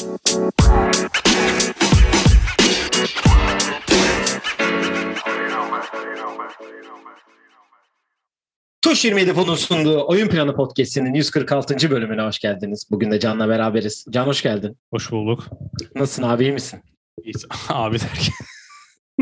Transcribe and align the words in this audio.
Tuş 0.00 0.14
27 9.04 9.32
Pod'un 9.34 9.54
sunduğu 9.54 10.06
Oyun 10.06 10.28
Planı 10.28 10.56
Podcast'inin 10.56 11.14
146. 11.14 11.90
bölümüne 11.90 12.22
hoş 12.22 12.38
geldiniz. 12.38 12.88
Bugün 12.90 13.10
de 13.10 13.20
Can'la 13.20 13.48
beraberiz. 13.48 14.06
Can 14.10 14.26
hoş 14.26 14.42
geldin. 14.42 14.78
Hoş 14.90 15.10
bulduk. 15.10 15.48
Nasılsın 15.94 16.22
abi 16.22 16.44
iyi 16.44 16.52
misin? 16.52 16.82
İyiyiz. 17.22 17.46
Abi 17.68 18.00
derken. 18.00 18.34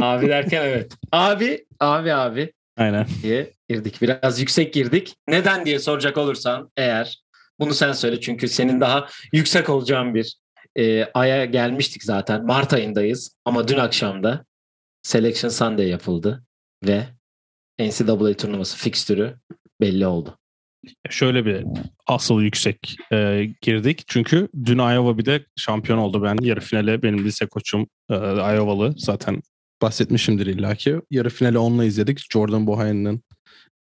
Abi 0.00 0.28
derken 0.28 0.62
evet. 0.62 0.92
Abi, 1.12 1.66
abi 1.80 2.14
abi 2.14 2.52
Aynen. 2.76 3.06
diye 3.22 3.52
girdik. 3.68 4.02
Biraz 4.02 4.40
yüksek 4.40 4.74
girdik. 4.74 5.16
Neden 5.28 5.66
diye 5.66 5.78
soracak 5.78 6.18
olursan 6.18 6.70
eğer 6.76 7.22
bunu 7.58 7.74
sen 7.74 7.92
söyle 7.92 8.20
çünkü 8.20 8.48
senin 8.48 8.80
daha 8.80 9.08
yüksek 9.32 9.68
olacağın 9.68 10.14
bir 10.14 10.38
e, 10.78 11.04
aya 11.14 11.44
gelmiştik 11.44 12.04
zaten. 12.04 12.46
Mart 12.46 12.72
ayındayız 12.72 13.36
ama 13.44 13.68
dün 13.68 13.78
akşamda 13.78 14.44
Selection 15.02 15.50
Sunday 15.50 15.88
yapıldı 15.88 16.44
ve 16.86 17.06
NCAA 17.78 18.34
turnuvası 18.34 18.76
fikstürü 18.76 19.36
belli 19.80 20.06
oldu. 20.06 20.38
Şöyle 21.10 21.46
bir 21.46 21.64
asıl 22.06 22.42
yüksek 22.42 22.96
e, 23.12 23.48
girdik. 23.62 24.04
Çünkü 24.06 24.48
dün 24.64 24.78
Iowa 24.78 25.18
bir 25.18 25.24
de 25.24 25.44
şampiyon 25.56 25.98
oldu. 25.98 26.22
Ben 26.22 26.36
yarı 26.40 26.60
finale 26.60 27.02
benim 27.02 27.24
lise 27.24 27.46
koçum 27.46 27.86
e, 28.10 28.14
Iowa'lı. 28.54 28.94
Zaten 28.96 29.42
bahsetmişimdir 29.82 30.46
illaki. 30.46 31.00
Yarı 31.10 31.30
finale 31.30 31.58
onunla 31.58 31.84
izledik. 31.84 32.32
Jordan 32.32 32.66
Bohan'ın 32.66 33.22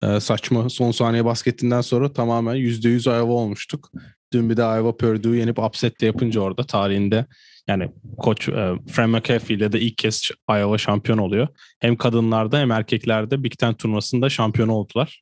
e, 0.03 0.19
saçma 0.19 0.69
son 0.69 0.91
saniye 0.91 1.25
basketinden 1.25 1.81
sonra 1.81 2.13
tamamen 2.13 2.55
%100 2.55 3.09
Iowa 3.09 3.33
olmuştuk. 3.33 3.91
Dün 4.33 4.49
bir 4.49 4.57
de 4.57 4.61
Iowa 4.61 4.97
Purdue'yu 4.97 5.39
yenip 5.39 5.59
upset 5.59 6.01
de 6.01 6.05
yapınca 6.05 6.41
orada 6.41 6.63
tarihinde 6.63 7.25
yani 7.67 7.91
koç 8.17 8.49
e, 8.49 8.73
Fran 8.91 9.09
McAfee 9.09 9.55
ile 9.57 9.71
de 9.71 9.79
ilk 9.79 9.97
kez 9.97 10.31
Iowa 10.49 10.77
şampiyon 10.77 11.17
oluyor. 11.17 11.47
Hem 11.79 11.95
kadınlarda 11.95 12.59
hem 12.59 12.71
erkeklerde 12.71 13.43
Big 13.43 13.57
Ten 13.57 13.73
turnuvasında 13.73 14.29
şampiyon 14.29 14.67
oldular. 14.67 15.21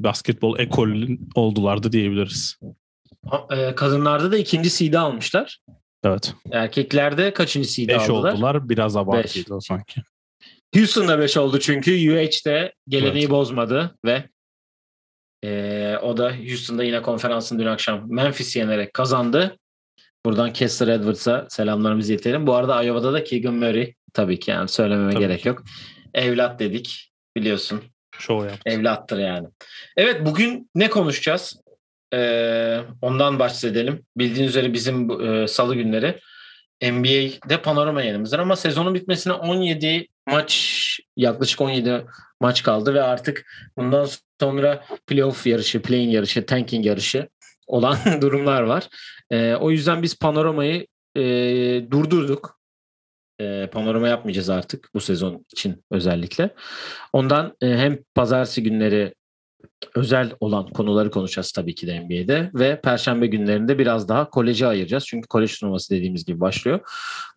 Basketbol 0.00 0.58
ekolü 0.58 1.18
oldulardı 1.34 1.92
diyebiliriz. 1.92 2.58
E, 3.50 3.74
Kadınlarda 3.74 4.32
da 4.32 4.36
ikinci 4.38 4.70
seed'i 4.70 4.98
almışlar. 4.98 5.58
Evet. 6.04 6.34
Erkeklerde 6.52 7.32
kaçıncı 7.32 7.72
seed'i 7.72 7.88
5 7.88 8.10
aldılar? 8.10 8.32
oldular. 8.32 8.68
Biraz 8.68 8.96
abartıydı 8.96 9.54
o 9.54 9.60
sanki. 9.60 10.00
Houston'da 10.74 11.18
5 11.18 11.36
oldu 11.36 11.58
çünkü 11.60 11.92
UH'de 11.92 12.72
geleneği 12.88 13.22
Evet. 13.22 13.30
bozmadı 13.30 13.98
ve 14.04 14.24
e, 15.44 15.48
o 16.02 16.16
da 16.16 16.36
Houston'da 16.36 16.84
yine 16.84 17.02
konferansın 17.02 17.58
dün 17.58 17.66
akşam 17.66 18.12
Memphis'i 18.12 18.58
yenerek 18.58 18.94
kazandı. 18.94 19.58
Buradan 20.26 20.52
Kessler 20.52 20.88
Edwards'a 20.88 21.46
selamlarımızı 21.50 22.12
iletelim. 22.12 22.46
Bu 22.46 22.54
arada 22.54 22.82
Iowa'da 22.82 23.12
da 23.12 23.24
Keegan 23.24 23.54
Murray 23.54 23.94
tabii 24.12 24.38
ki 24.38 24.50
yani 24.50 24.68
söylememe 24.68 25.12
Tabii 25.12 25.22
gerek 25.22 25.42
ki. 25.42 25.48
yok. 25.48 25.64
Evlat 26.14 26.60
dedik 26.60 27.12
biliyorsun. 27.36 27.82
Show 28.18 28.48
yaptı. 28.50 28.70
Evlattır 28.70 29.18
yani. 29.18 29.48
Evet 29.96 30.26
bugün 30.26 30.70
ne 30.74 30.90
konuşacağız? 30.90 31.60
Ee, 32.14 32.80
ondan 33.02 33.38
bahsedelim. 33.38 34.06
Bildiğiniz 34.16 34.50
üzere 34.50 34.72
bizim 34.72 35.20
e, 35.20 35.48
salı 35.48 35.74
günleri 35.74 36.20
NBA'de 36.82 37.62
panorama 37.62 38.02
yayınımızdır 38.02 38.38
ama 38.38 38.56
sezonun 38.56 38.94
bitmesine 38.94 39.32
17 39.32 40.08
maç 40.26 41.00
yaklaşık 41.16 41.60
17 41.60 42.04
maç 42.40 42.62
kaldı 42.62 42.94
ve 42.94 43.02
artık 43.02 43.46
bundan 43.78 44.08
sonra 44.40 44.84
playoff 45.06 45.46
yarışı, 45.46 45.82
play-in 45.82 46.08
yarışı, 46.08 46.46
tanking 46.46 46.86
yarışı 46.86 47.28
olan 47.66 47.98
durumlar 48.20 48.62
var. 48.62 48.88
Ee, 49.30 49.54
o 49.54 49.70
yüzden 49.70 50.02
biz 50.02 50.18
panoramayı 50.18 50.86
e, 51.16 51.22
durdurduk. 51.90 52.56
E, 53.40 53.70
panorama 53.72 54.08
yapmayacağız 54.08 54.50
artık 54.50 54.90
bu 54.94 55.00
sezon 55.00 55.46
için 55.52 55.84
özellikle. 55.90 56.54
Ondan 57.12 57.56
e, 57.62 57.66
hem 57.66 57.98
pazartesi 58.14 58.62
günleri 58.62 59.14
özel 59.94 60.32
olan 60.40 60.66
konuları 60.66 61.10
konuşacağız 61.10 61.52
tabii 61.52 61.74
ki 61.74 61.86
de 61.86 62.00
NBA'de 62.00 62.50
ve 62.54 62.80
perşembe 62.80 63.26
günlerinde 63.26 63.78
biraz 63.78 64.08
daha 64.08 64.30
koleje 64.30 64.66
ayıracağız. 64.66 65.06
Çünkü 65.06 65.28
kolej 65.28 65.58
turnuvası 65.58 65.94
dediğimiz 65.94 66.24
gibi 66.24 66.40
başlıyor. 66.40 66.80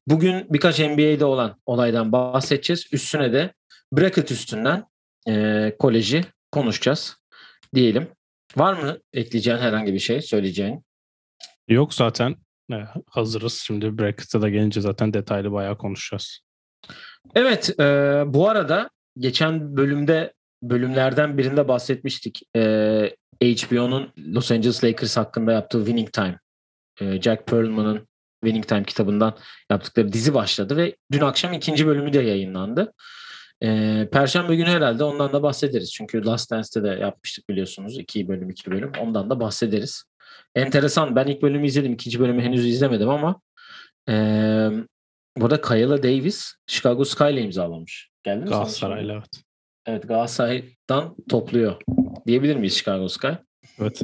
Bugün 0.09 0.47
birkaç 0.49 0.79
NBA'de 0.79 1.25
olan 1.25 1.59
olaydan 1.65 2.11
bahsedeceğiz. 2.11 2.87
Üstüne 2.91 3.33
de 3.33 3.53
bracket 3.93 4.31
üstünden 4.31 4.85
e, 5.27 5.75
koleji 5.79 6.25
konuşacağız 6.51 7.17
diyelim. 7.75 8.07
Var 8.55 8.73
mı 8.73 8.97
ekleyeceğin 9.13 9.57
herhangi 9.57 9.93
bir 9.93 9.99
şey 9.99 10.21
söyleyeceğin? 10.21 10.83
Yok 11.67 11.93
zaten 11.93 12.35
e, 12.71 12.75
hazırız. 13.07 13.53
Şimdi 13.53 13.97
bracket'a 13.97 14.41
da 14.41 14.49
gelince 14.49 14.81
zaten 14.81 15.13
detaylı 15.13 15.51
bayağı 15.51 15.77
konuşacağız. 15.77 16.39
Evet, 17.35 17.79
e, 17.79 17.83
bu 18.27 18.49
arada 18.49 18.89
geçen 19.17 19.77
bölümde 19.77 20.33
bölümlerden 20.63 21.37
birinde 21.37 21.67
bahsetmiştik. 21.67 22.41
E, 22.55 22.61
HBO'nun 23.43 24.13
Los 24.17 24.51
Angeles 24.51 24.83
Lakers 24.83 25.17
hakkında 25.17 25.51
yaptığı 25.51 25.77
Winning 25.77 26.13
Time. 26.13 26.39
E, 27.01 27.21
Jack 27.21 27.47
Perlman'ın 27.47 28.09
Winning 28.43 28.67
Time 28.67 28.83
kitabından 28.83 29.37
yaptıkları 29.71 30.13
dizi 30.13 30.33
başladı 30.33 30.77
ve 30.77 30.95
dün 31.11 31.21
akşam 31.21 31.53
ikinci 31.53 31.87
bölümü 31.87 32.13
de 32.13 32.21
yayınlandı. 32.21 32.93
E, 33.63 34.09
Perşembe 34.11 34.55
günü 34.55 34.69
herhalde 34.69 35.03
ondan 35.03 35.33
da 35.33 35.43
bahsederiz. 35.43 35.91
Çünkü 35.93 36.25
Last 36.25 36.51
Dance'te 36.51 36.83
de 36.83 36.87
yapmıştık 36.87 37.49
biliyorsunuz. 37.49 37.97
iki 37.97 38.27
bölüm, 38.27 38.49
iki 38.49 38.71
bölüm. 38.71 38.91
Ondan 38.99 39.29
da 39.29 39.39
bahsederiz. 39.39 40.03
Enteresan. 40.55 41.15
Ben 41.15 41.27
ilk 41.27 41.41
bölümü 41.41 41.67
izledim. 41.67 41.93
ikinci 41.93 42.19
bölümü 42.19 42.41
henüz 42.41 42.65
izlemedim 42.65 43.09
ama 43.09 43.41
e, 44.09 44.15
Burada 45.37 45.61
Kayla 45.61 46.03
Davis 46.03 46.53
Chicago 46.67 47.05
Sky 47.05 47.23
ile 47.23 47.41
imzalamış. 47.41 48.09
Geldi 48.23 48.43
mi 48.43 48.49
Galatasaray'la 48.49 49.13
evet. 49.13 49.43
Evet 49.85 50.07
Galatasaray'dan 50.07 51.15
topluyor. 51.29 51.81
Diyebilir 52.27 52.55
miyiz 52.55 52.77
Chicago 52.77 53.07
Sky? 53.07 53.27
Evet. 53.79 54.01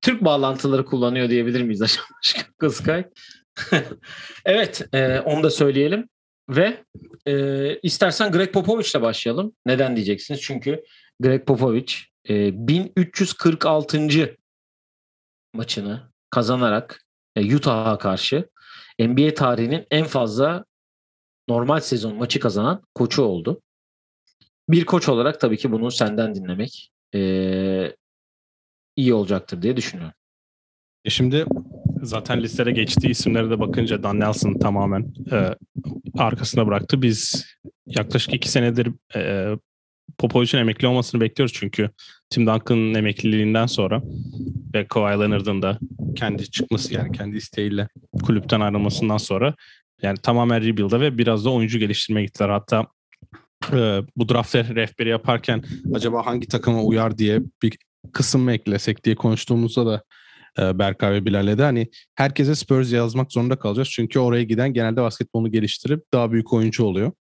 Türk 0.00 0.24
bağlantıları 0.24 0.84
kullanıyor 0.84 1.28
diyebilir 1.28 1.62
miyiz 1.62 1.82
acaba 1.82 2.04
Chicago 2.22 2.70
Sky? 2.70 3.00
evet 4.44 4.82
e, 4.94 5.20
onu 5.20 5.42
da 5.42 5.50
söyleyelim. 5.50 6.08
Ve 6.48 6.84
e, 7.26 7.78
istersen 7.78 8.32
Greg 8.32 8.52
Popovich'le 8.52 9.02
başlayalım. 9.02 9.52
Neden 9.66 9.96
diyeceksiniz? 9.96 10.40
Çünkü 10.40 10.84
Greg 11.20 11.46
Popovich 11.46 11.94
e, 12.28 12.68
1346. 12.68 14.36
maçını 15.54 16.12
kazanarak 16.30 17.04
e, 17.36 17.56
Utah'a 17.56 17.98
karşı 17.98 18.48
NBA 19.00 19.34
tarihinin 19.34 19.86
en 19.90 20.04
fazla 20.04 20.64
normal 21.48 21.80
sezon 21.80 22.16
maçı 22.16 22.40
kazanan 22.40 22.82
koçu 22.94 23.22
oldu. 23.22 23.62
Bir 24.68 24.84
koç 24.84 25.08
olarak 25.08 25.40
tabii 25.40 25.56
ki 25.56 25.72
bunu 25.72 25.90
senden 25.90 26.34
dinlemek 26.34 26.92
eee, 27.12 27.96
iyi 28.96 29.14
olacaktır 29.14 29.62
diye 29.62 29.76
düşünüyorum. 29.76 30.14
E 31.04 31.10
şimdi 31.10 31.46
zaten 32.02 32.42
listede 32.42 32.72
geçtiği 32.72 33.08
isimlere 33.08 33.50
de 33.50 33.60
bakınca 33.60 34.02
Dan 34.02 34.20
Nelson 34.20 34.58
tamamen 34.58 35.14
e, 35.32 35.54
arkasına 36.18 36.66
bıraktı. 36.66 37.02
Biz 37.02 37.46
yaklaşık 37.86 38.34
iki 38.34 38.48
senedir 38.48 38.88
e, 39.16 39.54
Popovic'in 40.18 40.58
emekli 40.58 40.86
olmasını 40.86 41.20
bekliyoruz 41.20 41.54
çünkü 41.54 41.90
Tim 42.30 42.46
Duncan'ın 42.46 42.94
emekliliğinden 42.94 43.66
sonra 43.66 44.02
ve 44.74 44.86
Kawhi 44.86 45.20
Leonard'ın 45.20 45.62
da 45.62 45.78
kendi 46.16 46.50
çıkması 46.50 46.94
yani 46.94 47.12
kendi 47.12 47.36
isteğiyle 47.36 47.88
kulüpten 48.22 48.60
ayrılmasından 48.60 49.16
sonra 49.16 49.54
yani 50.02 50.18
tamamen 50.18 50.64
rebuild'a 50.64 51.00
ve 51.00 51.18
biraz 51.18 51.44
da 51.44 51.50
oyuncu 51.50 51.78
geliştirmeye 51.78 52.26
gittiler. 52.26 52.48
Hatta 52.48 52.86
e, 53.72 54.02
bu 54.16 54.28
draft 54.28 54.54
rehberi 54.54 55.08
yaparken 55.08 55.64
acaba 55.94 56.26
hangi 56.26 56.48
takıma 56.48 56.82
uyar 56.82 57.18
diye 57.18 57.40
bir 57.62 57.78
kısım 58.12 58.48
eklesek 58.48 59.04
diye 59.04 59.14
konuştuğumuzda 59.14 59.86
da 59.86 60.02
Berkay 60.58 61.12
ve 61.12 61.24
Bilal'le 61.24 61.58
de 61.58 61.62
hani 61.62 61.90
herkese 62.14 62.54
Spurs 62.54 62.92
yazmak 62.92 63.32
zorunda 63.32 63.58
kalacağız. 63.58 63.88
Çünkü 63.90 64.18
oraya 64.18 64.42
giden 64.42 64.72
genelde 64.72 65.02
basketbolunu 65.02 65.50
geliştirip 65.50 66.12
daha 66.12 66.32
büyük 66.32 66.52
oyuncu 66.52 66.84
oluyor. 66.84 67.12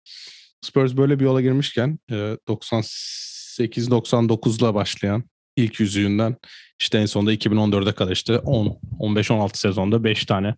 Spurs 0.62 0.98
böyle 0.98 1.20
bir 1.20 1.26
yola 1.26 1.42
girmişken 1.42 2.00
e, 2.12 2.16
98-99'la 2.48 4.76
başlayan 4.76 5.24
ilk 5.56 5.80
yüzüğünden 5.80 6.36
işte 6.80 6.98
en 6.98 7.06
sonunda 7.06 7.34
2014'e 7.34 7.92
kadar 7.92 8.12
işte 8.12 8.40
10 8.40 8.80
15-16 9.00 9.58
sezonda 9.58 10.04
5 10.04 10.26
tane 10.26 10.56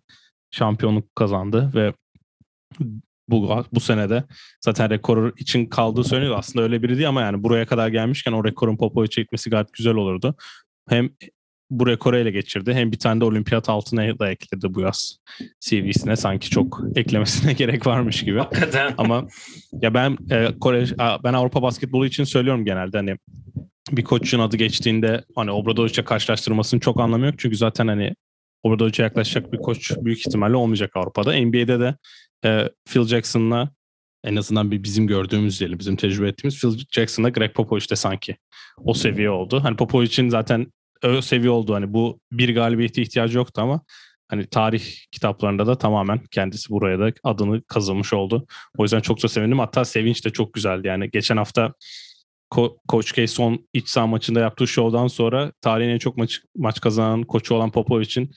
şampiyonluk 0.50 1.16
kazandı 1.16 1.70
ve 1.74 1.92
bu 3.28 3.64
bu 3.72 3.80
senede 3.80 4.24
zaten 4.60 4.90
rekor 4.90 5.38
için 5.38 5.66
kaldığı 5.66 6.04
söyleniyor. 6.04 6.38
Aslında 6.38 6.64
öyle 6.64 6.82
biri 6.82 6.96
değil 6.96 7.08
ama 7.08 7.22
yani 7.22 7.42
buraya 7.42 7.66
kadar 7.66 7.88
gelmişken 7.88 8.32
o 8.32 8.44
rekorun 8.44 8.76
Popovic'e 8.76 9.22
gitmesi 9.22 9.50
gayet 9.50 9.72
güzel 9.72 9.94
olurdu. 9.94 10.34
Hem 10.88 11.10
bu 11.78 11.86
rekoru 11.86 12.16
ele 12.16 12.30
geçirdi 12.30 12.74
hem 12.74 12.92
bir 12.92 12.98
tane 12.98 13.20
de 13.20 13.24
olimpiyat 13.24 13.68
altına 13.68 14.18
da 14.18 14.30
ekledi 14.30 14.74
bu 14.74 14.80
yaz 14.80 15.18
CV'sine 15.60 16.16
sanki 16.16 16.50
çok 16.50 16.80
eklemesine 16.96 17.52
gerek 17.58 17.86
varmış 17.86 18.24
gibi. 18.24 18.38
Hakikaten. 18.38 18.94
Ama 18.98 19.26
ya 19.72 19.94
ben 19.94 20.18
e, 20.30 20.58
Kore 20.60 20.86
ben 21.24 21.32
Avrupa 21.32 21.62
basketbolu 21.62 22.06
için 22.06 22.24
söylüyorum 22.24 22.64
genelde 22.64 22.96
hani 22.96 23.16
bir 23.90 24.04
koçun 24.04 24.40
adı 24.40 24.56
geçtiğinde 24.56 25.24
hani 25.36 25.50
Obradovic'e 25.50 26.04
karşılaştırmasının 26.04 26.80
çok 26.80 27.00
anlamı 27.00 27.26
yok. 27.26 27.34
Çünkü 27.38 27.56
zaten 27.56 27.88
hani 27.88 28.14
Obradoviç'e 28.62 29.02
yaklaşacak 29.02 29.52
bir 29.52 29.58
koç 29.58 29.92
büyük 30.00 30.18
ihtimalle 30.18 30.56
olmayacak 30.56 30.90
Avrupa'da. 30.94 31.32
NBA'de 31.40 31.80
de 31.80 31.94
e, 32.44 32.68
Phil 32.90 33.04
Jackson'la 33.04 33.70
en 34.24 34.36
azından 34.36 34.70
bir 34.70 34.82
bizim 34.82 35.06
gördüğümüz 35.06 35.60
diyelim, 35.60 35.78
bizim 35.78 35.96
tecrübe 35.96 36.28
ettiğimiz 36.28 36.60
Phil 36.60 36.78
Jackson'la 36.90 37.28
Greg 37.28 37.54
Popovich 37.54 37.90
de 37.90 37.96
sanki 37.96 38.36
o 38.78 38.94
seviye 38.94 39.30
oldu. 39.30 39.60
Hani 39.64 39.76
Popovich'in 39.76 40.28
zaten 40.28 40.72
seviye 41.22 41.50
oldu. 41.50 41.74
Hani 41.74 41.92
bu 41.92 42.20
bir 42.32 42.54
galibiyete 42.54 43.02
ihtiyacı 43.02 43.38
yoktu 43.38 43.60
ama 43.62 43.80
hani 44.28 44.46
tarih 44.46 44.84
kitaplarında 45.12 45.66
da 45.66 45.78
tamamen 45.78 46.20
kendisi 46.30 46.70
buraya 46.70 46.98
da 46.98 47.12
adını 47.24 47.62
kazımış 47.62 48.12
oldu. 48.12 48.46
O 48.78 48.82
yüzden 48.82 49.00
çok 49.00 49.22
da 49.22 49.28
sevindim. 49.28 49.58
Hatta 49.58 49.84
sevinç 49.84 50.24
de 50.24 50.30
çok 50.30 50.54
güzeldi. 50.54 50.86
Yani 50.86 51.10
geçen 51.10 51.36
hafta 51.36 51.72
Ko- 52.52 52.76
Coach 52.88 53.12
K 53.12 53.26
son 53.26 53.66
iç 53.72 53.88
saha 53.88 54.06
maçında 54.06 54.40
yaptığı 54.40 54.66
şovdan 54.66 55.06
sonra 55.06 55.52
tarihin 55.60 55.90
en 55.90 55.98
çok 55.98 56.16
maç, 56.16 56.40
maç 56.56 56.80
kazanan 56.80 57.22
koçu 57.22 57.54
olan 57.54 57.70
Popovic'in 57.70 58.30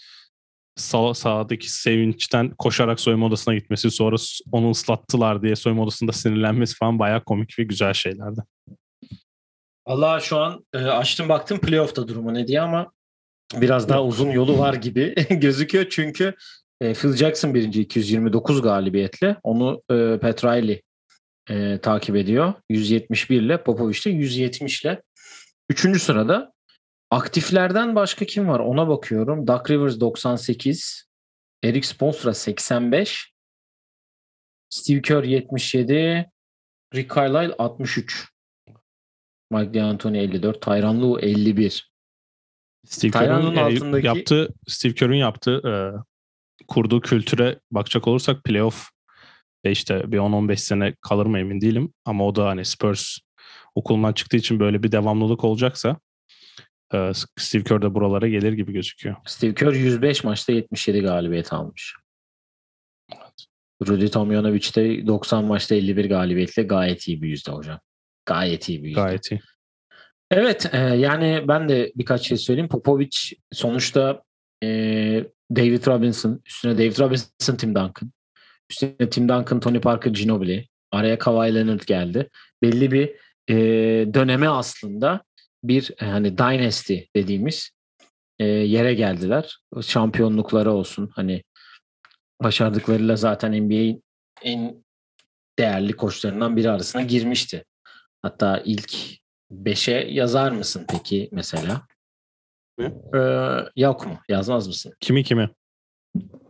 sağ, 0.76 1.14
sahadaki 1.14 1.72
sevinçten 1.72 2.50
koşarak 2.50 3.00
soyunma 3.00 3.26
odasına 3.26 3.56
gitmesi 3.56 3.92
sonra 3.92 4.16
onu 4.52 4.70
ıslattılar 4.70 5.42
diye 5.42 5.56
soyunma 5.56 5.84
odasında 5.84 6.12
sinirlenmesi 6.12 6.76
falan 6.76 7.00
bayağı 7.00 7.24
komik 7.24 7.60
ve 7.60 7.64
güzel 7.64 7.94
şeylerdi. 7.94 8.42
Allah 9.88 10.20
şu 10.20 10.38
an 10.38 10.66
e, 10.74 10.78
açtım 10.78 11.30
baktım 11.30 11.60
playoff'ta 11.60 12.08
durumu 12.08 12.34
ne 12.34 12.48
diye 12.48 12.62
ama 12.62 12.92
biraz 13.54 13.90
daha 13.90 14.04
uzun 14.04 14.32
yolu 14.32 14.60
var 14.60 14.74
gibi 14.74 15.16
gözüküyor. 15.30 15.86
Çünkü 15.90 16.34
e, 16.82 16.94
Phil 16.94 17.14
Jackson 17.14 17.54
birinci 17.54 17.82
229 17.82 18.62
galibiyetle 18.62 19.38
onu 19.44 19.82
e, 19.92 20.20
Pat 20.22 20.44
Riley 20.44 20.82
e, 21.50 21.80
takip 21.82 22.16
ediyor. 22.16 22.54
171 22.70 23.42
ile 23.42 23.64
Popovich 23.64 24.06
de 24.06 24.10
170 24.10 24.86
ile. 24.86 25.02
Üçüncü 25.70 26.00
sırada 26.00 26.54
aktiflerden 27.12 27.96
başka 27.96 28.26
kim 28.26 28.48
var 28.48 28.60
ona 28.60 28.88
bakıyorum. 28.88 29.48
Doug 29.48 29.72
Rivers 29.72 30.00
98, 30.00 31.08
Eric 31.64 31.88
Spoelstra 31.88 32.34
85, 32.34 33.34
Steve 34.70 35.02
Kerr 35.02 35.24
77, 35.24 36.32
Rick 36.96 37.16
Carlisle 37.16 37.56
63. 37.58 38.37
Mike 39.52 39.74
D'Antoni 39.74 40.18
54, 40.18 40.62
Tyron 40.62 41.02
Lue 41.02 41.22
51. 41.22 41.92
Steve 42.86 43.12
Kerr'ın 43.12 43.56
altındaki- 43.56 44.08
yaptığı, 44.08 44.54
Steve 44.68 44.94
Kerr'ün 44.94 45.18
yaptığı 45.18 45.62
e, 45.68 45.74
kurduğu 46.68 47.02
kültüre 47.02 47.60
bakacak 47.72 48.08
olursak 48.08 48.44
playoff 48.44 48.90
ve 49.66 49.72
işte 49.72 50.12
bir 50.12 50.18
10-15 50.18 50.58
sene 50.58 50.96
kalır 51.02 51.26
mı 51.26 51.40
emin 51.40 51.62
değilim. 51.62 51.94
Ama 52.06 52.28
o 52.28 52.36
da 52.36 52.48
hani 52.48 52.66
Spurs 52.66 53.18
okulundan 53.76 54.14
çıktığı 54.14 54.38
için 54.38 54.60
böyle 54.60 54.84
bir 54.84 54.92
devamlılık 54.92 55.44
olacaksa 55.44 55.98
e, 56.94 57.12
Steve 57.38 57.64
Kerr 57.64 57.82
de 57.82 57.94
buralara 57.94 58.28
gelir 58.28 58.54
gibi 58.54 58.74
gözüküyor. 58.74 59.16
Steve 59.26 59.54
Kerr 59.54 59.74
105 59.74 60.24
maçta 60.24 60.54
77 60.54 61.02
galibiyet 61.02 61.54
almış. 61.54 61.96
Rudy 63.88 64.08
Tomjanovic 64.08 64.76
de 64.76 65.08
90 65.08 65.46
maçta 65.46 65.76
51 65.76 66.10
galibiyetle 66.10 66.64
gayet 66.64 67.08
iyi 67.08 67.22
bir 67.22 67.30
yüzde 67.30 67.52
hocam. 67.52 67.80
Gayet 68.28 68.70
iyi 68.70 68.84
bir 68.84 68.88
yüzde. 68.88 69.02
Gayet 69.02 69.32
iyi. 69.32 69.42
Evet 70.32 70.70
e, 70.74 70.78
yani 70.78 71.46
ben 71.48 71.70
de 71.70 71.92
birkaç 71.96 72.28
şey 72.28 72.38
söyleyeyim. 72.38 72.70
Popovic 72.70 73.18
sonuçta 73.52 74.24
e, 74.64 74.68
David 75.56 75.88
Robinson, 75.88 76.42
üstüne 76.46 76.78
David 76.78 77.00
Robinson, 77.00 77.56
Tim 77.56 77.76
Duncan. 77.76 78.12
Üstüne 78.70 79.10
Tim 79.10 79.30
Duncan, 79.30 79.60
Tony 79.60 79.80
Parker, 79.80 80.12
Ginobili. 80.12 80.68
Araya 80.92 81.18
Kawhi 81.18 81.56
Leonard 81.56 81.82
geldi. 81.88 82.30
Belli 82.62 82.92
bir 82.92 83.16
e, 83.50 83.56
döneme 84.14 84.48
aslında 84.48 85.24
bir 85.64 85.92
e, 86.02 86.06
hani 86.06 86.38
dynasty 86.38 86.98
dediğimiz 87.16 87.72
e, 88.40 88.46
yere 88.46 88.94
geldiler. 88.94 89.60
Şampiyonlukları 89.82 90.72
olsun. 90.72 91.12
Hani 91.16 91.44
başardıklarıyla 92.44 93.16
zaten 93.16 93.66
NBA'in 93.66 94.04
en 94.44 94.84
değerli 95.60 95.94
koçlarından 95.94 96.58
biri 96.58 96.70
arasına 96.70 97.02
girmişti. 97.02 97.66
Hatta 98.28 98.62
ilk 98.66 98.94
5'e 99.52 100.12
yazar 100.12 100.52
mısın 100.52 100.86
peki 100.90 101.30
mesela? 101.32 101.82
Ne? 102.78 102.86
Ee, 103.16 103.20
yok 103.76 104.08
mu? 104.08 104.20
Yazmaz 104.30 104.68
mısın? 104.68 104.94
Kimi 105.00 105.24
kimi? 105.24 105.50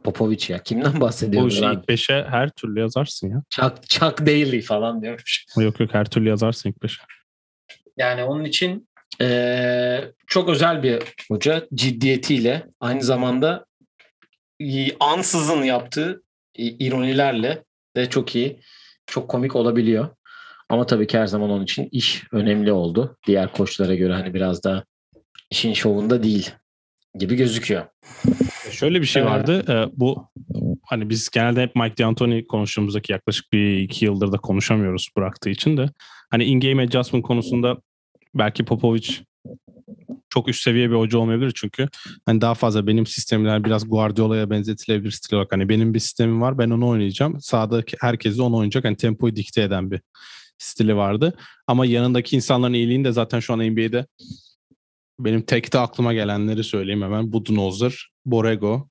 Popovic 0.04 0.46
ya. 0.50 0.64
Kimden 0.64 1.00
işi 1.48 1.62
lan? 1.62 1.74
ilk 1.74 1.90
5'e 1.90 2.24
her 2.30 2.50
türlü 2.50 2.80
yazarsın 2.80 3.30
ya. 3.30 3.44
Chuck, 3.50 3.90
Chuck 3.90 4.20
Daly 4.20 4.62
falan 4.62 5.02
diyormuş. 5.02 5.46
Yok 5.58 5.80
yok 5.80 5.94
her 5.94 6.06
türlü 6.06 6.30
yazarsın 6.30 6.70
ilk 6.70 6.78
5'e. 6.78 7.04
Yani 7.98 8.24
onun 8.24 8.44
için 8.44 8.90
eee, 9.22 10.12
çok 10.28 10.50
özel 10.50 10.84
bir 10.84 11.04
hoca 11.32 11.68
ciddiyetiyle 11.74 12.68
aynı 12.80 13.04
zamanda 13.04 13.66
ansızın 15.00 15.64
yaptığı 15.64 16.24
ironilerle 16.56 17.64
de 17.96 18.10
çok 18.10 18.36
iyi, 18.36 18.62
çok 19.06 19.30
komik 19.30 19.56
olabiliyor. 19.56 20.10
Ama 20.70 20.86
tabii 20.86 21.08
ki 21.08 21.18
her 21.18 21.28
zaman 21.28 21.50
onun 21.50 21.64
için 21.64 21.90
iş 21.92 22.24
önemli 22.32 22.72
oldu. 22.72 23.18
Diğer 23.28 23.52
koçlara 23.54 23.96
göre 23.96 24.14
hani 24.14 24.34
biraz 24.34 24.64
da 24.64 24.86
işin 25.52 25.74
şovunda 25.74 26.24
değil 26.24 26.52
gibi 27.20 27.36
gözüküyor. 27.36 27.86
Şöyle 28.72 29.02
bir 29.02 29.06
şey 29.06 29.22
Ee, 29.22 29.26
vardı. 29.26 29.66
e, 29.70 30.00
bu 30.00 30.28
hani 30.86 31.10
biz 31.10 31.30
genelde 31.30 31.62
hep 31.62 31.76
Mike 31.76 31.98
D'Antoni 31.98 32.48
konuştuğumuzdaki 32.48 33.12
yaklaşık 33.12 33.54
bir 33.54 33.78
iki 33.78 34.06
yıldır 34.06 34.32
da 34.32 34.38
konuşamıyoruz 34.38 35.10
bıraktığı 35.18 35.50
için 35.50 35.78
de. 35.78 35.90
Hani 36.32 36.44
in-game 36.46 36.84
adjustment 36.84 37.26
konusunda 37.26 37.78
belki 38.36 38.66
Popovich 38.66 39.10
çok 40.30 40.48
üst 40.50 40.62
seviye 40.64 40.90
bir 40.90 40.96
hoca 40.96 41.18
olmayabilir 41.18 41.52
çünkü 41.56 41.88
hani 42.26 42.42
daha 42.42 42.54
fazla 42.54 42.88
benim 42.88 43.06
sistemler 43.06 43.64
biraz 43.64 43.90
Guardiola'ya 43.90 44.50
benzetilebilir 44.50 45.12
stil 45.12 45.36
olarak. 45.36 45.52
Hani 45.52 45.70
benim 45.70 45.94
bir 45.94 46.00
sistemim 46.00 46.42
var 46.42 46.58
ben 46.58 46.70
onu 46.70 46.88
oynayacağım. 46.88 47.42
Sağda 47.42 47.84
herkes 48.02 48.38
de 48.38 48.42
onu 48.42 48.56
oynayacak. 48.58 48.86
Hani 48.86 48.96
tempoyu 48.98 49.36
dikte 49.36 49.62
eden 49.62 49.92
bir 49.92 50.02
stili 50.58 50.96
vardı. 50.96 51.38
Ama 51.68 51.86
yanındaki 51.86 52.36
insanların 52.36 52.74
iyiliğini 52.74 53.06
de 53.06 53.12
zaten 53.12 53.40
şu 53.40 53.54
an 53.54 53.60
NBA'de 53.60 54.06
benim 55.20 55.42
tekte 55.42 55.80
aklıma 55.80 56.14
gelenleri 56.14 56.64
söyleyeyim 56.64 57.02
hemen. 57.02 57.34
Budenholzer, 57.34 58.10
Borrego, 58.26 58.90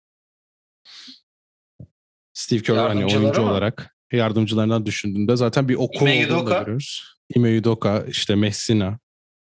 Steve 2.32 2.62
Kerr 2.62 2.76
hani 2.76 3.06
oyuncu 3.06 3.42
mı? 3.42 3.50
olarak 3.50 3.96
yardımcılarından 4.12 4.86
düşündüğünde 4.86 5.36
zaten 5.36 5.68
bir 5.68 5.74
okul 5.74 6.06
Ime 6.06 6.26
olduğunu 6.26 6.36
da 6.36 6.42
Udoka. 6.42 6.58
görüyoruz. 6.58 7.16
Ime 7.34 7.58
Udoka, 7.58 8.04
işte 8.08 8.34
Messina 8.34 8.98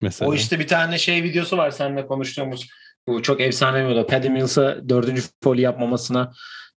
mesela. 0.02 0.32
O 0.32 0.34
işte 0.34 0.60
bir 0.60 0.68
tane 0.68 0.98
şey 0.98 1.24
videosu 1.24 1.58
var 1.58 1.72
seninle 1.72 2.08
konuştuğumuz. 2.08 2.68
Bu 3.08 3.22
çok 3.22 3.42
efsane 3.42 3.90
bir 3.90 3.94
o 3.94 3.96
da. 3.96 4.08
Paddy 4.08 4.30
Mills'a 4.30 4.90
dördüncü 4.90 5.24
foli 5.44 5.62
yapmamasına 5.62 6.32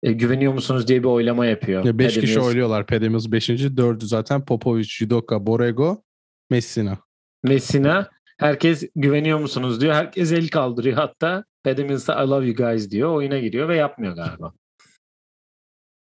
e, 0.04 0.12
güveniyor 0.12 0.54
musunuz 0.54 0.88
diye 0.88 1.00
bir 1.00 1.08
oylama 1.08 1.46
yapıyor. 1.46 1.86
Ya 1.86 2.00
beş 2.00 2.16
Paddy 2.16 2.26
kişi 2.26 2.36
Mills. 2.38 2.48
oynuyorlar. 2.48 2.86
Pedemiz 2.86 3.32
5. 3.32 3.50
Dördü 3.50 4.06
zaten 4.06 4.46
Popovic, 4.46 5.06
Udoka, 5.06 5.46
Borrego, 5.46 6.04
Messina. 6.50 6.98
Messina 7.44 8.10
herkes 8.40 8.90
güveniyor 8.96 9.40
musunuz 9.40 9.82
diyor. 9.82 9.94
Herkes 9.94 10.32
el 10.32 10.48
kaldırıyor 10.48 10.98
hatta. 10.98 11.44
Mills'a 11.66 12.24
I 12.24 12.28
love 12.28 12.46
you 12.48 12.56
guys 12.56 12.92
diyor. 12.92 13.16
Oyuna 13.16 13.40
giriyor 13.40 13.68
ve 13.68 13.76
yapmıyor 13.76 14.16
galiba. 14.16 14.54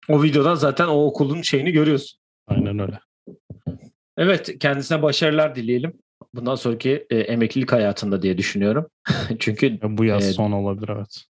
O 0.09 0.23
videodan 0.23 0.55
zaten 0.55 0.87
o 0.87 1.05
okulun 1.05 1.41
şeyini 1.41 1.71
görüyorsun. 1.71 2.19
Aynen 2.47 2.79
öyle. 2.79 2.99
Evet 4.17 4.59
kendisine 4.59 5.01
başarılar 5.01 5.55
dileyelim. 5.55 5.93
Bundan 6.33 6.55
sonraki 6.55 7.05
e, 7.09 7.17
emeklilik 7.19 7.71
hayatında 7.71 8.21
diye 8.21 8.37
düşünüyorum. 8.37 8.87
Çünkü 9.39 9.65
Ya 9.65 9.97
bu 9.97 10.05
yaz 10.05 10.25
Evet. 10.25 10.35
son 10.35 10.51
olabilir 10.51 10.89
evet. 10.89 11.23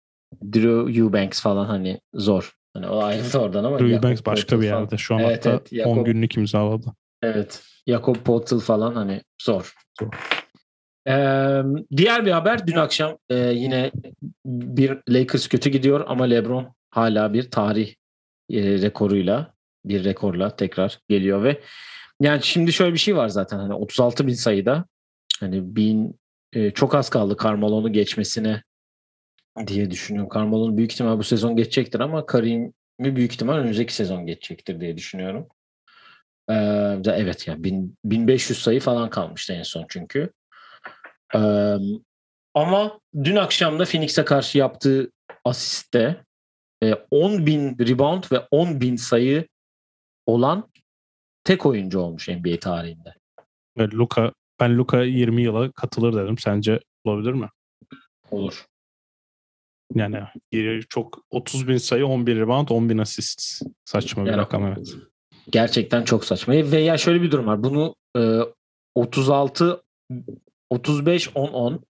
Drew 0.54 1.00
Eubanks 1.00 1.42
falan 1.42 1.66
hani 1.66 2.02
zor. 2.14 2.52
Hani 2.74 2.88
o 2.88 3.04
ayrıldı 3.04 3.38
oradan 3.38 3.64
ama. 3.64 3.80
Drew 3.80 3.96
Eubanks 3.96 4.26
başka 4.26 4.48
Poeltl 4.48 4.64
bir 4.66 4.70
falan. 4.70 4.82
yerde. 4.82 4.98
Şu 4.98 5.16
an 5.16 5.20
Evet, 5.20 5.46
hatta 5.46 5.50
evet, 5.50 5.72
Jakob- 5.74 5.86
10 6.00 6.04
günlük 6.04 6.38
imzaladı. 6.38 6.86
Evet. 7.22 7.64
Jakob 7.88 8.16
Poeltl 8.16 8.60
falan 8.60 8.96
hani 8.96 9.22
zor. 9.42 9.74
Zor. 10.00 10.10
Ee, 11.08 11.62
diğer 11.98 12.26
bir 12.26 12.32
haber 12.32 12.68
dün 12.68 12.76
akşam 12.76 13.18
e, 13.30 13.36
yine 13.38 13.92
bir 14.46 14.98
Lakers 15.10 15.48
kötü 15.48 15.70
gidiyor 15.70 16.04
ama 16.08 16.24
LeBron 16.26 16.68
hala 16.90 17.34
bir 17.34 17.52
tarih 17.52 17.94
e, 18.50 18.62
rekoruyla 18.82 19.54
bir 19.86 20.04
rekorla 20.04 20.56
tekrar 20.56 21.00
geliyor 21.10 21.44
ve 21.44 21.62
yani 22.22 22.44
şimdi 22.44 22.74
şöyle 22.74 22.94
bir 22.94 23.00
şey 23.00 23.16
var 23.16 23.30
zaten 23.30 23.58
hani 23.60 23.74
36 23.74 24.28
bin 24.28 24.34
sayıda 24.34 24.86
hani 25.40 25.76
bin 25.76 26.20
e, 26.54 26.72
çok 26.72 26.96
az 26.96 27.10
kaldı 27.10 27.38
Carmelo'nu 27.44 27.94
geçmesine 27.94 28.64
diye 29.68 29.92
düşünüyorum. 29.92 30.30
Carmelo'nu 30.34 30.78
büyük 30.78 30.92
ihtimal 30.94 31.18
bu 31.18 31.24
sezon 31.24 31.56
geçecektir 31.56 32.00
ama 32.00 32.26
Karim'i 32.26 32.74
büyük 33.00 33.34
ihtimal 33.34 33.58
önümüzdeki 33.58 33.94
sezon 33.94 34.26
geçecektir 34.26 34.82
diye 34.82 34.98
düşünüyorum. 34.98 35.48
Ee, 36.50 37.02
evet 37.06 37.48
yani 37.48 37.64
bin- 37.64 37.98
1500 38.06 38.60
sayı 38.60 38.80
falan 38.80 39.10
kalmıştı 39.10 39.54
en 39.54 39.64
son 39.64 39.86
çünkü. 39.90 40.32
Ee, 41.36 41.76
ama 42.54 43.00
dün 43.24 43.36
akşam 43.36 43.80
da 43.80 43.86
Phoenix'e 43.86 44.26
karşı 44.26 44.58
yaptığı 44.58 45.12
asiste 45.46 46.24
e, 46.84 46.94
10 47.12 47.46
bin 47.46 47.80
rebound 47.80 48.24
ve 48.32 48.40
10 48.52 48.82
bin 48.82 48.96
sayı 48.96 49.48
olan 50.26 50.70
tek 51.44 51.66
oyuncu 51.66 52.00
olmuş 52.00 52.30
NBA 52.30 52.60
tarihinde. 52.60 53.14
Ve 53.78 53.90
Luka, 53.90 54.34
ben 54.60 54.78
Luka 54.78 55.04
20 55.04 55.44
yıla 55.44 55.72
katılır 55.72 56.24
dedim. 56.24 56.38
Sence 56.38 56.80
olabilir 57.04 57.34
mi? 57.34 57.50
Olur. 58.32 58.66
Yani 59.94 60.20
çok 60.90 61.26
30 61.30 61.68
bin 61.68 61.78
sayı 61.78 62.08
11 62.08 62.36
rebound 62.36 62.70
10 62.70 62.90
bin 62.90 62.98
asist. 62.98 63.62
Saçma 63.86 64.26
bir 64.26 64.30
yani, 64.30 64.38
rakam 64.38 64.66
evet. 64.66 64.96
Gerçekten 65.50 66.04
çok 66.04 66.26
saçma. 66.26 66.54
Ve 66.54 66.78
ya 66.78 66.98
şöyle 66.98 67.22
bir 67.22 67.32
durum 67.32 67.48
var. 67.48 67.64
Bunu 67.64 67.96
e, 68.18 68.40
36 68.96 69.84
35 70.70 71.30
10 71.36 71.48
10 71.48 71.86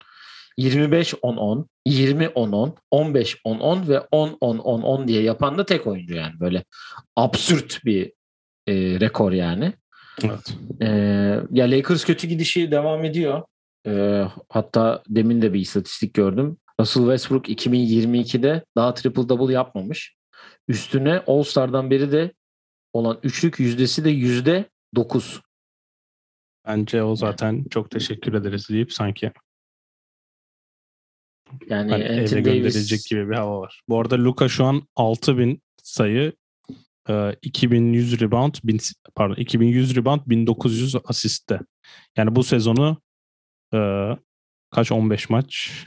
25 0.57 1.15
10 1.23 1.37
10 1.37 1.69
20 1.87 2.29
10 2.29 2.53
10 2.53 2.75
15 2.91 3.41
10 3.45 3.59
10 3.59 3.89
ve 3.89 4.01
10 4.01 4.37
10 4.41 4.59
10 4.59 4.83
10 4.83 5.09
diye 5.09 5.23
yapan 5.23 5.59
da 5.59 5.67
tek 5.67 5.87
oyuncu 5.87 6.15
yani 6.15 6.41
böyle 6.41 6.65
absürt 7.17 7.85
bir 7.85 8.13
e, 8.67 9.01
rekor 9.01 9.33
yani. 9.33 9.73
Evet. 10.25 10.57
E, 10.81 10.87
ya 11.51 11.71
Lakers 11.71 12.05
kötü 12.05 12.27
gidişi 12.27 12.71
devam 12.71 13.05
ediyor. 13.05 13.43
E, 13.87 14.25
hatta 14.49 15.03
demin 15.09 15.43
de 15.43 15.53
bir 15.53 15.61
istatistik 15.61 16.15
gördüm. 16.15 16.57
Russell 16.81 17.03
Westbrook 17.03 17.49
2022'de 17.49 18.65
daha 18.77 18.95
triple 18.95 19.29
double 19.29 19.55
yapmamış. 19.55 20.15
Üstüne 20.69 21.23
All-Star'dan 21.27 21.91
beri 21.91 22.13
de 22.13 22.33
olan 22.93 23.21
üçlük 23.23 23.61
yüzdesi 23.61 24.05
de 24.05 24.11
yüzde 24.11 24.71
dokuz. 24.95 25.41
Bence 26.67 27.03
o 27.03 27.17
zaten 27.17 27.65
çok 27.71 27.91
teşekkür 27.91 28.35
ederiz 28.35 28.69
deyip 28.69 28.93
sanki 28.93 29.33
yani 31.69 31.91
hani 31.91 32.05
eve 32.05 32.41
gönderilecek 32.41 33.05
gibi 33.05 33.31
bir 33.31 33.35
hava 33.35 33.61
var. 33.61 33.83
Bu 33.89 34.01
arada 34.01 34.19
Luka 34.19 34.49
şu 34.49 34.65
an 34.65 34.89
6000 34.97 35.63
sayı 35.83 36.33
2100 37.43 38.21
rebound, 38.21 38.55
1000, 38.65 38.81
pardon 39.15 39.35
2100 39.35 39.97
rebound, 39.97 40.21
1900 40.27 40.97
asistte. 41.05 41.61
Yani 42.17 42.37
bu 42.37 42.45
sezonu 42.45 43.03
kaç 44.71 44.93
15 44.93 45.31
maç 45.31 45.85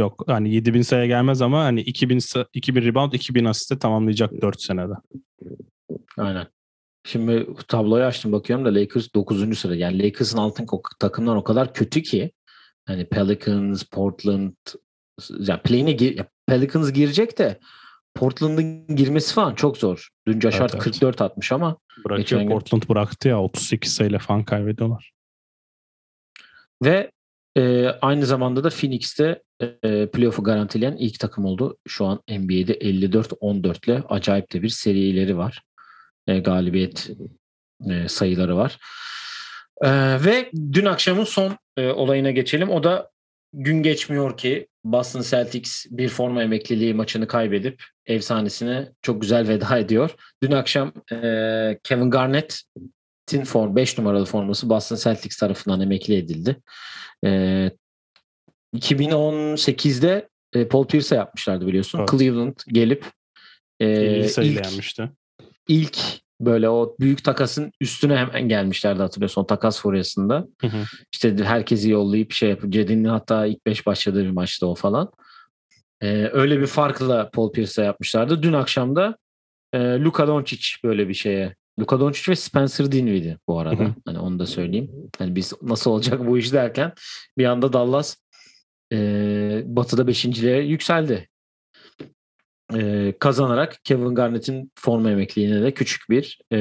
Yok 0.00 0.24
hani 0.26 0.54
7000 0.54 0.82
sayı 0.82 1.08
gelmez 1.08 1.42
ama 1.42 1.64
hani 1.64 1.80
2000 1.80 2.20
2000 2.54 2.82
rebound 2.82 3.12
2000 3.12 3.44
asiste 3.44 3.78
tamamlayacak 3.78 4.42
4 4.42 4.62
senede. 4.62 4.92
Aynen. 6.18 6.46
Şimdi 7.06 7.46
tabloyu 7.68 8.04
açtım 8.04 8.32
bakıyorum 8.32 8.64
da 8.64 8.74
Lakers 8.74 9.14
9. 9.14 9.58
sırada. 9.58 9.76
Yani 9.76 10.02
Lakers'ın 10.02 10.38
altın 10.38 10.68
takımlar 10.98 11.36
o 11.36 11.44
kadar 11.44 11.74
kötü 11.74 12.02
ki 12.02 12.32
hani 12.86 13.08
Pelicans, 13.08 13.82
Portland 13.82 14.54
yani 15.38 15.60
play'ine 15.62 15.92
gir, 15.92 16.22
Pelicans 16.46 16.92
girecek 16.92 17.38
de 17.38 17.60
Portland'ın 18.14 18.96
girmesi 18.96 19.34
falan 19.34 19.54
çok 19.54 19.76
zor. 19.76 20.08
Dün 20.26 20.40
Josh 20.40 20.60
evet, 20.60 20.70
evet. 20.74 20.84
44 20.84 21.20
atmış 21.20 21.52
ama 21.52 21.76
Bırakıyor, 22.04 22.48
Portland 22.48 22.82
gün... 22.82 22.88
bıraktı 22.88 23.28
ya 23.28 23.40
38 23.40 23.92
sayıyla 23.92 24.18
falan 24.18 24.44
kaybediyorlar. 24.44 25.12
Ve 26.84 27.10
e, 27.56 27.86
aynı 27.86 28.26
zamanda 28.26 28.64
da 28.64 28.70
Phoenix'te 28.70 29.42
e, 29.60 30.06
playoff'u 30.06 30.42
garantileyen 30.42 30.96
ilk 30.96 31.18
takım 31.18 31.44
oldu. 31.44 31.78
Şu 31.88 32.06
an 32.06 32.22
NBA'de 32.28 32.74
54-14 32.74 33.86
ile 33.86 34.02
acayip 34.08 34.52
de 34.52 34.62
bir 34.62 34.68
serileri 34.68 35.36
var. 35.36 35.62
E, 36.26 36.38
galibiyet 36.38 37.10
e, 37.90 38.08
sayıları 38.08 38.56
var. 38.56 38.78
E, 39.82 39.90
ve 40.24 40.50
dün 40.72 40.84
akşamın 40.84 41.24
son 41.24 41.58
e, 41.76 41.88
olayına 41.88 42.30
geçelim. 42.30 42.68
O 42.68 42.84
da 42.84 43.10
gün 43.52 43.82
geçmiyor 43.82 44.36
ki 44.36 44.68
Boston 44.84 45.22
Celtics 45.22 45.86
bir 45.90 46.08
forma 46.08 46.42
emekliliği 46.42 46.94
maçını 46.94 47.26
kaybedip 47.26 47.82
efsanesine 48.06 48.88
çok 49.02 49.22
güzel 49.22 49.48
veda 49.48 49.78
ediyor. 49.78 50.10
Dün 50.42 50.52
akşam 50.52 50.92
e, 51.12 51.78
Kevin 51.82 52.10
Garnett'in 52.10 53.44
form 53.44 53.76
5 53.76 53.98
numaralı 53.98 54.24
forması 54.24 54.68
Boston 54.70 54.96
Celtics 54.96 55.36
tarafından 55.36 55.80
emekli 55.80 56.16
edildi. 56.16 56.56
E, 57.24 57.70
2018'de 58.76 60.28
e, 60.52 60.68
Paul 60.68 60.86
Pierce'a 60.86 61.18
yapmışlardı 61.18 61.66
biliyorsun. 61.66 61.98
Evet. 61.98 62.08
Cleveland 62.10 62.54
gelip 62.68 63.06
e, 63.80 64.24
ilk, 64.42 64.66
ilk 65.68 65.98
böyle 66.40 66.68
o 66.68 66.96
büyük 67.00 67.24
takasın 67.24 67.72
üstüne 67.80 68.16
hemen 68.16 68.48
gelmişlerdi 68.48 69.02
hatırlıyorsun 69.02 69.42
o 69.42 69.46
takas 69.46 69.80
furyasında. 69.80 70.46
Hı 70.60 70.66
hı. 70.66 70.84
İşte 71.12 71.36
herkesi 71.44 71.90
yollayıp 71.90 72.32
şey 72.32 72.50
yapıp 72.50 72.72
Cedi'nin 72.72 73.04
hatta 73.04 73.46
ilk 73.46 73.66
beş 73.66 73.86
başladığı 73.86 74.24
bir 74.24 74.30
maçta 74.30 74.66
o 74.66 74.74
falan. 74.74 75.12
Ee, 76.00 76.30
öyle 76.32 76.60
bir 76.60 76.66
farkla 76.66 77.30
Paul 77.30 77.52
Pierce'a 77.52 77.84
yapmışlardı. 77.84 78.42
Dün 78.42 78.52
akşam 78.52 78.96
da 78.96 79.16
e, 79.72 79.78
Luka 79.78 80.28
Doncic 80.28 80.66
böyle 80.84 81.08
bir 81.08 81.14
şeye 81.14 81.54
Luka 81.80 82.00
Doncic 82.00 82.32
ve 82.32 82.36
Spencer 82.36 82.92
Dinwiddie 82.92 83.38
bu 83.48 83.58
arada. 83.58 83.84
Hı 83.84 83.84
hı. 83.84 83.94
Hani 84.04 84.18
onu 84.18 84.38
da 84.38 84.46
söyleyeyim. 84.46 84.90
Hani 85.18 85.36
biz 85.36 85.52
nasıl 85.62 85.90
olacak 85.90 86.26
bu 86.26 86.38
iş 86.38 86.52
derken 86.52 86.92
bir 87.38 87.44
anda 87.44 87.72
Dallas 87.72 88.16
e, 88.92 89.62
Batı'da 89.64 90.06
beşinciliğe 90.06 90.62
yükseldi. 90.62 91.28
E, 92.74 93.14
kazanarak 93.20 93.84
Kevin 93.84 94.14
Garnett'in 94.14 94.72
forma 94.74 95.10
emekliliğine 95.10 95.62
de 95.62 95.74
küçük 95.74 96.10
bir 96.10 96.38
e, 96.52 96.58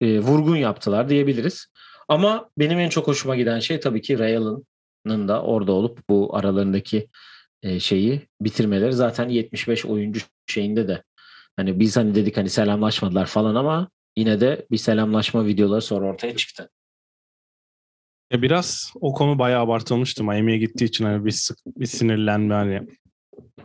e, 0.00 0.20
vurgun 0.20 0.56
yaptılar 0.56 1.08
diyebiliriz. 1.08 1.66
Ama 2.08 2.50
benim 2.58 2.78
en 2.78 2.88
çok 2.88 3.06
hoşuma 3.06 3.36
giden 3.36 3.58
şey 3.58 3.80
tabii 3.80 4.02
ki 4.02 4.18
Ray 4.18 4.36
Allen'ın 4.36 5.28
da 5.28 5.42
orada 5.42 5.72
olup 5.72 6.08
bu 6.08 6.36
aralarındaki 6.36 7.08
e, 7.62 7.80
şeyi 7.80 8.28
bitirmeleri. 8.40 8.92
Zaten 8.92 9.28
75 9.28 9.86
oyuncu 9.86 10.20
şeyinde 10.46 10.88
de 10.88 11.02
hani 11.56 11.80
biz 11.80 11.96
hani 11.96 12.14
dedik 12.14 12.36
hani 12.36 12.50
selamlaşmadılar 12.50 13.26
falan 13.26 13.54
ama 13.54 13.90
yine 14.16 14.40
de 14.40 14.66
bir 14.70 14.76
selamlaşma 14.76 15.46
videoları 15.46 15.82
sonra 15.82 16.06
ortaya 16.06 16.36
çıktı. 16.36 16.70
Ya 18.32 18.42
biraz 18.42 18.92
o 19.00 19.12
konu 19.14 19.38
bayağı 19.38 19.62
abartılmıştı. 19.62 20.24
Miami'ye 20.24 20.58
gittiği 20.58 20.84
için 20.84 21.04
hani 21.04 21.24
bir, 21.24 21.30
sık, 21.30 21.58
bir 21.66 21.86
sinirlenme 21.86 22.54
hani 22.54 22.80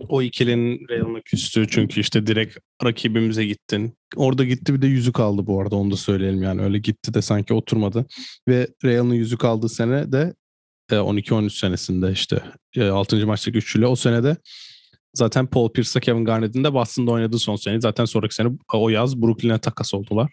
o 0.09 0.21
ikilinin 0.21 0.87
Real'ına 0.89 1.21
küstü 1.21 1.67
çünkü 1.67 1.99
işte 2.01 2.27
direkt 2.27 2.57
rakibimize 2.83 3.45
gittin. 3.45 3.97
Orada 4.15 4.43
gitti 4.43 4.73
bir 4.73 4.81
de 4.81 4.87
yüzük 4.87 5.19
aldı 5.19 5.47
bu 5.47 5.61
arada 5.61 5.75
onu 5.75 5.91
da 5.91 5.95
söyleyelim 5.95 6.43
yani 6.43 6.61
öyle 6.61 6.79
gitti 6.79 7.13
de 7.13 7.21
sanki 7.21 7.53
oturmadı. 7.53 8.05
Ve 8.47 8.67
Real'ın 8.85 9.13
yüzük 9.13 9.45
aldığı 9.45 9.69
sene 9.69 10.11
de 10.11 10.33
12-13 10.91 11.45
e, 11.45 11.49
senesinde 11.49 12.11
işte 12.11 12.43
6. 12.81 13.17
E, 13.17 13.23
maçtaki 13.23 13.57
üçlüyle 13.57 13.87
o 13.87 13.95
senede 13.95 14.37
zaten 15.13 15.47
Paul 15.47 15.69
Pierce'la 15.69 16.01
Kevin 16.01 16.25
Garnett'in 16.25 16.63
de 16.63 16.73
Boston'da 16.73 17.11
oynadığı 17.11 17.39
son 17.39 17.55
sene. 17.55 17.81
Zaten 17.81 18.05
sonraki 18.05 18.35
sene 18.35 18.49
o 18.73 18.89
yaz 18.89 19.21
Brooklyn'e 19.21 19.59
takas 19.59 19.93
oldular. 19.93 20.31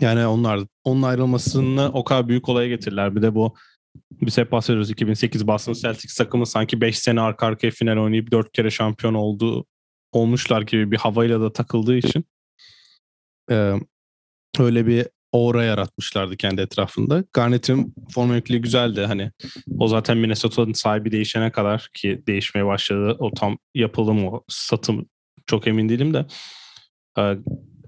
Yani 0.00 0.26
onlar 0.26 0.60
onun 0.84 1.02
ayrılmasını 1.02 1.90
o 1.92 2.04
kadar 2.04 2.28
büyük 2.28 2.48
olaya 2.48 2.68
getirdiler. 2.68 3.16
Bir 3.16 3.22
de 3.22 3.34
bu 3.34 3.54
biz 4.10 4.38
hep 4.38 4.52
bahsediyoruz 4.52 4.90
2008 4.90 5.46
Boston 5.46 5.72
Celtics 5.72 6.14
takımı 6.14 6.46
sanki 6.46 6.80
5 6.80 6.98
sene 6.98 7.20
arka 7.20 7.46
arkaya 7.46 7.70
final 7.70 7.96
oynayıp 7.96 8.30
4 8.30 8.52
kere 8.52 8.70
şampiyon 8.70 9.14
oldu 9.14 9.66
olmuşlar 10.12 10.62
gibi 10.62 10.90
bir 10.90 10.96
havayla 10.96 11.40
da 11.40 11.52
takıldığı 11.52 11.96
için 11.96 12.24
e, 13.50 13.72
öyle 14.58 14.86
bir 14.86 15.06
aura 15.32 15.64
yaratmışlardı 15.64 16.36
kendi 16.36 16.60
etrafında. 16.60 17.24
Garnett'in 17.32 17.94
form 18.14 18.40
güzeldi. 18.40 19.00
Hani 19.00 19.30
o 19.78 19.88
zaten 19.88 20.18
Minnesota'nın 20.18 20.72
sahibi 20.72 21.12
değişene 21.12 21.52
kadar 21.52 21.88
ki 21.94 22.22
değişmeye 22.26 22.66
başladı. 22.66 23.16
O 23.18 23.30
tam 23.34 23.58
yapılım 23.74 24.26
o 24.26 24.44
satım 24.48 25.06
çok 25.46 25.66
emin 25.66 25.88
değilim 25.88 26.14
de 26.14 26.26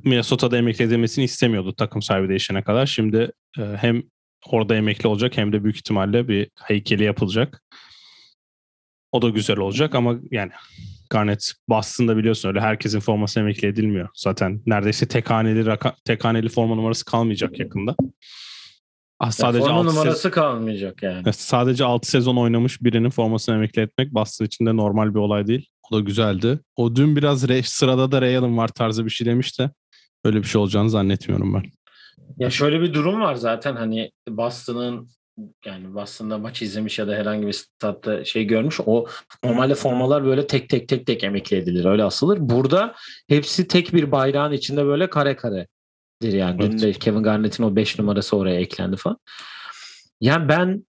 Minnesota'da 0.05 0.59
emekli 0.59 0.85
edilmesini 0.85 1.25
istemiyordu 1.25 1.75
takım 1.75 2.02
sahibi 2.02 2.28
değişene 2.28 2.62
kadar. 2.62 2.87
Şimdi 2.87 3.33
e, 3.59 3.62
hem 3.62 4.02
orada 4.47 4.76
emekli 4.76 5.09
olacak 5.09 5.37
hem 5.37 5.52
de 5.52 5.64
büyük 5.64 5.76
ihtimalle 5.76 6.28
bir 6.28 6.50
heykeli 6.64 7.05
yapılacak. 7.05 7.62
O 9.12 9.23
da 9.23 9.28
güzel 9.28 9.59
olacak 9.59 9.95
ama 9.95 10.17
yani 10.31 10.52
Garnett 11.11 11.52
Boston'da 11.69 12.17
biliyorsun 12.17 12.49
öyle 12.49 12.61
herkesin 12.61 13.00
forması 13.00 13.40
emekli 13.40 13.69
edilmiyor. 13.69 14.09
Zaten 14.14 14.62
neredeyse 14.67 15.09
tek 15.09 15.31
haneli, 15.31 15.67
raka, 15.67 15.95
tek 16.05 16.25
haneli 16.25 16.49
forma 16.49 16.75
numarası 16.75 17.05
kalmayacak 17.05 17.59
yakında. 17.59 17.97
Ah, 19.21 19.31
sadece 19.31 19.64
forma 19.64 19.83
numarası 19.83 20.23
sezon, 20.23 20.31
kalmayacak 20.31 21.02
yani. 21.02 21.33
Sadece 21.33 21.85
6 21.85 22.11
sezon 22.11 22.37
oynamış 22.37 22.83
birinin 22.83 23.11
formasını 23.11 23.55
emekli 23.55 23.83
etmek 23.83 24.14
Boston 24.14 24.45
için 24.45 24.67
de 24.67 24.76
normal 24.76 25.14
bir 25.14 25.19
olay 25.19 25.47
değil. 25.47 25.69
O 25.90 25.97
da 25.97 26.00
güzeldi. 26.00 26.59
O 26.76 26.97
dün 26.97 27.17
biraz 27.17 27.49
re, 27.49 27.62
sırada 27.62 28.12
da 28.12 28.23
Ray 28.23 28.37
Allen 28.37 28.57
var 28.57 28.69
tarzı 28.69 29.05
bir 29.05 29.11
şey 29.11 29.26
demiş 29.26 29.59
de 29.59 29.71
öyle 30.25 30.39
bir 30.39 30.49
şey 30.49 30.61
olacağını 30.61 30.91
zannetmiyorum 30.91 31.55
ben. 31.55 31.63
Ya 32.39 32.51
şöyle 32.51 32.81
bir 32.81 32.95
durum 32.95 33.21
var 33.21 33.35
zaten 33.35 33.77
hani 33.77 34.11
Boston'ın 34.29 35.09
yani 35.65 35.95
Boston'da 35.95 36.39
maç 36.39 36.63
izlemiş 36.63 36.99
ya 36.99 37.09
da 37.09 37.15
herhangi 37.15 37.47
bir 37.47 37.53
statta 37.53 38.25
şey 38.25 38.45
görmüş. 38.45 38.81
O 38.87 39.07
normalde 39.45 39.75
formalar 39.75 40.25
böyle 40.25 40.47
tek 40.47 40.69
tek 40.69 40.89
tek 40.89 41.07
tek 41.07 41.25
emekli 41.25 41.57
edilir. 41.57 41.85
Öyle 41.85 42.05
asılır. 42.05 42.39
Burada 42.41 42.95
hepsi 43.29 43.69
tek 43.69 43.95
bir 43.95 44.13
bayrağın 44.13 44.53
içinde 44.53 44.85
böyle 44.85 45.11
kare 45.11 45.37
karedir 45.37 45.69
yani. 46.23 46.57
Evet. 46.61 46.73
Dün 46.73 46.79
de 46.79 46.93
Kevin 46.93 47.23
Garnett'in 47.23 47.65
o 47.65 47.77
5 47.77 47.99
numarası 47.99 48.37
oraya 48.37 48.61
eklendi 48.61 48.97
falan. 48.97 49.19
Yani 50.21 50.49
ben 50.49 50.87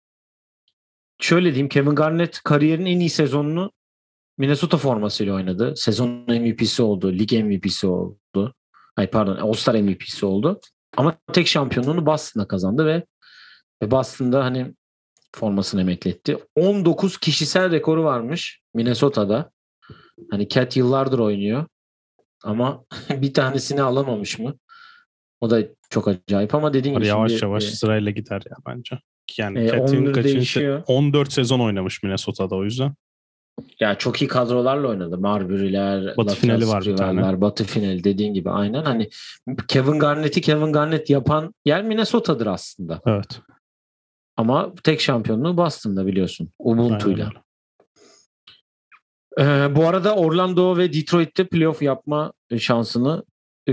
şöyle 1.21 1.49
diyeyim 1.49 1.69
Kevin 1.69 1.95
Garnett 1.95 2.41
kariyerin 2.43 2.87
en 2.87 3.01
iyi 3.01 3.11
sezonunu 3.11 3.73
Minnesota 4.39 4.77
formasıyla 4.77 5.35
oynadı. 5.35 5.75
Sezon 5.77 6.09
MVP'si 6.29 6.83
oldu. 6.83 7.13
Lig 7.13 7.33
MVP'si 7.33 7.87
oldu. 7.87 8.55
Ay 8.97 9.11
pardon 9.11 9.37
All-Star 9.37 9.75
MVP'si 9.75 10.27
oldu. 10.27 10.61
Ama 10.97 11.17
tek 11.33 11.47
şampiyonluğunu 11.49 12.07
Boston'da 12.07 12.49
kazandı 12.49 12.87
ve 12.87 13.03
Boston'da 13.91 14.45
hani 14.45 14.75
formasını 15.37 15.81
emekletti. 15.81 16.39
19 16.57 17.19
kişisel 17.19 17.71
rekoru 17.71 18.05
varmış 18.05 18.61
Minnesota'da. 18.75 19.51
Hani 20.31 20.49
Cat 20.49 20.77
yıllardır 20.77 21.19
oynuyor. 21.19 21.67
Ama 22.45 22.85
bir 23.11 23.35
tanesini 23.35 23.83
alamamış 23.83 24.39
mı? 24.39 24.55
O 25.41 25.51
da 25.51 25.63
çok 25.91 26.09
acayip 26.09 26.55
ama 26.55 26.73
dediğim 26.75 26.97
gibi 26.99 27.07
Yavaş 27.07 27.31
şimdi, 27.31 27.45
yavaş 27.45 27.65
e, 27.65 27.71
sırayla 27.71 28.11
gider 28.11 28.43
ya 28.51 28.57
bence. 28.67 28.99
Yani 29.39 29.59
E, 29.59 29.67
Cat'in 29.69 29.97
11 29.97 30.13
kaçıncı- 30.13 30.35
değişiyor. 30.35 30.83
14 30.87 31.33
sezon 31.33 31.61
oynamış 31.61 32.03
Minnesota'da 32.03 32.55
o 32.57 32.65
yüzden. 32.65 32.95
Ya 33.81 33.99
çok 33.99 34.23
iyi 34.23 34.29
kadrolarla 34.29 34.89
oynadı. 34.89 35.19
Marbury'ler, 35.19 36.17
Batı 36.17 36.35
finali 36.35 36.69
var 36.69 36.85
bir 36.85 36.97
tane. 36.97 37.41
Batı 37.41 37.65
finali 37.65 38.05
dediğin 38.05 38.35
gibi 38.35 38.51
aynen. 38.51 38.85
Hani 38.85 39.09
Kevin 39.69 39.99
Garnett'i 39.99 40.41
Kevin 40.41 40.73
Garnett 40.73 41.11
yapan 41.11 41.55
yer 41.65 41.83
Minnesota'dır 41.83 42.47
aslında. 42.47 43.01
Evet. 43.07 43.41
Ama 44.37 44.75
tek 44.83 45.01
şampiyonluğu 45.01 45.57
Boston'da 45.57 46.07
biliyorsun. 46.07 46.49
Ubuntu'yla. 46.59 47.31
Ee, 49.39 49.77
bu 49.77 49.87
arada 49.87 50.17
Orlando 50.17 50.77
ve 50.77 50.93
Detroit'te 50.93 51.47
playoff 51.47 51.83
yapma 51.83 52.33
şansını 52.59 53.25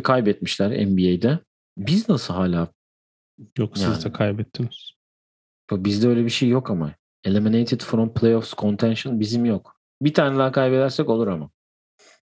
kaybetmişler 0.04 0.88
NBA'de. 0.88 1.40
Biz 1.78 2.10
nasıl 2.10 2.34
hala? 2.34 2.68
Yok 3.58 3.78
Yani. 3.78 3.96
siz 3.96 4.06
de 4.06 4.12
kaybettiniz. 4.12 4.92
Bizde 5.72 6.08
öyle 6.08 6.26
bir 6.26 6.30
şey 6.30 6.50
yok 6.50 6.70
ama. 6.70 6.92
Eliminated 7.24 7.82
from 7.82 8.14
playoffs 8.14 8.54
contention 8.54 9.20
bizim 9.20 9.46
yok. 9.46 9.76
Bir 10.02 10.14
tane 10.14 10.38
daha 10.38 10.52
kaybedersek 10.52 11.10
olur 11.10 11.28
ama. 11.28 11.50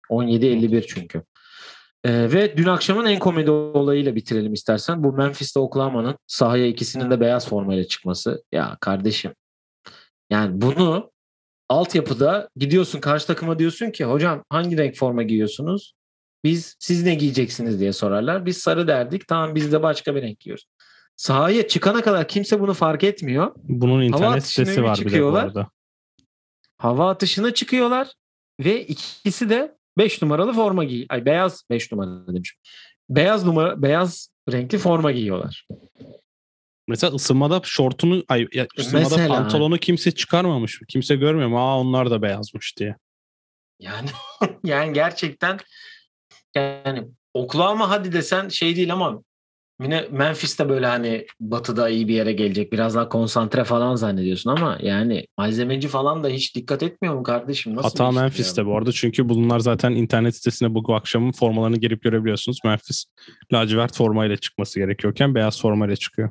17-51 0.09 0.87
çünkü. 0.87 1.23
Ee, 2.03 2.33
ve 2.33 2.57
dün 2.57 2.65
akşamın 2.65 3.05
en 3.05 3.19
komedi 3.19 3.51
olayıyla 3.51 4.15
bitirelim 4.15 4.53
istersen. 4.53 5.03
Bu 5.03 5.13
Memphis'te 5.13 5.59
Oklahoma'nın 5.59 6.17
sahaya 6.27 6.67
ikisinin 6.67 7.11
de 7.11 7.19
beyaz 7.19 7.47
formayla 7.47 7.83
çıkması. 7.83 8.43
Ya 8.51 8.77
kardeşim. 8.81 9.33
Yani 10.29 10.61
bunu 10.61 11.11
altyapıda 11.69 12.49
gidiyorsun 12.55 12.99
karşı 12.99 13.27
takıma 13.27 13.59
diyorsun 13.59 13.91
ki 13.91 14.05
hocam 14.05 14.43
hangi 14.49 14.77
renk 14.77 14.95
forma 14.95 15.23
giyiyorsunuz? 15.23 15.93
Biz 16.43 16.75
siz 16.79 17.03
ne 17.03 17.15
giyeceksiniz 17.15 17.79
diye 17.79 17.93
sorarlar. 17.93 18.45
Biz 18.45 18.57
sarı 18.57 18.87
derdik. 18.87 19.27
Tamam 19.27 19.55
biz 19.55 19.71
de 19.71 19.83
başka 19.83 20.15
bir 20.15 20.21
renk 20.21 20.39
giyiyoruz. 20.39 20.65
Sahaya 21.15 21.67
çıkana 21.67 22.01
kadar 22.01 22.27
kimse 22.27 22.59
bunu 22.59 22.73
fark 22.73 23.03
etmiyor. 23.03 23.51
Bunun 23.55 24.01
internet 24.01 24.45
sitesi 24.45 24.83
var 24.83 24.99
bir 25.05 25.11
de 25.11 25.23
bu 25.23 25.27
arada. 25.27 25.69
Hava 26.77 27.09
atışına 27.09 27.53
çıkıyorlar 27.53 28.11
ve 28.59 28.85
ikisi 28.85 29.49
de 29.49 29.77
5 29.97 30.21
numaralı 30.21 30.53
forma 30.53 30.83
giy. 30.83 31.05
Ay 31.09 31.25
beyaz 31.25 31.63
5 31.69 31.91
numara 31.91 32.27
demişim. 32.27 32.59
Beyaz 33.09 33.45
numara 33.45 33.81
beyaz 33.81 34.29
renkli 34.51 34.77
forma 34.77 35.11
giyiyorlar. 35.11 35.67
Mesela 36.87 37.13
ısınmada 37.13 37.61
şortunu, 37.63 38.23
ay 38.29 38.47
ısınmada 38.79 39.03
Mesela. 39.03 39.27
pantolonu 39.27 39.77
kimse 39.77 40.11
çıkarmamış. 40.11 40.79
Kimse 40.87 41.15
görmüyor 41.15 41.49
mu? 41.49 41.59
Aa 41.59 41.79
onlar 41.79 42.11
da 42.11 42.21
beyazmış 42.21 42.77
diye. 42.77 42.95
Yani 43.79 44.09
yani 44.63 44.93
gerçekten 44.93 45.59
yani 46.55 47.07
Oklahoma 47.33 47.89
hadi 47.89 48.13
desen 48.13 48.49
şey 48.49 48.75
değil 48.75 48.93
ama 48.93 49.23
Memphis'te 50.11 50.69
böyle 50.69 50.85
hani 50.85 51.25
batıda 51.39 51.89
iyi 51.89 52.07
bir 52.07 52.13
yere 52.13 52.33
gelecek. 52.33 52.71
Biraz 52.71 52.95
daha 52.95 53.09
konsantre 53.09 53.63
falan 53.63 53.95
zannediyorsun 53.95 54.49
ama 54.49 54.77
yani 54.81 55.25
malzemeci 55.37 55.87
falan 55.87 56.23
da 56.23 56.27
hiç 56.27 56.55
dikkat 56.55 56.83
etmiyor 56.83 57.15
mu 57.15 57.23
kardeşim? 57.23 57.75
Nasıl 57.75 57.89
Hata 57.89 58.11
Memphis'te 58.11 58.65
bu 58.65 58.77
arada. 58.77 58.91
Çünkü 58.91 59.29
bunlar 59.29 59.59
zaten 59.59 59.91
internet 59.91 60.35
sitesine 60.35 60.73
bu 60.73 60.95
akşamın 60.95 61.31
formalarını 61.31 61.77
girip 61.77 62.01
görebiliyorsunuz. 62.01 62.57
Memphis 62.65 63.05
lacivert 63.53 63.97
formayla 63.97 64.37
çıkması 64.37 64.79
gerekiyorken 64.79 65.35
beyaz 65.35 65.61
formayla 65.61 65.95
çıkıyor. 65.95 66.29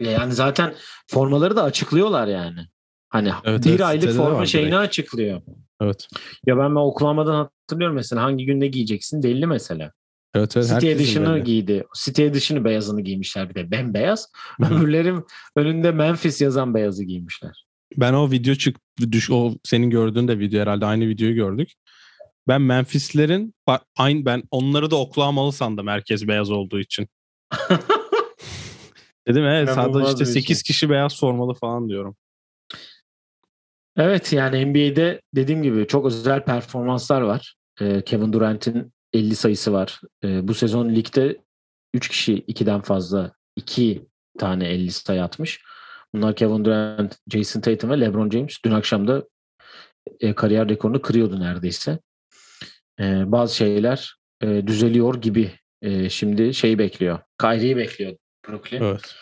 Yani 0.00 0.32
zaten 0.32 0.74
formaları 1.06 1.56
da 1.56 1.62
açıklıyorlar 1.62 2.26
yani. 2.26 2.60
Hani 3.08 3.30
Evet, 3.44 3.64
bir 3.64 3.70
evet, 3.70 3.80
aylık 3.80 4.12
forma 4.12 4.46
şeyini 4.46 4.70
direkt. 4.70 4.82
açıklıyor. 4.82 5.42
Evet. 5.80 6.08
Ya 6.46 6.58
ben 6.58 6.70
ben 6.70 6.80
Oklahoma'dan 6.80 7.34
hatırlıyorum 7.34 7.96
mesela 7.96 8.22
hangi 8.22 8.46
günde 8.46 8.66
giyeceksin 8.66 9.22
belli 9.22 9.46
mesela. 9.46 9.92
Evet, 10.34 10.56
evet. 10.56 10.68
City 10.68 10.90
Edition'ı 10.90 11.34
belli. 11.34 11.44
giydi. 11.44 11.84
City 11.96 12.24
Edition'ı 12.24 12.64
beyazını 12.64 13.00
giymişler 13.00 13.50
bir 13.50 13.54
de 13.54 13.70
bembeyaz. 13.70 14.32
Hı 14.60 14.66
hı. 14.66 14.74
Öbürlerim 14.74 15.24
önünde 15.56 15.90
Memphis 15.90 16.40
yazan 16.40 16.74
beyazı 16.74 17.04
giymişler. 17.04 17.66
Ben 17.96 18.12
o 18.12 18.30
video 18.30 18.54
çık 18.54 18.76
düş 19.12 19.30
o 19.30 19.54
senin 19.64 19.90
gördüğün 19.90 20.28
de 20.28 20.38
video 20.38 20.60
herhalde 20.60 20.86
aynı 20.86 21.08
videoyu 21.08 21.34
gördük. 21.34 21.72
Ben 22.48 22.62
Memphis'lerin 22.62 23.54
aynı 23.96 24.24
ben 24.24 24.42
onları 24.50 24.90
da 24.90 24.96
Oklahoma'lı 24.96 25.52
sandım 25.52 25.86
herkes 25.86 26.28
beyaz 26.28 26.50
olduğu 26.50 26.80
için. 26.80 27.08
Dedim 29.28 29.44
evet 29.44 29.68
sadece 29.68 30.08
işte 30.08 30.20
bir 30.20 30.24
8 30.24 30.46
şey. 30.46 30.62
kişi 30.62 30.90
beyaz 30.90 31.20
formalı 31.20 31.54
falan 31.54 31.88
diyorum. 31.88 32.16
Evet 33.96 34.32
yani 34.32 34.66
NBA'de 34.66 35.20
dediğim 35.34 35.62
gibi 35.62 35.86
çok 35.86 36.06
özel 36.06 36.44
performanslar 36.44 37.20
var. 37.20 37.54
Ee, 37.80 38.02
Kevin 38.02 38.32
Durant'in 38.32 38.93
50 39.14 39.36
sayısı 39.36 39.72
var. 39.72 40.00
Ee, 40.24 40.48
bu 40.48 40.54
sezon 40.54 40.88
ligde 40.88 41.38
3 41.94 42.08
kişi 42.08 42.34
2'den 42.34 42.80
fazla 42.80 43.32
2 43.56 44.06
tane 44.38 44.68
50 44.68 44.90
sayı 44.90 45.22
atmış. 45.22 45.62
Bunlar 46.14 46.36
Kevin 46.36 46.64
Durant, 46.64 47.16
Jason 47.32 47.60
Tatum 47.60 47.90
ve 47.90 48.00
LeBron 48.00 48.30
James. 48.30 48.58
Dün 48.64 48.70
akşam 48.72 49.08
da 49.08 49.24
e, 50.20 50.34
kariyer 50.34 50.68
rekorunu 50.68 51.02
kırıyordu 51.02 51.40
neredeyse. 51.40 51.98
Ee, 53.00 53.32
bazı 53.32 53.56
şeyler 53.56 54.16
e, 54.42 54.66
düzeliyor 54.66 55.14
gibi. 55.14 55.50
E, 55.82 56.08
şimdi 56.08 56.54
şeyi 56.54 56.78
bekliyor. 56.78 57.18
Kyrie'yi 57.40 57.76
bekliyor 57.76 58.16
Brooklyn. 58.48 58.82
Evet. 58.82 59.14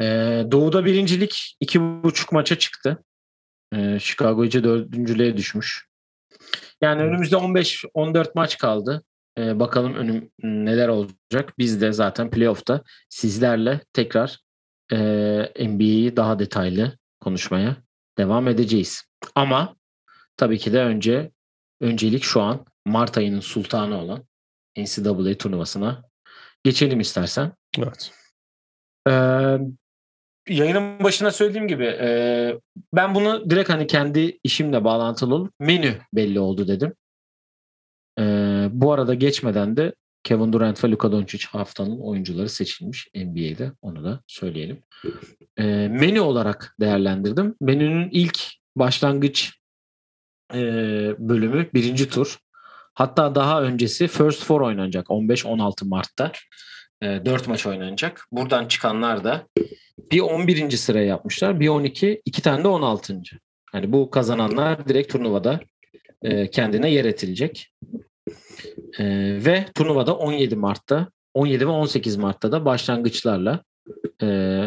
Ee, 0.00 0.44
Doğu'da 0.50 0.84
birincilik 0.84 1.56
iki 1.60 1.80
buçuk 1.80 2.32
maça 2.32 2.58
çıktı. 2.58 3.04
Ee, 3.74 3.98
Chicago 4.00 4.44
iyice 4.44 4.64
dördüncülüğe 4.64 5.36
düşmüş. 5.36 5.88
Yani 6.80 7.02
önümüzde 7.02 7.36
15-14 7.36 8.30
maç 8.34 8.58
kaldı. 8.58 9.04
Ee, 9.38 9.60
bakalım 9.60 9.94
önüm 9.94 10.30
neler 10.42 10.88
olacak. 10.88 11.52
Biz 11.58 11.80
de 11.80 11.92
zaten 11.92 12.30
playoff'ta 12.30 12.82
sizlerle 13.08 13.80
tekrar 13.92 14.38
e, 14.92 14.96
NBA'yi 15.68 16.16
daha 16.16 16.38
detaylı 16.38 16.98
konuşmaya 17.20 17.76
devam 18.18 18.48
edeceğiz. 18.48 19.04
Ama 19.34 19.76
tabii 20.36 20.58
ki 20.58 20.72
de 20.72 20.80
önce 20.80 21.30
öncelik 21.80 22.22
şu 22.22 22.40
an 22.40 22.66
Mart 22.86 23.18
ayının 23.18 23.40
sultanı 23.40 23.98
olan 23.98 24.24
NCAA 24.78 25.34
turnuvasına 25.38 26.02
geçelim 26.64 27.00
istersen. 27.00 27.52
Evet. 27.78 28.12
Ee, 29.08 29.12
yayının 30.48 31.04
başına 31.04 31.30
söylediğim 31.30 31.68
gibi 31.68 31.84
e, 31.84 32.08
ben 32.94 33.14
bunu 33.14 33.50
direkt 33.50 33.70
hani 33.70 33.86
kendi 33.86 34.38
işimle 34.44 34.84
bağlantılı 34.84 35.34
olup 35.34 35.52
menü 35.60 35.98
belli 36.12 36.40
oldu 36.40 36.68
dedim. 36.68 36.94
Bu 38.78 38.92
arada 38.92 39.14
geçmeden 39.14 39.76
de 39.76 39.92
Kevin 40.24 40.52
Durant 40.52 40.84
ve 40.84 40.90
Luka 40.90 41.12
Doncic 41.12 41.46
haftanın 41.48 42.00
oyuncuları 42.00 42.48
seçilmiş 42.48 43.08
NBA'de. 43.14 43.72
Onu 43.82 44.04
da 44.04 44.20
söyleyelim. 44.26 44.82
Ee, 45.56 45.64
menü 45.88 46.20
olarak 46.20 46.74
değerlendirdim. 46.80 47.54
Menünün 47.60 48.08
ilk 48.12 48.38
başlangıç 48.76 49.52
e, 50.54 50.60
bölümü 51.18 51.68
birinci 51.74 52.08
tur. 52.08 52.38
Hatta 52.94 53.34
daha 53.34 53.62
öncesi 53.62 54.08
First 54.08 54.44
Four 54.44 54.60
oynanacak 54.60 55.06
15-16 55.06 55.88
Mart'ta. 55.88 56.32
E, 57.02 57.06
4 57.06 57.48
maç 57.48 57.66
oynanacak. 57.66 58.26
Buradan 58.32 58.68
çıkanlar 58.68 59.24
da 59.24 59.46
bir 60.12 60.20
11. 60.20 60.70
sıraya 60.70 61.06
yapmışlar. 61.06 61.60
Bir 61.60 61.68
12, 61.68 62.22
iki 62.24 62.42
tane 62.42 62.64
de 62.64 62.68
16. 62.68 63.20
Yani 63.74 63.92
bu 63.92 64.10
kazananlar 64.10 64.88
direkt 64.88 65.12
turnuvada 65.12 65.60
e, 66.22 66.50
kendine 66.50 66.90
yer 66.90 67.04
etilecek. 67.04 67.72
E, 68.98 69.04
ve 69.44 69.66
turnuvada 69.74 70.16
17 70.16 70.56
Mart'ta 70.56 71.08
17 71.34 71.66
ve 71.66 71.70
18 71.70 72.16
Mart'ta 72.16 72.52
da 72.52 72.64
başlangıçlarla 72.64 73.64
e, 74.22 74.60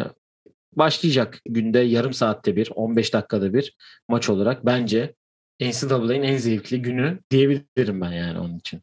başlayacak. 0.76 1.40
Günde 1.48 1.78
yarım 1.78 2.12
saatte 2.12 2.56
bir, 2.56 2.70
15 2.74 3.14
dakikada 3.14 3.54
bir 3.54 3.76
maç 4.08 4.28
olarak 4.28 4.66
bence 4.66 5.14
NCAA'nin 5.60 6.22
en 6.22 6.36
zevkli 6.36 6.82
günü 6.82 7.20
diyebilirim 7.30 8.00
ben 8.00 8.12
yani 8.12 8.38
onun 8.38 8.58
için. 8.58 8.82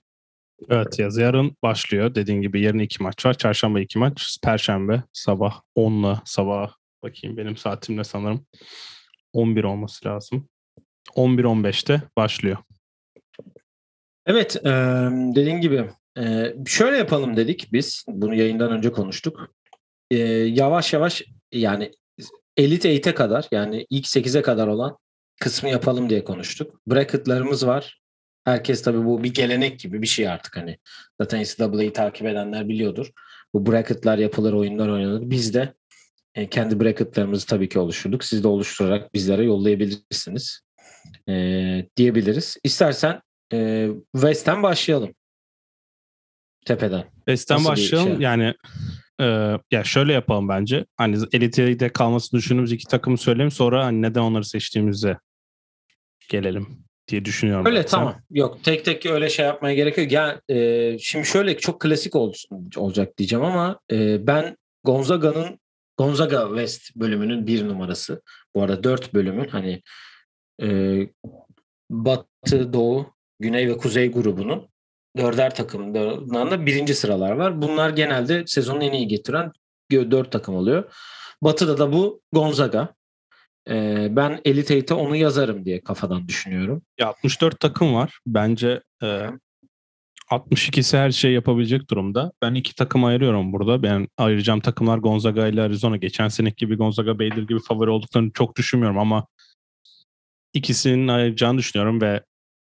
Evet 0.70 1.00
yaz 1.00 1.18
yarın 1.18 1.56
başlıyor. 1.64 2.16
Dediğin 2.16 2.42
gibi 2.42 2.62
yarın 2.62 2.80
iki 2.80 3.04
maç 3.04 3.26
var. 3.26 3.34
Çarşamba 3.34 3.80
iki 3.80 4.00
maç. 4.00 4.38
Perşembe 4.44 5.04
sabah 5.14 5.62
10'la 5.78 6.22
sabah 6.26 6.74
bakayım 7.04 7.38
benim 7.38 7.58
saatimle 7.58 8.04
sanırım 8.04 8.46
11 9.34 9.64
olması 9.64 10.08
lazım. 10.08 10.48
11-15'te 11.16 12.02
başlıyor. 12.18 12.58
Evet, 14.30 14.56
e, 14.66 14.70
dediğin 15.36 15.62
gibi 15.62 15.90
e, 16.20 16.54
şöyle 16.68 16.98
yapalım 16.98 17.38
dedik 17.38 17.74
biz. 17.74 18.06
Bunu 18.08 18.36
yayından 18.36 18.72
önce 18.72 18.92
konuştuk. 18.92 19.56
E, 20.12 20.18
yavaş 20.18 20.94
yavaş 20.94 21.24
yani 21.52 21.92
Elite 22.58 22.96
8'e 22.96 23.14
kadar 23.14 23.48
yani 23.52 23.86
ilk 23.90 24.06
8'e 24.06 24.42
kadar 24.42 24.68
olan 24.68 24.98
kısmı 25.40 25.70
yapalım 25.70 26.10
diye 26.10 26.24
konuştuk. 26.24 26.82
Bracket'larımız 26.88 27.68
var. 27.68 28.02
Herkes 28.46 28.84
tabii 28.84 29.06
bu 29.06 29.24
bir 29.24 29.34
gelenek 29.34 29.80
gibi 29.80 30.02
bir 30.02 30.08
şey 30.08 30.30
artık 30.30 30.58
hani. 30.58 30.78
Zaten 31.22 31.42
NCAA'yı 31.42 31.94
takip 31.94 32.28
edenler 32.28 32.70
biliyordur. 32.70 33.12
Bu 33.54 33.72
bracket'lar 33.72 34.18
yapılır, 34.18 34.54
oyunlar 34.54 34.90
oynanır. 34.90 35.30
Biz 35.30 35.54
de 35.54 35.74
e, 36.36 36.50
kendi 36.50 36.80
bracketlarımızı 36.80 37.48
tabii 37.48 37.70
ki 37.70 37.80
oluşturduk. 37.80 38.24
Siz 38.24 38.44
de 38.44 38.48
oluşturarak 38.48 39.14
bizlere 39.14 39.44
yollayabilirsiniz 39.44 40.62
e, 41.30 41.34
diyebiliriz. 41.98 42.58
İstersen 42.64 43.22
e, 43.54 43.90
West'ten 44.16 44.64
başlayalım. 44.64 45.14
Tepeden. 46.66 47.04
West'ten 47.16 47.66
başlayalım. 47.66 48.10
şey? 48.10 48.22
Yani 48.22 48.54
e, 49.22 49.26
ya 49.72 49.84
şöyle 49.84 50.14
yapalım 50.14 50.50
bence. 50.50 50.86
Hani 50.98 51.18
elitede 51.34 51.90
kalmasını 51.90 52.38
düşündüğümüz 52.38 52.72
iki 52.72 52.88
takımı 52.88 53.18
söyleyeyim 53.18 53.52
sonra 53.52 53.86
hani 53.86 54.02
neden 54.02 54.22
onları 54.22 54.46
seçtiğimize 54.46 55.18
gelelim 56.30 56.86
diye 57.08 57.26
düşünüyorum. 57.26 57.66
Öyle 57.66 57.78
ben. 57.78 57.82
Sen- 57.82 57.90
tamam. 57.90 58.22
Yok 58.32 58.64
tek 58.64 58.86
tek 58.86 59.06
öyle 59.06 59.30
şey 59.30 59.46
yapmaya 59.46 59.76
gerek 59.76 59.98
yok. 59.98 60.12
Yani, 60.12 60.40
e, 60.50 60.98
şimdi 61.00 61.26
şöyle 61.26 61.58
çok 61.58 61.82
klasik 61.82 62.16
olsun, 62.16 62.70
olacak 62.76 63.18
diyeceğim 63.18 63.46
ama 63.46 63.80
e, 63.92 64.28
ben 64.28 64.58
Gonzaga'nın 64.84 65.60
Gonzaga 65.98 66.48
West 66.48 66.96
bölümünün 66.96 67.48
bir 67.48 67.68
numarası. 67.68 68.22
Bu 68.56 68.64
arada 68.64 68.84
dört 68.84 69.14
bölümün 69.14 69.48
hani 69.48 69.82
e, 70.62 71.00
Batı, 71.90 72.74
Doğu, 72.74 73.14
Güney 73.40 73.68
ve 73.68 73.78
Kuzey 73.78 74.12
grubunun 74.12 74.68
dörder 75.18 75.56
takımlarından 75.56 76.52
da 76.52 76.66
birinci 76.66 76.96
sıralar 76.96 77.32
var. 77.32 77.62
Bunlar 77.62 77.90
genelde 77.90 78.44
sezonun 78.48 78.82
en 78.82 78.94
iyi 78.94 79.08
getiren 79.08 79.52
dört 79.92 80.32
takım 80.32 80.56
oluyor. 80.56 80.94
Batı'da 81.42 81.78
da 81.78 81.94
bu 81.94 82.22
Gonzaga. 82.34 82.96
E, 83.70 84.08
ben 84.12 84.42
Elite 84.46 84.74
Eight'e 84.74 84.94
onu 84.94 85.16
yazarım 85.16 85.66
diye 85.66 85.82
kafadan 85.82 86.28
düşünüyorum. 86.28 86.82
Ya 87.00 87.08
64 87.08 87.60
takım 87.60 87.94
var. 87.94 88.20
Bence 88.28 88.82
e, 89.04 89.28
62'si 90.32 90.98
her 90.98 91.12
şey 91.12 91.32
yapabilecek 91.34 91.90
durumda. 91.90 92.32
Ben 92.42 92.54
iki 92.54 92.76
takım 92.76 93.06
ayırıyorum 93.06 93.54
burada. 93.54 93.84
Ben 93.84 94.08
ayıracağım 94.18 94.60
takımlar 94.60 94.98
Gonzaga 94.98 95.48
ile 95.48 95.62
Arizona. 95.62 95.98
Geçen 95.98 96.28
seneki 96.28 96.56
gibi 96.56 96.76
Gonzaga 96.76 97.20
Baylor 97.20 97.48
gibi 97.48 97.60
favori 97.60 97.90
olduklarını 97.90 98.32
çok 98.34 98.56
düşünmüyorum 98.58 98.98
ama 98.98 99.28
ikisinin 100.54 101.08
ayıracağını 101.08 101.58
düşünüyorum 101.58 102.02
ve 102.02 102.24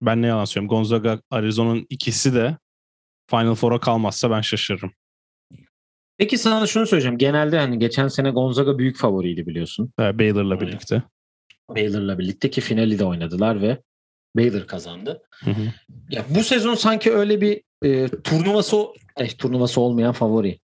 ben 0.07 0.23
ne 0.23 0.27
yalan 0.27 0.45
söylüyorum. 0.45 0.77
Gonzaga, 0.77 1.21
Arizona'nın 1.31 1.87
ikisi 1.91 2.35
de 2.35 2.57
Final 3.31 3.55
Four'a 3.55 3.81
kalmazsa 3.81 4.31
ben 4.31 4.41
şaşırırım. 4.41 4.93
Peki 6.19 6.39
sana 6.39 6.67
şunu 6.67 6.87
söyleyeceğim. 6.87 7.19
Genelde 7.19 7.59
hani 7.59 7.79
geçen 7.79 8.09
sene 8.09 8.31
Gonzaga 8.31 8.79
büyük 8.79 8.97
favoriydi 8.97 9.47
biliyorsun. 9.47 9.93
E, 10.01 10.19
Baylor'la 10.19 10.61
birlikte. 10.61 11.03
Baylor'la 11.69 12.19
birlikte 12.19 12.51
ki 12.51 12.61
finali 12.61 12.99
de 12.99 13.05
oynadılar 13.05 13.63
ve 13.63 13.83
Baylor 14.37 14.67
kazandı. 14.67 15.23
Hı 15.45 15.51
hı. 15.51 15.73
Ya 16.11 16.25
bu 16.31 16.45
sezon 16.45 16.75
sanki 16.75 17.13
öyle 17.13 17.41
bir 17.41 17.63
e, 17.85 18.09
turnuvası 18.09 18.77
eh, 19.17 19.31
turnuvası 19.39 19.81
olmayan 19.81 20.13
favori. 20.13 20.61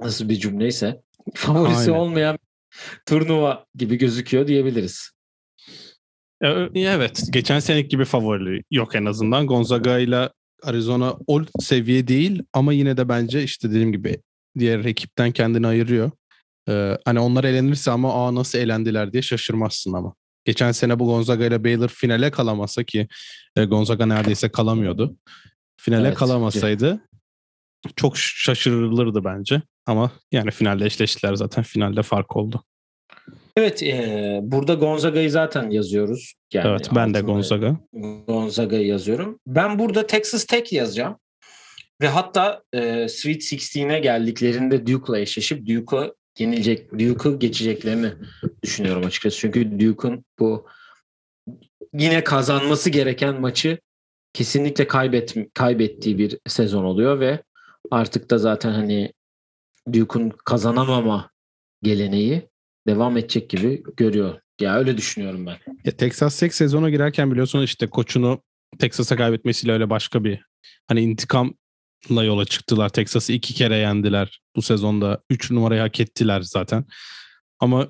Nasıl 0.00 0.28
bir 0.28 0.34
cümleyse 0.34 1.02
favorisi 1.34 1.90
Aynen. 1.90 2.00
olmayan 2.00 2.38
turnuva 3.06 3.66
gibi 3.74 3.98
gözüküyor 3.98 4.46
diyebiliriz. 4.46 5.10
Evet, 6.40 7.22
geçen 7.30 7.58
seneki 7.58 7.88
gibi 7.88 8.04
favori 8.04 8.62
yok 8.70 8.94
en 8.94 9.04
azından. 9.04 9.46
Gonzaga 9.46 9.98
ile 9.98 10.28
Arizona 10.62 11.14
o 11.26 11.42
seviye 11.60 12.08
değil 12.08 12.42
ama 12.52 12.72
yine 12.72 12.96
de 12.96 13.08
bence 13.08 13.42
işte 13.42 13.70
dediğim 13.70 13.92
gibi 13.92 14.18
diğer 14.58 14.84
ekipten 14.84 15.32
kendini 15.32 15.66
ayırıyor. 15.66 16.10
Ee, 16.68 16.98
hani 17.04 17.20
onlar 17.20 17.44
elenirse 17.44 17.90
ama 17.90 18.14
aa 18.26 18.34
nasıl 18.34 18.58
elendiler 18.58 19.12
diye 19.12 19.22
şaşırmazsın 19.22 19.92
ama. 19.92 20.14
Geçen 20.44 20.72
sene 20.72 20.98
bu 20.98 21.06
Gonzaga 21.06 21.44
ile 21.44 21.64
Baylor 21.64 21.88
finale 21.88 22.30
kalamasa 22.30 22.84
ki 22.84 23.08
e, 23.56 23.64
Gonzaga 23.64 24.06
neredeyse 24.06 24.48
kalamıyordu. 24.48 25.16
Finale 25.76 26.06
Evet. 26.08 26.16
kalamasaydı 26.16 27.00
çok 27.96 28.18
şaşırılırdı 28.18 29.24
bence. 29.24 29.62
Ama 29.86 30.10
yani 30.32 30.50
finalde 30.50 30.86
eşleştiler 30.86 31.34
zaten. 31.34 31.64
Finalde 31.64 32.02
fark 32.02 32.36
oldu. 32.36 32.64
Evet 33.56 33.82
e, 33.82 34.38
burada 34.42 34.74
Gonzaga'yı 34.74 35.30
zaten 35.30 35.70
yazıyoruz. 35.70 36.34
Yani 36.52 36.68
evet 36.68 36.88
ben 36.94 37.14
de 37.14 37.20
Gonzaga. 37.20 37.76
Gonzaga'yı 38.26 38.86
yazıyorum. 38.86 39.40
Ben 39.46 39.78
burada 39.78 40.06
Texas 40.06 40.44
Tech 40.44 40.72
yazacağım. 40.72 41.18
Ve 42.00 42.08
hatta 42.08 42.62
e, 42.72 43.08
Sweet 43.08 43.42
16'e 43.42 43.98
geldiklerinde 43.98 44.86
Duke'la 44.86 45.18
eşleşip 45.18 45.66
Duke'a 45.66 46.12
yenilecek, 46.38 46.92
Duke'u 46.92 47.38
geçeceklerini 47.38 48.12
düşünüyorum 48.62 49.06
açıkçası. 49.06 49.38
Çünkü 49.38 49.80
Duke'un 49.80 50.24
bu 50.38 50.66
yine 51.92 52.24
kazanması 52.24 52.90
gereken 52.90 53.40
maçı 53.40 53.78
kesinlikle 54.32 54.86
kaybet, 54.86 55.34
kaybettiği 55.54 56.18
bir 56.18 56.38
sezon 56.46 56.84
oluyor 56.84 57.20
ve 57.20 57.42
artık 57.90 58.30
da 58.30 58.38
zaten 58.38 58.72
hani 58.72 59.12
Duke'un 59.92 60.32
kazanamama 60.44 61.30
geleneği 61.82 62.48
devam 62.86 63.16
edecek 63.16 63.50
gibi 63.50 63.82
görüyor. 63.96 64.40
Ya 64.60 64.78
öyle 64.78 64.96
düşünüyorum 64.96 65.46
ben. 65.46 65.56
Ya 65.84 65.96
Texas 65.96 66.40
Tech 66.40 66.52
sezona 66.52 66.90
girerken 66.90 67.30
biliyorsun 67.30 67.62
işte 67.62 67.86
koçunu 67.86 68.42
Texas'a 68.78 69.16
kaybetmesiyle 69.16 69.72
öyle 69.72 69.90
başka 69.90 70.24
bir 70.24 70.40
hani 70.88 71.00
intikamla 71.00 72.24
yola 72.24 72.44
çıktılar. 72.44 72.88
Texas'ı 72.88 73.32
iki 73.32 73.54
kere 73.54 73.76
yendiler 73.76 74.40
bu 74.56 74.62
sezonda. 74.62 75.22
Üç 75.30 75.50
numarayı 75.50 75.80
hak 75.80 76.00
ettiler 76.00 76.40
zaten. 76.40 76.84
Ama 77.60 77.88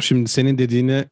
şimdi 0.00 0.28
senin 0.30 0.58
dediğini 0.58 1.04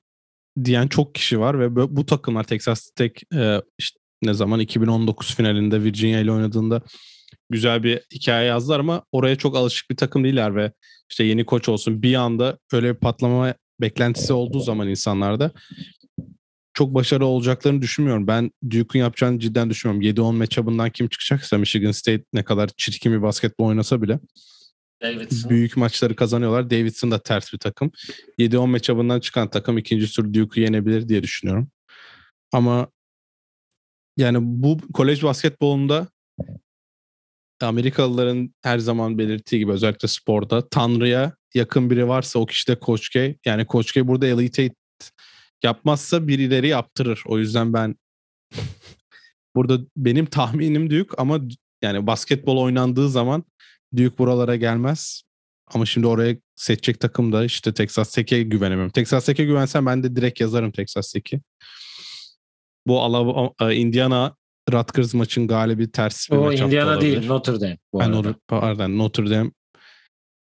diyen 0.64 0.88
çok 0.88 1.14
kişi 1.14 1.40
var 1.40 1.60
ve 1.60 1.76
bu 1.96 2.06
takımlar 2.06 2.44
Texas 2.44 2.90
Tech 2.90 3.12
e, 3.34 3.62
işte 3.78 3.98
ne 4.22 4.34
zaman 4.34 4.60
2019 4.60 5.34
finalinde 5.34 5.84
Virginia 5.84 6.20
ile 6.20 6.32
oynadığında 6.32 6.82
güzel 7.50 7.82
bir 7.82 8.00
hikaye 8.12 8.46
yazdılar 8.46 8.80
ama 8.80 9.04
oraya 9.12 9.36
çok 9.36 9.56
alışık 9.56 9.90
bir 9.90 9.96
takım 9.96 10.24
değiller 10.24 10.56
ve 10.56 10.72
işte 11.10 11.24
yeni 11.24 11.44
koç 11.44 11.68
olsun 11.68 12.02
bir 12.02 12.14
anda 12.14 12.58
öyle 12.72 12.94
bir 12.94 13.00
patlama 13.00 13.54
beklentisi 13.80 14.32
olduğu 14.32 14.60
zaman 14.60 14.88
insanlarda 14.88 15.50
çok 16.74 16.94
başarılı 16.94 17.26
olacaklarını 17.26 17.82
düşünmüyorum. 17.82 18.26
Ben 18.26 18.50
Duke'un 18.70 19.02
yapacağını 19.02 19.40
cidden 19.40 19.70
düşünmüyorum. 19.70 20.18
7-10 20.18 20.36
matchup'ından 20.36 20.90
kim 20.90 21.08
çıkacaksa 21.08 21.58
Michigan 21.58 21.90
State 21.90 22.24
ne 22.32 22.44
kadar 22.44 22.70
çirkin 22.76 23.12
bir 23.12 23.22
basketbol 23.22 23.66
oynasa 23.66 24.02
bile 24.02 24.20
Davidson. 25.02 25.50
büyük 25.50 25.76
maçları 25.76 26.16
kazanıyorlar. 26.16 26.70
Davidson 26.70 27.10
da 27.10 27.18
ters 27.18 27.52
bir 27.52 27.58
takım. 27.58 27.90
7-10 28.38 28.66
matchup'ından 28.66 29.20
çıkan 29.20 29.50
takım 29.50 29.78
ikinci 29.78 30.12
tur 30.12 30.34
Duke'u 30.34 30.62
yenebilir 30.62 31.08
diye 31.08 31.22
düşünüyorum. 31.22 31.68
Ama 32.52 32.88
yani 34.16 34.38
bu 34.40 34.78
kolej 34.92 35.22
basketbolunda 35.22 36.08
Amerikalıların 37.60 38.54
her 38.62 38.78
zaman 38.78 39.18
belirttiği 39.18 39.58
gibi 39.58 39.72
özellikle 39.72 40.08
sporda 40.08 40.68
Tanrı'ya 40.68 41.36
yakın 41.54 41.90
biri 41.90 42.08
varsa 42.08 42.38
o 42.38 42.46
kişi 42.46 42.68
de 42.68 42.76
Coach 42.82 43.08
K. 43.08 43.34
Yani 43.44 43.66
Coach 43.66 43.92
K 43.92 44.08
burada 44.08 44.26
Elite 44.26 44.70
yapmazsa 45.64 46.28
birileri 46.28 46.68
yaptırır. 46.68 47.22
O 47.26 47.38
yüzden 47.38 47.72
ben 47.72 47.96
burada 49.54 49.80
benim 49.96 50.26
tahminim 50.26 50.90
Duke 50.90 51.14
ama 51.18 51.40
yani 51.82 52.06
basketbol 52.06 52.56
oynandığı 52.56 53.10
zaman 53.10 53.44
Duke 53.96 54.18
buralara 54.18 54.56
gelmez. 54.56 55.22
Ama 55.74 55.86
şimdi 55.86 56.06
oraya 56.06 56.36
seçecek 56.56 57.00
takım 57.00 57.32
da 57.32 57.44
işte 57.44 57.74
Texas 57.74 58.14
Tech'e 58.14 58.42
güvenemiyorum. 58.42 58.92
Texas 58.92 59.26
Tech'e 59.26 59.44
güvensem 59.44 59.86
ben 59.86 60.02
de 60.02 60.16
direkt 60.16 60.40
yazarım 60.40 60.72
Texas 60.72 61.12
Tech'i. 61.12 61.40
Bu 62.86 63.02
Alabama, 63.02 63.72
Indiana 63.72 64.36
Rutgers 64.72 65.14
maçın 65.14 65.46
galibi 65.46 65.90
ters 65.90 66.30
bir 66.30 66.36
O 66.36 66.52
Indiana 66.52 67.00
değil 67.00 67.26
Notre 67.26 67.60
Dame. 67.60 67.78
Bu 67.92 68.00
Ben 68.00 68.04
arada. 68.04 68.16
Notre, 68.16 68.34
pardon, 68.48 68.98
Notre 68.98 69.30
Dame 69.30 69.50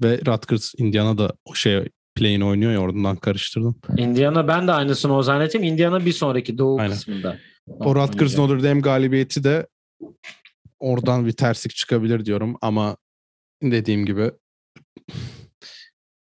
ve 0.04 0.20
Rutgers 0.28 0.74
Indiana 0.78 1.18
da 1.18 1.34
o 1.46 1.56
şey 1.56 1.90
play'in 2.16 2.42
oynuyor 2.42 2.72
ya 2.72 2.80
oradan 2.80 3.16
karıştırdım. 3.16 3.80
Indiana 3.98 4.48
ben 4.48 4.68
de 4.68 4.72
aynısını 4.72 5.18
o 5.18 5.24
zannettim. 5.24 5.64
Indiana 5.64 6.06
bir 6.06 6.14
sonraki 6.14 6.58
doğu 6.58 6.80
Aynen. 6.80 6.94
kısmında. 6.94 7.38
O 7.68 7.96
Rutgers 7.96 8.38
Notre 8.38 8.64
Dame 8.64 8.82
galibiyeti 8.82 9.44
de 9.44 9.68
oradan 10.80 11.26
bir 11.26 11.32
terslik 11.32 11.76
çıkabilir 11.76 12.26
diyorum 12.26 12.58
ama 12.62 12.98
dediğim 13.64 14.06
gibi 14.06 14.32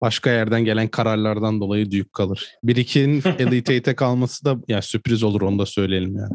başka 0.00 0.30
yerden 0.30 0.64
gelen 0.64 0.88
kararlardan 0.88 1.60
dolayı 1.60 1.86
Duke 1.86 2.08
kalır. 2.12 2.48
Bir 2.64 2.76
ikinin 2.76 3.22
Elite 3.38 3.72
Eight'e 3.74 3.94
kalması 3.94 4.44
da 4.44 4.56
ya 4.68 4.82
sürpriz 4.82 5.22
olur 5.22 5.42
onu 5.42 5.58
da 5.58 5.66
söyleyelim 5.66 6.16
yani. 6.16 6.32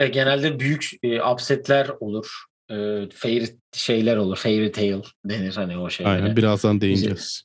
E, 0.00 0.08
genelde 0.08 0.60
büyük 0.60 0.90
e, 1.02 1.22
upsetler 1.22 1.90
olur. 2.00 2.44
E, 2.70 2.74
fairy 3.14 3.46
şeyler 3.72 4.16
olur. 4.16 4.36
Fairy 4.36 4.72
tale 4.72 5.02
denir 5.24 5.52
hani 5.54 5.78
o 5.78 5.90
şeylere. 5.90 6.14
Aynen 6.14 6.36
birazdan 6.36 6.80
değineceğiz. 6.80 7.42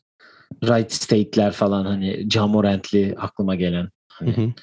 Right 0.63 0.93
state'ler 0.93 1.51
falan 1.51 1.85
hani 1.85 2.29
Jamorant'li 2.29 3.15
aklıma 3.17 3.55
gelen 3.55 3.89
Hı 4.11 4.25
hı. 4.25 4.53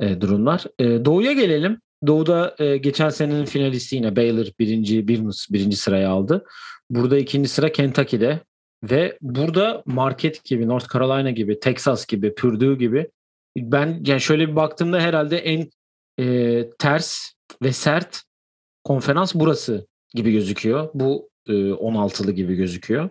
e, 0.00 0.20
durumlar. 0.20 0.64
E, 0.78 1.04
Doğu'ya 1.04 1.32
gelelim. 1.32 1.80
Doğu'da 2.06 2.54
e, 2.58 2.76
geçen 2.76 3.08
senenin 3.08 3.44
finalisti 3.44 3.96
yine 3.96 4.16
Baylor 4.16 4.46
birinci, 4.58 5.08
bir, 5.08 5.20
birinci 5.50 5.76
sırayı 5.76 6.08
aldı. 6.08 6.44
Burada 6.90 7.18
ikinci 7.18 7.48
sıra 7.48 7.72
Kentucky'de 7.72 8.40
ve 8.82 9.18
burada 9.20 9.82
market 9.86 10.44
gibi, 10.44 10.68
North 10.68 10.92
Carolina 10.92 11.30
gibi, 11.30 11.60
Texas 11.60 12.06
gibi, 12.06 12.34
Purdue 12.34 12.74
gibi 12.74 13.10
ben 13.56 14.02
yani 14.06 14.20
şöyle 14.20 14.48
bir 14.48 14.56
baktığımda 14.56 15.00
herhalde 15.00 15.38
en 15.38 15.70
e, 16.18 16.70
ters 16.78 17.32
ve 17.62 17.72
sert 17.72 18.22
konferans 18.84 19.34
burası 19.34 19.86
gibi 20.14 20.32
gözüküyor. 20.32 20.90
Bu 20.94 21.30
e, 21.46 21.52
16'lı 21.52 22.32
gibi 22.32 22.54
gözüküyor. 22.54 23.10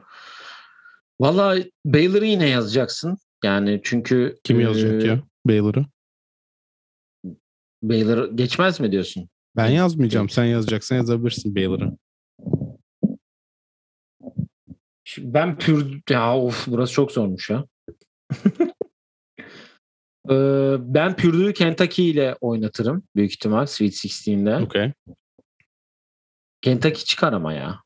Valla 1.20 1.58
Baylor'ı 1.86 2.26
yine 2.26 2.50
yazacaksın. 2.50 3.17
Yani 3.43 3.82
çünkü 3.84 4.38
Kim 4.43 4.60
yazacak 4.60 5.04
e, 5.04 5.08
ya 5.08 5.24
Baylor'ı? 5.46 5.86
Baylor 7.84 8.32
geçmez 8.32 8.80
mi 8.80 8.91
diyorsun? 8.91 9.30
Ben 9.56 9.70
yazmayacağım. 9.70 10.30
Sen 10.30 10.46
yazacaksan 10.46 10.96
yazabilirsin 10.96 11.56
Baylor'ı. 11.56 11.98
Ben 15.17 15.58
pür 15.58 16.02
ya 16.10 16.38
of 16.38 16.67
burası 16.67 16.93
çok 16.93 17.12
zormuş 17.12 17.50
ya. 17.50 17.65
Ee, 20.29 20.75
ben 20.79 21.15
Pürdue'yu 21.15 21.53
Kentucky 21.53 22.09
ile 22.09 22.35
oynatırım 22.41 23.03
büyük 23.15 23.31
ihtimal 23.31 23.65
Sweet 23.65 23.93
16'de. 23.93 24.63
Okey. 24.63 24.91
Kentucky 26.61 27.05
çıkar 27.05 27.33
ama 27.33 27.53
ya. 27.53 27.79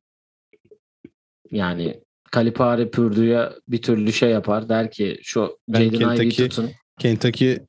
Yani 1.51 2.04
Kalipari 2.32 2.91
Pürdue'ye 2.91 3.49
bir 3.67 3.82
türlü 3.82 4.13
şey 4.13 4.30
yapar. 4.30 4.69
Der 4.69 4.91
ki 4.91 5.19
şu 5.23 5.60
Jaden 5.69 6.15
Ivey'i 6.15 6.30
tutun. 6.32 6.71
Kentucky 6.99 7.60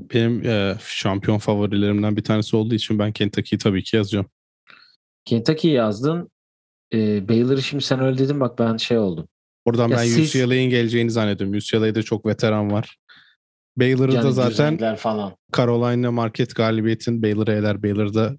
benim 0.00 0.46
e, 0.46 0.76
şampiyon 0.86 1.38
favorilerimden 1.38 2.16
bir 2.16 2.24
tanesi 2.24 2.56
olduğu 2.56 2.74
için 2.74 2.98
ben 2.98 3.12
Kentucky'yi 3.12 3.58
tabii 3.58 3.82
ki 3.82 3.96
yazacağım. 3.96 4.26
Kentucky 5.24 5.74
yazdın. 5.74 6.30
Ee, 6.94 7.28
Baylor'ı 7.28 7.62
şimdi 7.62 7.84
sen 7.84 8.00
öyle 8.00 8.18
dedin 8.18 8.40
bak 8.40 8.58
ben 8.58 8.76
şey 8.76 8.98
oldum. 8.98 9.28
Oradan 9.64 9.88
Ya 9.88 9.96
ben 9.96 10.04
siz- 10.04 10.36
UCLA'in 10.36 10.70
geleceğini 10.70 11.10
zannediyorum. 11.10 11.56
UCLA'de 11.56 12.02
çok 12.02 12.26
veteran 12.26 12.70
var. 12.72 12.96
Baylor'ı 13.80 14.12
da 14.12 14.32
zaten 14.32 14.96
falan. 14.96 15.32
Carolina 15.56 16.10
market 16.10 16.54
galibiyetin 16.54 17.22
Baylor'a 17.22 17.52
eder. 17.52 17.82
Baylor'da 17.82 18.36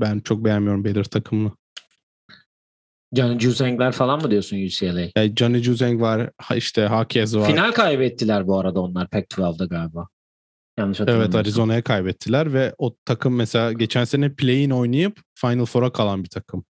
ben 0.00 0.20
çok 0.20 0.44
beğenmiyorum 0.44 0.84
Baylor 0.84 1.04
takımını. 1.04 1.52
Yani 3.12 3.40
Juzengler 3.40 3.92
falan 3.92 4.22
mı 4.22 4.30
diyorsun 4.30 4.56
UCLA? 4.66 5.08
Yani 5.16 5.32
Johnny 5.36 5.62
Juzeng 5.62 6.00
var, 6.00 6.30
işte 6.54 6.82
Hakez 6.82 7.36
var. 7.36 7.46
Final 7.52 7.72
kaybettiler 7.72 8.46
bu 8.46 8.58
arada 8.58 8.80
onlar 8.80 9.06
Pac-12'da 9.06 9.64
galiba. 9.64 10.08
Yanlış 10.78 11.00
Evet. 11.00 11.34
Arizona'ya 11.34 11.82
kaybettiler 11.82 12.52
ve 12.52 12.74
o 12.78 12.96
takım 13.04 13.34
mesela 13.36 13.72
geçen 13.72 14.04
sene 14.04 14.34
play-in 14.34 14.70
oynayıp 14.70 15.20
Final 15.34 15.64
Four'a 15.64 15.92
kalan 15.92 16.24
bir 16.24 16.28
takım. 16.28 16.64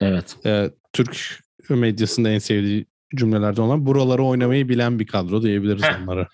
Evet. 0.00 0.36
Ee, 0.46 0.70
Türk 0.92 1.40
medyasında 1.68 2.30
en 2.30 2.38
sevdiği 2.38 2.86
cümlelerden 3.16 3.62
olan 3.62 3.86
buraları 3.86 4.24
oynamayı 4.24 4.68
bilen 4.68 4.98
bir 4.98 5.06
kadro 5.06 5.42
diyebiliriz 5.42 5.82
Heh. 5.82 6.02
onlara. 6.02 6.28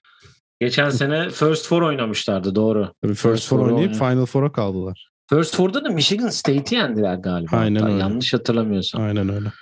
Geçen 0.61 0.90
sene 0.90 1.31
First 1.31 1.66
Four 1.68 1.83
oynamışlardı 1.83 2.55
doğru. 2.55 2.94
Tabii 3.03 3.14
First 3.14 3.23
First 3.23 3.49
Four 3.49 3.59
oynayıp 3.59 3.79
oynayan. 3.79 3.92
Final 4.12 4.27
Four'a 4.27 4.53
kaldılar. 4.53 5.11
First 5.31 5.57
Four'da 5.57 5.85
da 5.85 5.88
Michigan 5.90 6.29
State'i 6.29 6.79
yendiler 6.79 7.14
galiba. 7.14 7.57
Aynen 7.57 7.81
hatta. 7.81 7.92
öyle. 7.92 8.01
Yanlış 8.03 8.35
hatırlamıyorsam. 8.35 9.03
Aynen 9.03 9.29
öyle. 9.29 9.53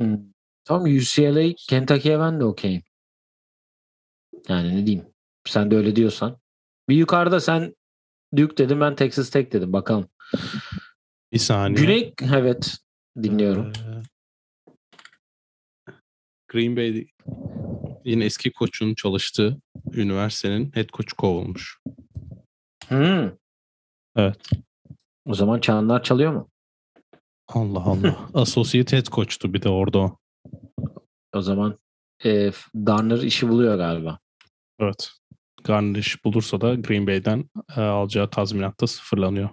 Hı. 0.00 0.18
Tam 0.64 0.82
UCLA, 0.82 1.54
Kentucky'ye 1.68 2.20
ben 2.20 2.40
de 2.40 2.44
okeyim. 2.44 2.82
Yani 4.48 4.76
ne 4.76 4.86
diyeyim. 4.86 5.06
Sen 5.46 5.70
de 5.70 5.76
öyle 5.76 5.96
diyorsan. 5.96 6.38
Bir 6.88 6.96
yukarıda 6.96 7.40
sen 7.40 7.74
Duke 8.36 8.56
dedim 8.56 8.80
ben 8.80 8.94
Texas 8.96 9.30
Tech 9.30 9.52
dedim. 9.52 9.72
Bakalım. 9.72 10.08
Bir 11.32 11.38
saniye. 11.38 11.82
Güney 11.84 12.14
evet 12.34 12.78
dinliyorum. 13.22 13.66
Ee, 13.66 14.02
Green 16.48 16.76
Bay 16.76 17.06
yine 18.06 18.24
eski 18.24 18.52
koçun 18.52 18.94
çalıştığı 18.94 19.60
üniversitenin 19.92 20.72
head 20.74 20.88
coach'u 20.88 21.16
kovulmuş. 21.16 21.78
Hmm. 22.88 23.30
Evet. 24.16 24.36
O 25.26 25.34
zaman 25.34 25.60
çanlar 25.60 26.02
çalıyor 26.02 26.32
mu? 26.32 26.50
Allah 27.48 27.80
Allah. 27.80 28.28
Associate 28.34 28.96
head 28.96 29.06
coach'tu 29.06 29.54
bir 29.54 29.62
de 29.62 29.68
orada 29.68 29.98
o. 29.98 30.18
O 31.34 31.42
zaman 31.42 31.78
e, 32.24 32.52
Darner 32.74 33.18
işi 33.18 33.48
buluyor 33.48 33.76
galiba. 33.76 34.18
Evet. 34.80 35.10
Garner 35.64 35.98
iş 35.98 36.24
bulursa 36.24 36.60
da 36.60 36.74
Green 36.74 37.06
Bay'den 37.06 37.50
e, 37.76 37.80
alacağı 37.80 38.30
tazminat 38.30 38.80
da 38.80 38.86
sıfırlanıyor. 38.86 39.48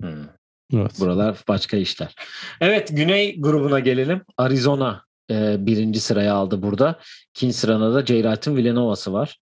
Hmm. 0.00 0.24
Evet. 0.72 1.00
Buralar 1.00 1.44
başka 1.48 1.76
işler. 1.76 2.14
Evet 2.60 2.88
Güney 2.92 3.40
grubuna 3.40 3.80
gelelim. 3.80 4.24
Arizona 4.36 5.07
e, 5.30 5.66
birinci 5.66 6.00
sıraya 6.00 6.34
aldı 6.34 6.62
burada. 6.62 7.00
İkinci 7.30 7.54
sırada 7.54 7.94
da 7.94 8.06
J. 8.06 8.14
Villanova'sı 8.56 9.12
var. 9.12 9.38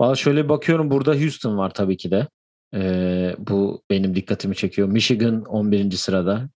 Valla 0.00 0.14
şöyle 0.14 0.48
bakıyorum 0.48 0.90
burada 0.90 1.14
Houston 1.14 1.58
var 1.58 1.74
tabii 1.74 1.96
ki 1.96 2.10
de. 2.10 2.28
E, 2.74 3.34
bu 3.38 3.82
benim 3.90 4.14
dikkatimi 4.14 4.56
çekiyor. 4.56 4.88
Michigan 4.88 5.44
11. 5.44 5.90
sırada. 5.90 6.48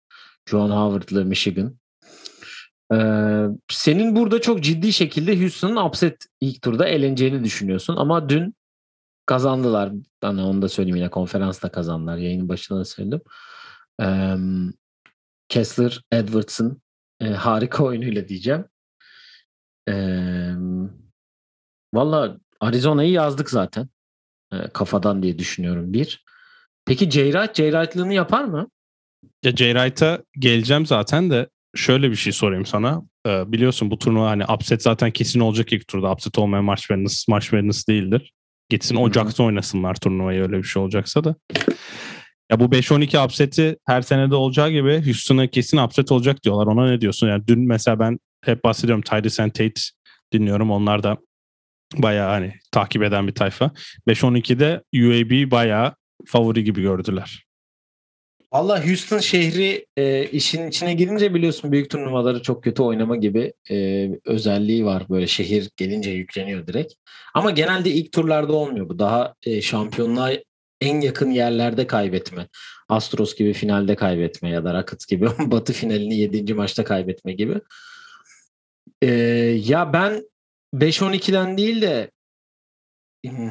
John 0.50 0.70
Howard'lı 0.70 1.24
Michigan. 1.24 1.78
E, 2.92 2.98
senin 3.68 4.16
burada 4.16 4.40
çok 4.40 4.62
ciddi 4.62 4.92
şekilde 4.92 5.40
Houston'ın 5.40 5.76
upset 5.76 6.26
ilk 6.40 6.62
turda 6.62 6.86
eleneceğini 6.86 7.44
düşünüyorsun. 7.44 7.96
Ama 7.96 8.28
dün 8.28 8.54
kazandılar. 9.26 9.92
Hani 10.20 10.42
onu 10.42 10.62
da 10.62 10.68
söyleyeyim 10.68 10.96
yine 10.96 11.10
konferansta 11.10 11.68
kazandılar. 11.68 12.16
Yayının 12.16 12.48
başında 12.48 12.78
da 12.78 12.84
söyledim. 12.84 13.20
Eee, 14.00 14.36
Kessler 15.48 16.00
Edwards'ın 16.12 16.82
e, 17.20 17.26
harika 17.26 17.84
oyunuyla 17.84 18.28
diyeceğim. 18.28 18.64
Eee 19.88 20.54
Valla 21.94 22.38
Arizona'yı 22.60 23.10
yazdık 23.10 23.50
zaten. 23.50 23.88
E, 24.52 24.56
kafadan 24.74 25.22
diye 25.22 25.38
düşünüyorum 25.38 25.92
bir. 25.92 26.24
Peki 26.86 27.10
J-Wright, 27.10 27.54
J-Wright'lığını 27.54 28.14
yapar 28.14 28.44
mı? 28.44 28.70
Ya 29.42 29.54
Wright'a 29.56 30.22
geleceğim 30.38 30.86
zaten 30.86 31.30
de 31.30 31.48
şöyle 31.74 32.10
bir 32.10 32.16
şey 32.16 32.32
sorayım 32.32 32.66
sana. 32.66 33.02
Ee, 33.26 33.52
biliyorsun 33.52 33.90
bu 33.90 33.98
turnuva 33.98 34.30
hani 34.30 34.44
upset 34.44 34.82
zaten 34.82 35.10
kesin 35.10 35.40
olacak 35.40 35.72
ilk 35.72 35.88
turda. 35.88 36.12
Upset 36.12 36.38
olmayan 36.38 36.64
March 36.64 36.90
Madness, 36.90 37.28
March 37.28 37.52
Madness 37.52 37.88
değildir. 37.88 38.32
Gitsin. 38.68 38.96
Ocak'ta 38.96 39.42
oynasınlar 39.42 39.94
turnuvayı 39.94 40.42
öyle 40.42 40.58
bir 40.58 40.62
şey 40.62 40.82
olacaksa 40.82 41.24
da. 41.24 41.34
Ya 42.50 42.60
bu 42.60 42.64
5-12 42.64 43.24
upset'i 43.24 43.76
her 43.86 44.02
senede 44.02 44.34
olacağı 44.34 44.70
gibi 44.70 45.04
Houston'a 45.04 45.46
kesin 45.46 45.78
upset 45.78 46.12
olacak 46.12 46.44
diyorlar. 46.44 46.66
Ona 46.66 46.90
ne 46.90 47.00
diyorsun? 47.00 47.28
Yani 47.28 47.46
dün 47.46 47.68
mesela 47.68 47.98
ben 47.98 48.18
hep 48.44 48.64
bahsediyorum 48.64 49.02
Tyrese 49.02 49.42
and 49.42 49.50
Tate 49.50 49.80
dinliyorum. 50.32 50.70
Onlar 50.70 51.02
da 51.02 51.16
bayağı 51.96 52.28
hani 52.28 52.54
takip 52.72 53.02
eden 53.02 53.26
bir 53.26 53.34
tayfa. 53.34 53.70
5-12'de 54.08 54.82
UAB 54.94 55.50
bayağı 55.50 55.94
favori 56.26 56.64
gibi 56.64 56.82
gördüler. 56.82 57.44
Valla 58.52 58.86
Houston 58.86 59.18
şehri 59.18 59.86
e, 59.96 60.24
işin 60.24 60.68
içine 60.68 60.94
girince 60.94 61.34
biliyorsun 61.34 61.72
büyük 61.72 61.90
turnuvaları 61.90 62.42
çok 62.42 62.64
kötü 62.64 62.82
oynama 62.82 63.16
gibi 63.16 63.52
e, 63.70 64.08
özelliği 64.24 64.84
var. 64.84 65.02
Böyle 65.10 65.26
şehir 65.26 65.70
gelince 65.76 66.10
yükleniyor 66.10 66.66
direkt. 66.66 66.94
Ama 67.34 67.50
genelde 67.50 67.90
ilk 67.90 68.12
turlarda 68.12 68.52
olmuyor 68.52 68.88
bu. 68.88 68.98
Daha 68.98 69.34
e, 69.42 69.62
şampiyonluğa 69.62 70.30
en 70.80 71.00
yakın 71.00 71.30
yerlerde 71.30 71.86
kaybetme. 71.86 72.48
Astros 72.88 73.34
gibi 73.34 73.52
finalde 73.52 73.96
kaybetme 73.96 74.50
ya 74.50 74.64
da 74.64 74.74
Rockets 74.74 75.06
gibi 75.06 75.26
batı 75.38 75.72
finalini 75.72 76.18
7. 76.18 76.54
maçta 76.54 76.84
kaybetme 76.84 77.32
gibi. 77.32 77.60
E, 79.02 79.10
ya 79.64 79.92
ben 79.92 80.24
5-12'den 80.74 81.58
değil 81.58 81.82
de 81.82 82.10
hmm, 83.26 83.50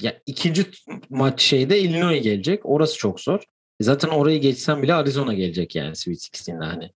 ya 0.00 0.20
ikinci 0.26 0.66
maç 1.10 1.42
şeyde 1.42 1.80
Illinois 1.80 2.22
gelecek. 2.22 2.60
Orası 2.66 2.98
çok 2.98 3.20
zor. 3.20 3.42
Zaten 3.80 4.08
orayı 4.08 4.40
geçsem 4.40 4.82
bile 4.82 4.94
Arizona 4.94 5.32
gelecek 5.34 5.76
yani 5.76 5.96
Sweet 5.96 6.20
16'de 6.20 6.64
hani. 6.64 6.90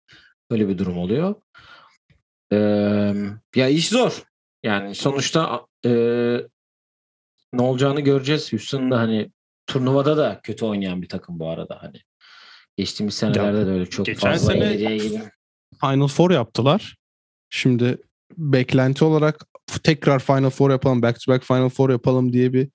Öyle 0.49 0.67
bir 0.69 0.77
durum 0.77 0.97
oluyor. 0.97 1.35
Ee, 2.51 3.13
ya 3.55 3.67
iş 3.67 3.89
zor. 3.89 4.23
Yani 4.63 4.95
sonuçta 4.95 5.65
e, 5.85 5.89
ne 7.53 7.61
olacağını 7.61 8.01
göreceğiz. 8.01 8.53
Houston'da 8.53 8.99
hani 8.99 9.31
turnuvada 9.67 10.17
da 10.17 10.39
kötü 10.43 10.65
oynayan 10.65 11.01
bir 11.01 11.10
takım 11.10 11.39
bu 11.39 11.49
arada 11.49 11.78
hani. 11.82 12.01
Geçtiğimiz 12.78 13.13
senelerde 13.13 13.65
de 13.65 13.69
öyle 13.69 13.86
çok 13.86 14.06
geçen 14.06 14.32
fazla 14.32 14.54
sene- 14.54 14.75
ileriye. 14.75 15.32
Final 15.82 16.08
Four 16.08 16.32
yaptılar. 16.32 16.95
Şimdi 17.49 17.97
beklenti 18.38 19.06
olarak 19.06 19.45
tekrar 19.84 20.19
Final 20.19 20.49
Four 20.49 20.71
yapalım, 20.71 21.01
back 21.01 21.19
to 21.19 21.32
back 21.32 21.43
Final 21.45 21.69
Four 21.69 21.89
yapalım 21.89 22.34
diye 22.34 22.54
bir 22.54 22.69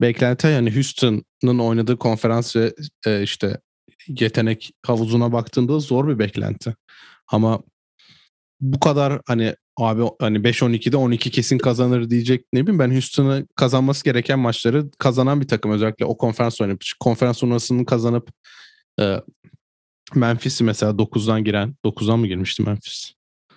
beklenti. 0.00 0.46
Yani 0.46 0.74
Houston'ın 0.74 1.58
oynadığı 1.58 1.96
konferans 1.98 2.56
ve 2.56 2.74
e, 3.06 3.22
işte 3.22 3.60
yetenek 4.08 4.72
havuzuna 4.86 5.32
baktığında 5.32 5.78
zor 5.78 6.08
bir 6.08 6.18
beklenti. 6.18 6.74
Ama 7.28 7.62
bu 8.60 8.80
kadar 8.80 9.20
hani 9.26 9.54
abi 9.76 10.02
hani 10.20 10.38
5-12'de 10.38 10.96
12 10.96 11.30
kesin 11.30 11.58
kazanır 11.58 12.10
diyecek 12.10 12.44
ne 12.52 12.62
bileyim 12.62 12.78
ben 12.78 12.90
Houston'ı 12.90 13.46
kazanması 13.56 14.04
gereken 14.04 14.38
maçları 14.38 14.90
kazanan 14.98 15.40
bir 15.40 15.48
takım 15.48 15.72
özellikle 15.72 16.04
o 16.04 16.16
konferans 16.16 16.60
oynayıp 16.60 16.82
konferans 17.00 17.38
turnuvasını 17.38 17.86
kazanıp 17.86 18.30
e, 19.00 19.16
Memphis'i 20.14 20.64
mesela 20.64 20.92
9'dan 20.92 21.44
giren 21.44 21.74
9'dan 21.84 22.18
mı 22.18 22.26
girmişti 22.26 22.62
Memphis? 22.62 23.12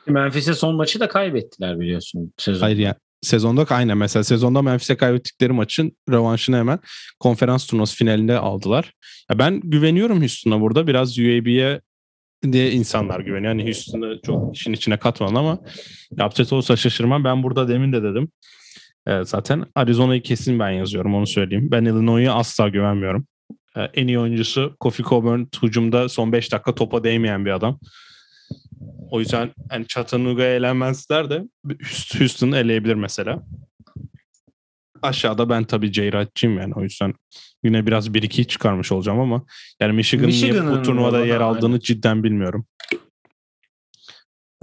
Memphis'e 0.08 0.54
son 0.54 0.76
maçı 0.76 1.00
da 1.00 1.08
kaybettiler 1.08 1.80
biliyorsun 1.80 2.34
sezon. 2.38 2.62
Hayır 2.62 2.78
yani 2.78 2.96
sezonda 3.22 3.66
aynen 3.70 3.98
mesela 3.98 4.24
sezonda 4.24 4.62
Memphis'e 4.62 4.98
kaybettikleri 4.98 5.52
maçın 5.52 5.98
rövanşını 6.10 6.58
hemen 6.58 6.80
konferans 7.20 7.68
turnuvası 7.68 7.96
finalinde 7.96 8.38
aldılar. 8.38 8.94
Ya 9.32 9.40
ben 9.40 9.60
güveniyorum 9.64 10.20
Houston'a 10.20 10.62
burada 10.62 10.88
biraz 10.88 11.20
UAB'ye 11.20 11.82
diye 12.44 12.72
insanlar 12.72 13.20
güveniyor. 13.20 13.54
Yani 13.54 13.66
Houston'ı 13.66 14.20
çok 14.26 14.56
işin 14.56 14.74
içine 14.74 14.98
katmadan 14.98 15.36
ama 15.36 15.60
upset 16.26 16.54
olsa 16.54 16.76
şaşırmam. 16.76 17.24
Ben 17.24 17.44
burada 17.44 17.68
demin 17.68 17.94
de 17.94 18.04
dedim. 18.04 18.32
Ee, 19.08 19.24
zaten 19.24 19.66
Arizona'yı 19.76 20.22
kesin 20.22 20.60
ben 20.60 20.70
yazıyorum 20.70 21.16
onu 21.16 21.28
söyleyeyim. 21.28 21.68
Ben 21.72 21.86
Illinois'a 21.86 22.34
asla 22.34 22.70
güvenmiyorum. 22.70 23.28
Ee, 23.78 23.82
en 23.82 24.08
iyi 24.08 24.20
oyuncusu 24.20 24.76
Kofi 24.80 25.04
Coburn 25.04 25.46
hücumda 25.64 26.10
son 26.10 26.32
5 26.32 26.52
dakika 26.52 26.76
topa 26.76 27.04
değmeyen 27.04 27.46
bir 27.46 27.52
adam. 27.52 27.80
O 29.12 29.20
yüzden 29.20 29.52
yani 29.72 29.88
Chattanooga 29.88 30.44
elenmezler 30.44 31.30
de 31.30 31.44
Houston 32.18 32.52
eleyebilir 32.52 32.96
mesela. 32.96 33.44
Aşağıda 35.02 35.50
ben 35.50 35.64
tabii 35.64 35.94
J-Rat'cıyım 35.94 36.58
yani 36.58 36.74
o 36.76 36.82
yüzden 36.82 37.14
yine 37.64 37.86
biraz 37.86 38.10
1-2 38.10 38.48
çıkarmış 38.48 38.92
olacağım 38.92 39.20
ama 39.20 39.46
yani 39.80 39.94
Michigan'ın 39.94 40.28
Michigan 40.28 40.68
niye 40.68 40.80
bu 40.80 40.82
turnuvada 40.82 41.26
yer 41.26 41.42
aldığını 41.42 41.66
aynen. 41.66 41.80
cidden 41.80 42.24
bilmiyorum. 42.24 42.66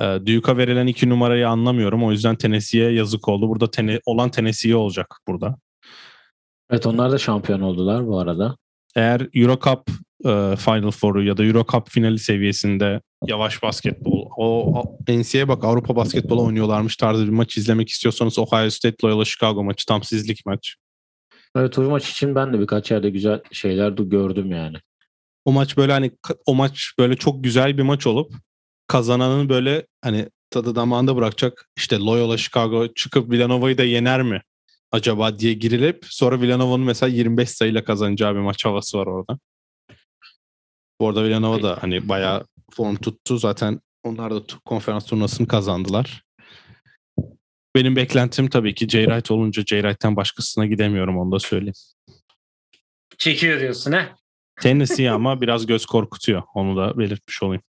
Ee, 0.00 0.18
Duke'a 0.26 0.56
verilen 0.56 0.86
iki 0.86 1.08
numarayı 1.08 1.48
anlamıyorum. 1.48 2.04
O 2.04 2.12
yüzden 2.12 2.36
Tennessee'ye 2.36 2.92
yazık 2.92 3.28
oldu. 3.28 3.48
Burada 3.48 3.70
tene, 3.70 4.00
olan 4.06 4.30
Tennessee 4.30 4.76
olacak 4.76 5.06
burada. 5.28 5.56
Evet 6.70 6.86
onlar 6.86 7.12
da 7.12 7.18
şampiyon 7.18 7.60
oldular 7.60 8.06
bu 8.06 8.18
arada. 8.18 8.56
Eğer 8.96 9.28
Euro 9.34 9.58
Cup 9.60 9.90
e, 10.24 10.56
Final 10.56 10.90
Four'u 10.90 11.22
ya 11.22 11.36
da 11.36 11.44
Euro 11.44 11.64
Cup 11.72 11.90
finali 11.90 12.18
seviyesinde 12.18 13.00
yavaş 13.26 13.62
basketbol, 13.62 14.15
o 14.36 14.84
NCAA 15.08 15.48
bak 15.48 15.64
Avrupa 15.64 15.96
basketbolu 15.96 16.44
oynuyorlarmış 16.44 16.96
tarzı 16.96 17.24
bir 17.24 17.32
maç 17.32 17.56
izlemek 17.56 17.88
istiyorsanız 17.88 18.38
Ohio 18.38 18.70
State 18.70 18.96
Loyola 19.04 19.24
Chicago 19.24 19.64
maçı 19.64 19.86
tam 19.86 20.02
sizlik 20.02 20.46
maç. 20.46 20.76
Evet 21.56 21.78
o 21.78 21.82
maç 21.82 22.10
için 22.10 22.34
ben 22.34 22.52
de 22.52 22.60
birkaç 22.60 22.90
yerde 22.90 23.10
güzel 23.10 23.40
şeyler 23.52 23.98
de 23.98 24.02
gördüm 24.02 24.50
yani. 24.50 24.76
O 25.44 25.52
maç 25.52 25.76
böyle 25.76 25.92
hani 25.92 26.10
o 26.46 26.54
maç 26.54 26.92
böyle 26.98 27.16
çok 27.16 27.44
güzel 27.44 27.78
bir 27.78 27.82
maç 27.82 28.06
olup 28.06 28.32
kazananın 28.86 29.48
böyle 29.48 29.86
hani 30.02 30.28
tadı 30.50 30.74
damağında 30.74 31.16
bırakacak 31.16 31.68
işte 31.76 31.98
Loyola 31.98 32.38
Chicago 32.38 32.94
çıkıp 32.94 33.30
Villanova'yı 33.30 33.78
da 33.78 33.84
yener 33.84 34.22
mi 34.22 34.42
acaba 34.92 35.38
diye 35.38 35.52
girilip 35.52 36.04
sonra 36.08 36.40
Villanova'nın 36.40 36.86
mesela 36.86 37.10
25 37.10 37.50
sayıyla 37.50 37.84
kazanacağı 37.84 38.34
bir 38.34 38.40
maç 38.40 38.64
havası 38.64 38.98
var 38.98 39.06
orada. 39.06 39.38
Bu 41.00 41.08
arada 41.08 41.24
Villanova 41.24 41.62
da 41.62 41.78
hani 41.80 42.08
bayağı 42.08 42.46
form 42.72 42.96
tuttu. 42.96 43.38
Zaten 43.38 43.80
onlar 44.06 44.34
da 44.34 44.42
konferans 44.64 45.06
turnuvasını 45.06 45.48
kazandılar. 45.48 46.24
Benim 47.74 47.96
beklentim 47.96 48.48
tabii 48.48 48.74
ki 48.74 48.88
J. 48.88 49.04
Wright 49.04 49.30
olunca 49.30 49.62
J. 49.62 49.80
Wright'ten 49.80 50.16
başkasına 50.16 50.66
gidemiyorum 50.66 51.18
onu 51.18 51.32
da 51.32 51.38
söyleyeyim. 51.38 51.74
Çekiyor 53.18 53.60
diyorsun 53.60 53.92
he? 53.92 54.08
Tennessee 54.60 55.10
ama 55.10 55.40
biraz 55.40 55.66
göz 55.66 55.86
korkutuyor. 55.86 56.42
Onu 56.54 56.76
da 56.76 56.98
belirtmiş 56.98 57.42
olayım. 57.42 57.62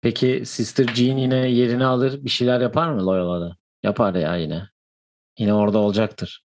Peki 0.00 0.42
Sister 0.46 0.94
Jean 0.94 1.16
yine 1.16 1.36
yerini 1.36 1.84
alır 1.84 2.24
bir 2.24 2.30
şeyler 2.30 2.60
yapar 2.60 2.88
mı 2.92 3.06
Loyola'da? 3.06 3.56
Yapar 3.82 4.14
ya 4.14 4.36
yine. 4.36 4.68
Yine 5.38 5.54
orada 5.54 5.78
olacaktır. 5.78 6.44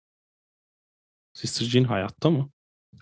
Sister 1.33 1.67
Jean 1.67 1.85
hayatta 1.85 2.31
mı? 2.31 2.51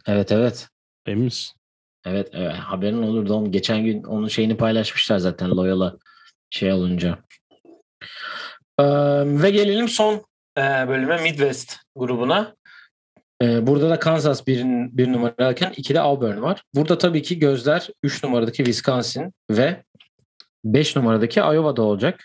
Evet 0.07 0.33
evet. 0.33 0.69
Emin 1.07 1.25
misin? 1.25 1.59
Evet, 2.05 2.29
evet 2.33 2.55
haberin 2.55 3.03
olurdu. 3.03 3.35
Onun 3.35 3.53
geçen 3.53 3.85
gün 3.85 4.03
onun 4.03 4.29
şeyini 4.29 4.57
paylaşmışlar 4.57 5.19
zaten 5.19 5.51
Loyola 5.51 5.99
şey 6.51 6.73
olunca. 6.73 7.19
Ee, 8.79 8.85
ve 9.25 9.51
gelelim 9.51 9.89
son 9.89 10.15
e, 10.59 10.63
bölüme 10.89 11.23
Midwest 11.23 11.77
grubuna. 11.97 12.55
Ee, 13.43 13.67
burada 13.67 13.91
da 13.91 13.99
Kansas 13.99 14.47
bir, 14.47 14.65
bir 14.67 15.13
numarayken 15.13 15.73
de 15.73 16.01
Auburn 16.01 16.43
var. 16.43 16.63
Burada 16.75 16.99
tabii 16.99 17.23
ki 17.23 17.39
gözler 17.39 17.89
3 18.03 18.25
numaradaki 18.25 18.57
Wisconsin 18.57 19.33
ve 19.51 19.85
5 20.65 20.97
numaradaki 20.97 21.41
Iowa'da 21.41 21.83
olacak. 21.83 22.25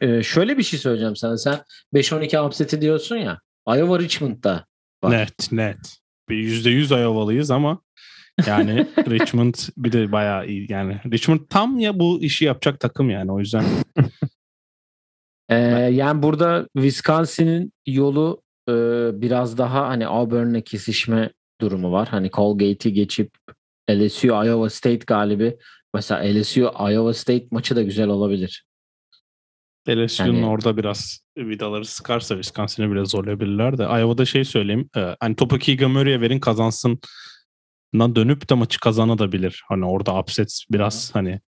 Ee, 0.00 0.22
şöyle 0.22 0.58
bir 0.58 0.62
şey 0.62 0.78
söyleyeceğim 0.78 1.16
sana. 1.16 1.38
Sen 1.38 1.60
5-12 1.94 2.46
upset'i 2.46 2.80
diyorsun 2.80 3.16
ya. 3.16 3.40
Iowa 3.68 3.98
Richmond'da 3.98 4.66
var. 5.04 5.10
Net 5.10 5.52
net. 5.52 5.98
Bir 6.28 6.36
%100 6.36 7.02
Iowa'lıyız 7.02 7.50
ama 7.50 7.80
yani 8.46 8.86
Richmond 8.98 9.54
bir 9.76 9.92
de 9.92 10.12
bayağı 10.12 10.46
iyi. 10.46 10.66
Yani 10.72 11.00
Richmond 11.12 11.40
tam 11.50 11.78
ya 11.78 11.98
bu 11.98 12.22
işi 12.22 12.44
yapacak 12.44 12.80
takım 12.80 13.10
yani 13.10 13.32
o 13.32 13.38
yüzden. 13.38 13.64
ee, 15.48 15.56
yani 15.92 16.22
burada 16.22 16.68
Wisconsin'in 16.74 17.72
yolu 17.86 18.42
e, 18.68 18.72
biraz 19.20 19.58
daha 19.58 19.88
hani 19.88 20.06
Auburn'le 20.06 20.60
kesişme 20.60 21.30
durumu 21.60 21.92
var. 21.92 22.08
Hani 22.08 22.30
Colgate'i 22.30 22.92
geçip 22.92 23.30
LSU 23.90 24.26
Iowa 24.26 24.70
State 24.70 25.04
galibi. 25.06 25.56
Mesela 25.94 26.40
LSU 26.40 26.60
Iowa 26.60 27.14
State 27.14 27.46
maçı 27.50 27.76
da 27.76 27.82
güzel 27.82 28.08
olabilir. 28.08 28.64
LSU'nun 29.88 30.34
yani, 30.34 30.46
orada 30.46 30.76
biraz 30.76 31.20
vidaları 31.38 31.84
sıkarsa 31.84 32.34
Wisconsin'i 32.34 32.92
biraz 32.92 33.10
zorlayabilirler 33.10 33.78
de. 33.78 33.82
Iowa'da 33.82 34.24
şey 34.24 34.44
söyleyeyim. 34.44 34.90
E, 34.96 35.16
hani 35.20 35.36
topu 35.36 35.58
Keegan 35.58 35.90
Murray'e 35.90 36.20
verin 36.20 36.40
kazansın 36.40 37.00
dönüp 37.94 38.50
de 38.50 38.54
maçı 38.54 38.80
kazanabilir. 38.80 39.62
Hani 39.68 39.84
orada 39.84 40.18
upset 40.18 40.64
biraz 40.70 41.10
Hı. 41.10 41.12
hani 41.12 41.40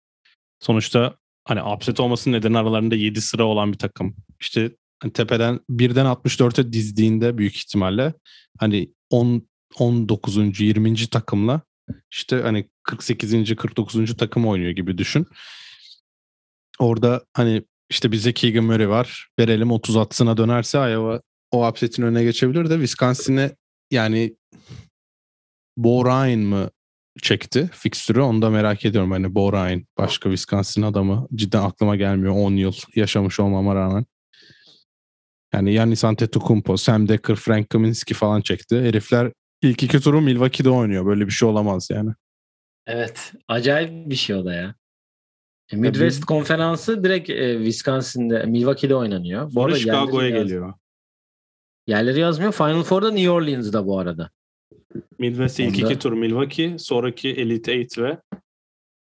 sonuçta 0.60 1.16
hani 1.44 1.62
upset 1.62 2.00
olmasının 2.00 2.36
nedeni 2.36 2.58
aralarında 2.58 2.94
7 2.94 3.20
sıra 3.20 3.44
olan 3.44 3.72
bir 3.72 3.78
takım. 3.78 4.16
İşte 4.40 4.76
hani 5.02 5.12
tepeden 5.12 5.60
birden 5.68 6.06
64'e 6.06 6.72
dizdiğinde 6.72 7.38
büyük 7.38 7.56
ihtimalle 7.56 8.14
hani 8.58 8.92
10 9.10 9.52
19. 9.78 10.60
20. 10.60 11.08
takımla 11.08 11.60
işte 12.10 12.36
hani 12.36 12.68
48. 12.82 13.56
49. 13.56 14.16
takım 14.16 14.46
oynuyor 14.46 14.70
gibi 14.70 14.98
düşün. 14.98 15.26
Orada 16.78 17.24
hani 17.34 17.62
işte 17.90 18.12
bize 18.12 18.32
Keegan 18.32 18.64
Murray 18.64 18.88
var. 18.88 19.28
Verelim 19.38 19.72
30 19.72 19.96
atsına 19.96 20.36
dönerse 20.36 20.78
Iowa 20.78 21.20
o 21.50 21.68
upset'in 21.68 22.02
önüne 22.02 22.24
geçebilir 22.24 22.70
de 22.70 22.74
Wisconsin'e 22.74 23.56
yani 23.90 24.36
Bo 25.76 26.04
Ryan 26.04 26.40
mı 26.40 26.70
çekti 27.22 27.70
fikstürü 27.72 28.20
onu 28.20 28.42
da 28.42 28.50
merak 28.50 28.84
ediyorum. 28.84 29.10
Hani 29.10 29.34
Bo 29.34 29.52
Ryan 29.52 29.86
başka 29.98 30.28
Wisconsin 30.30 30.82
adamı 30.82 31.28
cidden 31.34 31.62
aklıma 31.62 31.96
gelmiyor 31.96 32.34
10 32.34 32.52
yıl 32.52 32.72
yaşamış 32.94 33.40
olmama 33.40 33.74
rağmen. 33.74 34.06
Yani 35.54 35.72
Yannis 35.72 36.04
Antetokounmpo, 36.04 36.76
Sam 36.76 37.08
Decker, 37.08 37.36
Frank 37.36 37.70
Kaminsky 37.70 38.18
falan 38.18 38.40
çekti. 38.40 38.80
Herifler 38.80 39.32
ilk 39.62 39.82
iki 39.82 40.00
turu 40.00 40.20
Milwaukee'de 40.20 40.70
oynuyor. 40.70 41.06
Böyle 41.06 41.26
bir 41.26 41.32
şey 41.32 41.48
olamaz 41.48 41.88
yani. 41.90 42.10
Evet. 42.86 43.32
Acayip 43.48 44.10
bir 44.10 44.14
şey 44.14 44.36
o 44.36 44.44
da 44.44 44.54
ya. 44.54 44.74
E, 45.72 45.76
Midwest 45.76 46.20
ya, 46.20 46.26
konferansı 46.26 47.04
direkt 47.04 47.30
e, 47.30 47.56
Wisconsin'de, 47.56 48.44
Milwaukee'de 48.44 48.94
oynanıyor. 48.94 49.50
Sonra 49.50 49.74
Chicago'ya 49.74 50.30
geliyor. 50.30 50.74
Yerleri 51.86 52.20
yazmıyor. 52.20 52.52
Final 52.52 52.82
Four'da 52.82 53.10
New 53.10 53.30
Orleans'da 53.30 53.86
bu 53.86 53.98
arada. 53.98 54.30
Midwest 55.18 55.60
ilk 55.60 55.78
iki 55.78 55.98
tur 55.98 56.12
Milwaukee, 56.12 56.78
sonraki 56.78 57.28
Elite 57.28 57.72
8 57.72 57.98
ve 57.98 58.18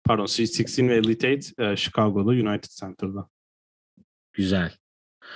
pardon 0.04 0.26
Sweet 0.26 0.78
16 0.80 0.88
ve 0.88 0.96
Elite 0.96 1.42
8 1.42 1.54
e, 1.58 1.76
Chicago'da 1.76 2.30
United 2.30 2.70
Center'da. 2.80 3.28
Güzel. 4.32 4.72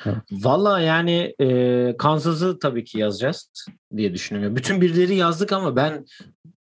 Evet. 0.05 0.17
Valla 0.31 0.81
yani 0.81 1.35
e, 1.41 1.97
Kansas'ı 1.99 2.59
tabii 2.59 2.85
ki 2.85 2.99
yazacağız 2.99 3.67
diye 3.97 4.15
düşünüyorum. 4.15 4.57
Bütün 4.57 4.81
birileri 4.81 5.15
yazdık 5.15 5.53
ama 5.53 5.77
ben 5.77 6.05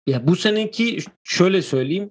ya 0.07 0.27
bu 0.27 0.37
seneki 0.37 0.99
şöyle 1.25 1.63
söyleyeyim 1.63 2.11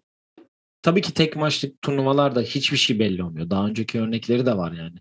tabii 0.81 1.01
ki 1.01 1.13
tek 1.13 1.35
maçlık 1.35 1.81
turnuvalarda 1.81 2.41
hiçbir 2.41 2.77
şey 2.77 2.99
belli 2.99 3.23
olmuyor. 3.23 3.49
Daha 3.49 3.67
önceki 3.67 4.01
örnekleri 4.01 4.45
de 4.45 4.57
var 4.57 4.71
yani. 4.71 4.95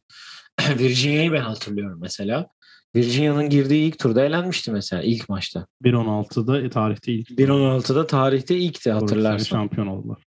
Virginia'yı 0.78 1.32
ben 1.32 1.40
hatırlıyorum 1.40 1.98
mesela. 2.02 2.46
Virginia'nın 2.96 3.48
girdiği 3.48 3.88
ilk 3.88 3.98
turda 3.98 4.24
elenmişti 4.24 4.72
mesela 4.72 5.02
ilk 5.02 5.28
maçta. 5.28 5.66
1.16'da 5.84 6.70
tarihte 6.70 7.12
ilk. 7.12 7.30
1.16'da 7.30 8.06
tarihte 8.06 8.56
ilkti 8.56 8.92
hatırlarsın. 8.92 9.44
şampiyon 9.44 9.86
oldular. 9.86 10.22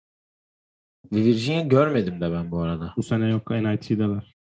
Virginia 1.11 1.61
görmedim 1.61 2.21
de 2.21 2.31
ben 2.31 2.51
bu 2.51 2.61
arada. 2.61 2.93
Bu 2.97 3.03
sene 3.03 3.29
yok 3.29 3.49
NIT'deler. 3.49 4.35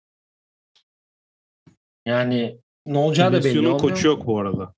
Yani 2.05 2.59
ne 2.85 2.97
olacağı 2.97 3.33
da 3.33 3.43
belli 3.43 3.59
olmuyor. 3.59 3.77
koçu 3.77 4.07
yok 4.07 4.27
bu 4.27 4.39
arada. 4.39 4.73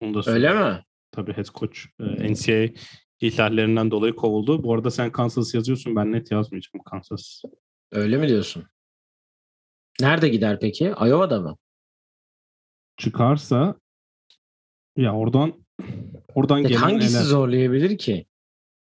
Onu 0.00 0.14
da 0.14 0.30
Öyle 0.30 0.54
mi? 0.54 0.84
Tabii 1.12 1.32
head 1.32 1.46
coach. 1.46 1.78
Ee, 2.00 2.32
NCAA 2.32 2.68
ihlallerinden 3.20 3.90
dolayı 3.90 4.16
kovuldu. 4.16 4.64
Bu 4.64 4.74
arada 4.74 4.90
sen 4.90 5.12
Kansas 5.12 5.54
yazıyorsun. 5.54 5.96
Ben 5.96 6.12
net 6.12 6.30
yazmayacağım 6.30 6.82
Kansas. 6.84 7.42
Öyle 7.92 8.16
mi 8.16 8.28
diyorsun? 8.28 8.64
Nerede 10.00 10.28
gider 10.28 10.60
peki? 10.60 10.84
Iowa'da 10.84 11.40
mı? 11.40 11.56
Çıkarsa 13.02 13.74
ya 14.96 15.14
oradan 15.14 15.52
oradan 16.34 16.62
gelen 16.62 16.76
hangisi 16.76 17.14
neler? 17.14 17.24
zorlayabilir 17.24 17.98
ki? 17.98 18.26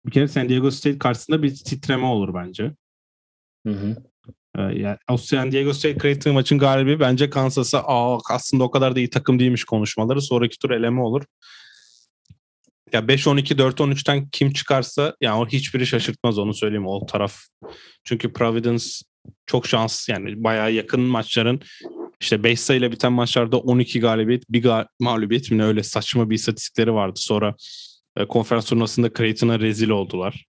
Bir 0.06 0.10
kere 0.10 0.28
San 0.28 0.48
Diego 0.48 0.70
State 0.70 0.98
karşısında 0.98 1.42
bir 1.42 1.54
titreme 1.54 2.06
olur 2.06 2.34
bence. 2.34 2.72
Hı 3.66 3.72
hı. 3.72 3.96
Ee, 4.58 4.62
yani 4.62 4.96
o 5.10 5.16
San 5.16 5.52
Diego 5.52 5.72
State 5.72 5.98
Creighton 5.98 6.34
maçın 6.34 6.58
galibi 6.58 7.00
bence 7.00 7.30
Kansas'a 7.30 7.78
Aa, 7.78 8.18
aslında 8.30 8.64
o 8.64 8.70
kadar 8.70 8.96
da 8.96 8.98
iyi 8.98 9.10
takım 9.10 9.38
değilmiş 9.38 9.64
konuşmaları. 9.64 10.22
Sonraki 10.22 10.58
tur 10.58 10.70
eleme 10.70 11.00
olur. 11.00 11.22
Ya 12.92 13.00
5-12, 13.00 13.56
4-13'ten 13.58 14.28
kim 14.28 14.52
çıkarsa 14.52 15.16
yani 15.20 15.40
o 15.40 15.46
hiçbiri 15.46 15.86
şaşırtmaz 15.86 16.38
onu 16.38 16.54
söyleyeyim 16.54 16.86
o 16.86 17.06
taraf. 17.06 17.36
Çünkü 18.04 18.32
Providence 18.32 18.84
çok 19.46 19.66
şans 19.66 20.08
yani 20.08 20.44
bayağı 20.44 20.72
yakın 20.72 21.00
maçların 21.00 21.60
işte 22.20 22.42
5 22.42 22.60
sayıyla 22.60 22.92
biten 22.92 23.12
maçlarda 23.12 23.58
12 23.58 24.00
galibiyet, 24.00 24.44
bir 24.50 24.62
ga- 24.62 24.86
mağlubiyet 25.00 25.50
mi 25.50 25.64
öyle 25.64 25.82
saçma 25.82 26.30
bir 26.30 26.34
istatistikleri 26.34 26.94
vardı. 26.94 27.18
Sonra 27.22 27.54
e, 28.16 28.26
konferans 28.26 28.64
turnuvasında 28.66 29.10
Creighton'a 29.12 29.60
rezil 29.60 29.88
oldular. 29.88 30.46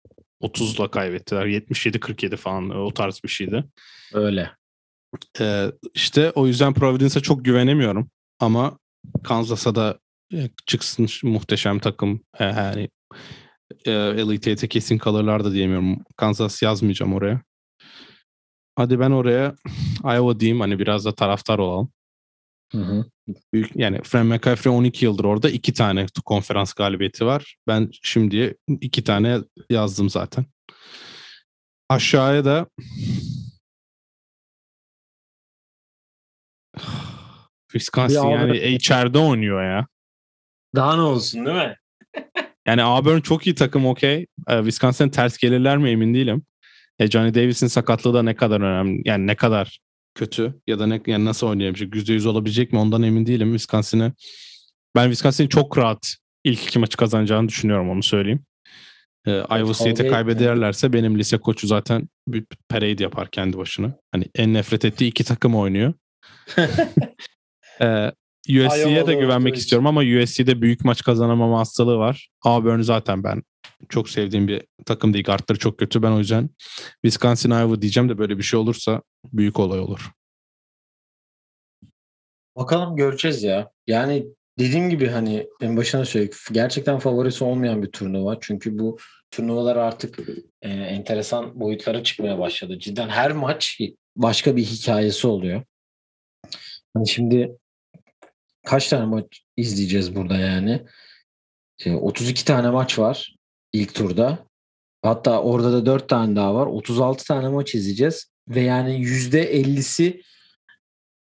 30'la 0.41 0.91
kaybettiler. 0.91 1.45
77-47 1.45 2.35
falan 2.35 2.69
o 2.69 2.93
tarz 2.93 3.21
bir 3.23 3.29
şeydi. 3.29 3.63
Öyle. 4.13 4.51
Ee, 5.39 5.71
işte 5.93 6.31
o 6.31 6.47
yüzden 6.47 6.73
Providence'a 6.73 7.21
çok 7.21 7.45
güvenemiyorum. 7.45 8.09
Ama 8.39 8.77
Kansas'a 9.23 9.75
da 9.75 9.99
e, 10.33 10.49
çıksın 10.65 11.07
muhteşem 11.23 11.79
takım. 11.79 12.21
E, 12.39 12.45
yani 12.45 12.89
e, 13.85 13.91
Elite 13.91 14.51
Eight'e 14.51 14.67
kesin 14.67 14.97
kalırlar 14.97 15.43
da 15.43 15.53
diyemiyorum. 15.53 15.97
Kansas 16.17 16.61
yazmayacağım 16.61 17.13
oraya. 17.13 17.41
Hadi 18.75 18.99
ben 18.99 19.11
oraya 19.11 19.55
Iowa 20.03 20.39
diyeyim 20.39 20.59
hani 20.59 20.79
biraz 20.79 21.05
da 21.05 21.15
taraftar 21.15 21.59
olalım. 21.59 21.91
Hı 22.71 22.77
hı. 22.77 23.05
Büyük, 23.53 23.75
yani 23.75 24.01
Fran 24.03 24.25
McCaffrey 24.25 24.73
12 24.73 25.05
yıldır 25.05 25.23
orada 25.23 25.49
iki 25.49 25.73
tane 25.73 26.05
konferans 26.25 26.73
galibiyeti 26.73 27.25
var. 27.25 27.55
Ben 27.67 27.89
şimdi 28.01 28.57
iki 28.81 29.03
tane 29.03 29.39
yazdım 29.69 30.09
zaten. 30.09 30.45
Aşağıya 31.89 32.45
da 32.45 32.67
Wisconsin 37.71 38.23
Bir 38.23 38.31
yani 38.31 38.51
Auburn- 38.51 38.75
içeride 38.75 39.17
oynuyor 39.17 39.63
ya. 39.63 39.87
Daha 40.75 40.95
ne 40.95 41.01
olsun 41.01 41.45
değil 41.45 41.57
mi? 41.57 41.75
Yani 42.67 42.83
Auburn 42.83 43.19
çok 43.19 43.47
iyi 43.47 43.55
takım 43.55 43.85
okey. 43.85 44.27
Ee, 44.47 44.57
Wisconsin 44.57 45.09
ters 45.09 45.37
gelirler 45.37 45.77
mi 45.77 45.89
emin 45.89 46.13
değilim. 46.13 46.45
E, 47.01 47.07
Johnny 47.07 47.33
Davis'in 47.33 47.67
sakatlığı 47.67 48.13
da 48.13 48.23
ne 48.23 48.35
kadar 48.35 48.61
önemli. 48.61 49.01
Yani 49.05 49.27
ne 49.27 49.35
kadar 49.35 49.79
kötü 50.15 50.61
ya 50.67 50.79
da 50.79 50.87
ne 50.87 51.01
yani 51.07 51.25
nasıl 51.25 51.47
oynayabilecek 51.47 51.93
%100 51.93 52.27
olabilecek 52.27 52.73
mi 52.73 52.79
ondan 52.79 53.03
emin 53.03 53.25
değilim. 53.25 53.51
Wisconsin'i 53.51 54.11
ben 54.95 55.05
Wisconsin'in 55.05 55.47
çok 55.47 55.77
rahat 55.77 56.15
ilk 56.43 56.63
iki 56.63 56.79
maçı 56.79 56.97
kazanacağını 56.97 57.49
düşünüyorum 57.49 57.89
onu 57.89 58.03
söyleyeyim. 58.03 58.45
Ee, 59.27 59.31
Iowa 59.31 59.73
State'e 59.73 60.07
kaybederlerse 60.07 60.93
benim 60.93 61.19
lise 61.19 61.37
koçu 61.37 61.67
zaten 61.67 62.09
bir 62.27 62.45
parade 62.69 63.03
yapar 63.03 63.31
kendi 63.31 63.57
başına. 63.57 63.93
Hani 64.11 64.25
en 64.35 64.53
nefret 64.53 64.85
ettiği 64.85 65.07
iki 65.07 65.23
takım 65.23 65.55
oynuyor. 65.55 65.93
Ee, 67.81 68.11
USC'ye 68.49 69.07
de 69.07 69.13
güvenmek 69.13 69.55
istiyorum 69.55 69.87
ama 69.87 70.01
USC'de 70.01 70.61
büyük 70.61 70.85
maç 70.85 71.03
kazanamama 71.03 71.59
hastalığı 71.59 71.97
var. 71.97 72.29
Auburn 72.43 72.81
zaten 72.81 73.23
ben 73.23 73.43
çok 73.89 74.09
sevdiğim 74.09 74.47
bir 74.47 74.63
takım 74.85 75.13
değil. 75.13 75.25
Guardları 75.25 75.59
çok 75.59 75.77
kötü. 75.77 76.03
Ben 76.03 76.11
o 76.11 76.19
yüzden 76.19 76.49
Wisconsin 77.05 77.51
Iowa 77.51 77.81
diyeceğim 77.81 78.09
de 78.09 78.17
böyle 78.17 78.37
bir 78.37 78.43
şey 78.43 78.59
olursa 78.59 79.01
büyük 79.33 79.59
olay 79.59 79.79
olur. 79.79 80.11
Bakalım 82.55 82.95
göreceğiz 82.95 83.43
ya. 83.43 83.71
Yani 83.87 84.25
dediğim 84.59 84.89
gibi 84.89 85.07
hani 85.07 85.47
en 85.61 85.77
başına 85.77 86.05
söyledik. 86.05 86.33
Gerçekten 86.51 86.99
favorisi 86.99 87.43
olmayan 87.43 87.83
bir 87.83 87.91
turnuva. 87.91 88.37
Çünkü 88.41 88.79
bu 88.79 88.97
turnuvalar 89.31 89.75
artık 89.75 90.19
e, 90.61 90.69
enteresan 90.69 91.59
boyutlara 91.59 92.03
çıkmaya 92.03 92.39
başladı. 92.39 92.79
Cidden 92.79 93.09
her 93.09 93.31
maç 93.31 93.79
başka 94.15 94.55
bir 94.55 94.63
hikayesi 94.63 95.27
oluyor. 95.27 95.63
Hani 96.93 97.07
şimdi 97.09 97.51
kaç 98.65 98.87
tane 98.87 99.05
maç 99.05 99.41
izleyeceğiz 99.57 100.15
burada 100.15 100.37
yani? 100.37 100.85
E, 101.85 101.93
32 101.93 102.45
tane 102.45 102.69
maç 102.69 102.99
var 102.99 103.35
ilk 103.73 103.95
turda. 103.95 104.45
Hatta 105.01 105.41
orada 105.41 105.73
da 105.73 105.85
4 105.85 106.09
tane 106.09 106.35
daha 106.35 106.55
var. 106.55 106.67
36 106.67 107.25
tane 107.25 107.47
maç 107.47 107.75
izleyeceğiz. 107.75 108.31
Ve 108.47 108.61
yani 108.61 108.91
%50'si 108.91 110.21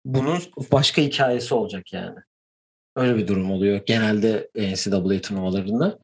bunun 0.05 0.39
başka 0.73 1.03
hikayesi 1.03 1.55
olacak 1.55 1.93
yani. 1.93 2.19
Öyle 2.97 3.17
bir 3.17 3.29
durum 3.29 3.51
oluyor 3.51 3.81
genelde 3.87 4.51
NCAA 4.55 5.21
turnuvalarında. 5.21 5.99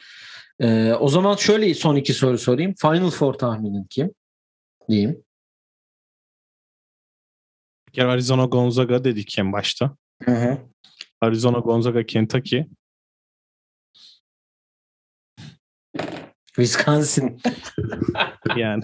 Ee, 0.61 0.92
o 0.92 1.09
zaman 1.09 1.36
şöyle 1.36 1.74
son 1.74 1.97
iki 1.97 2.14
soru 2.14 2.38
sorayım. 2.38 2.74
Final 2.80 3.11
Four 3.11 3.34
tahminin 3.34 3.84
kim? 3.84 4.11
Diyeyim. 4.88 5.24
Bir 7.88 7.92
kere 7.92 8.09
Arizona 8.09 8.44
Gonzaga 8.44 9.05
dedik 9.05 9.38
en 9.38 9.53
başta. 9.53 9.97
Hı 10.22 10.30
hı. 10.32 10.59
Arizona 11.20 11.59
Gonzaga 11.59 12.07
Kentucky. 12.07 12.66
Wisconsin. 16.57 17.40
Yani 18.57 18.82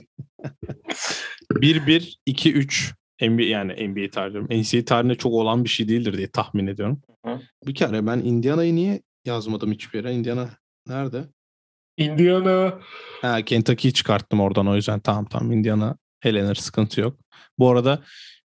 1-1 1.53 2.17
2-3 2.27 2.93
NBA 3.21 3.43
yani 3.43 3.89
NBA 3.89 4.11
tarihim. 4.11 4.45
NCAA 4.45 4.85
tarihinde 4.85 5.15
çok 5.15 5.33
olan 5.33 5.65
bir 5.65 5.69
şey 5.69 5.89
değildir 5.89 6.19
diye 6.19 6.31
tahmin 6.31 6.67
ediyorum. 6.67 7.03
Hı. 7.27 7.41
Bir 7.67 7.75
kere 7.75 8.07
ben 8.07 8.19
Indiana'yı 8.19 8.75
niye 8.75 9.03
yazmadım 9.25 9.73
hiçbir 9.73 9.99
yere? 9.99 10.15
Indiana 10.15 10.51
nerede? 10.87 11.25
Indiana. 11.97 12.79
Ha, 13.23 13.43
Kentucky'yi 13.43 13.93
çıkarttım 13.93 14.41
oradan 14.41 14.67
o 14.67 14.77
yüzden 14.77 15.01
tamam 15.01 15.25
tamam 15.25 15.53
Indiana 15.53 15.97
elenir 16.23 16.55
sıkıntı 16.55 17.01
yok. 17.01 17.19
Bu 17.59 17.71
arada 17.71 18.03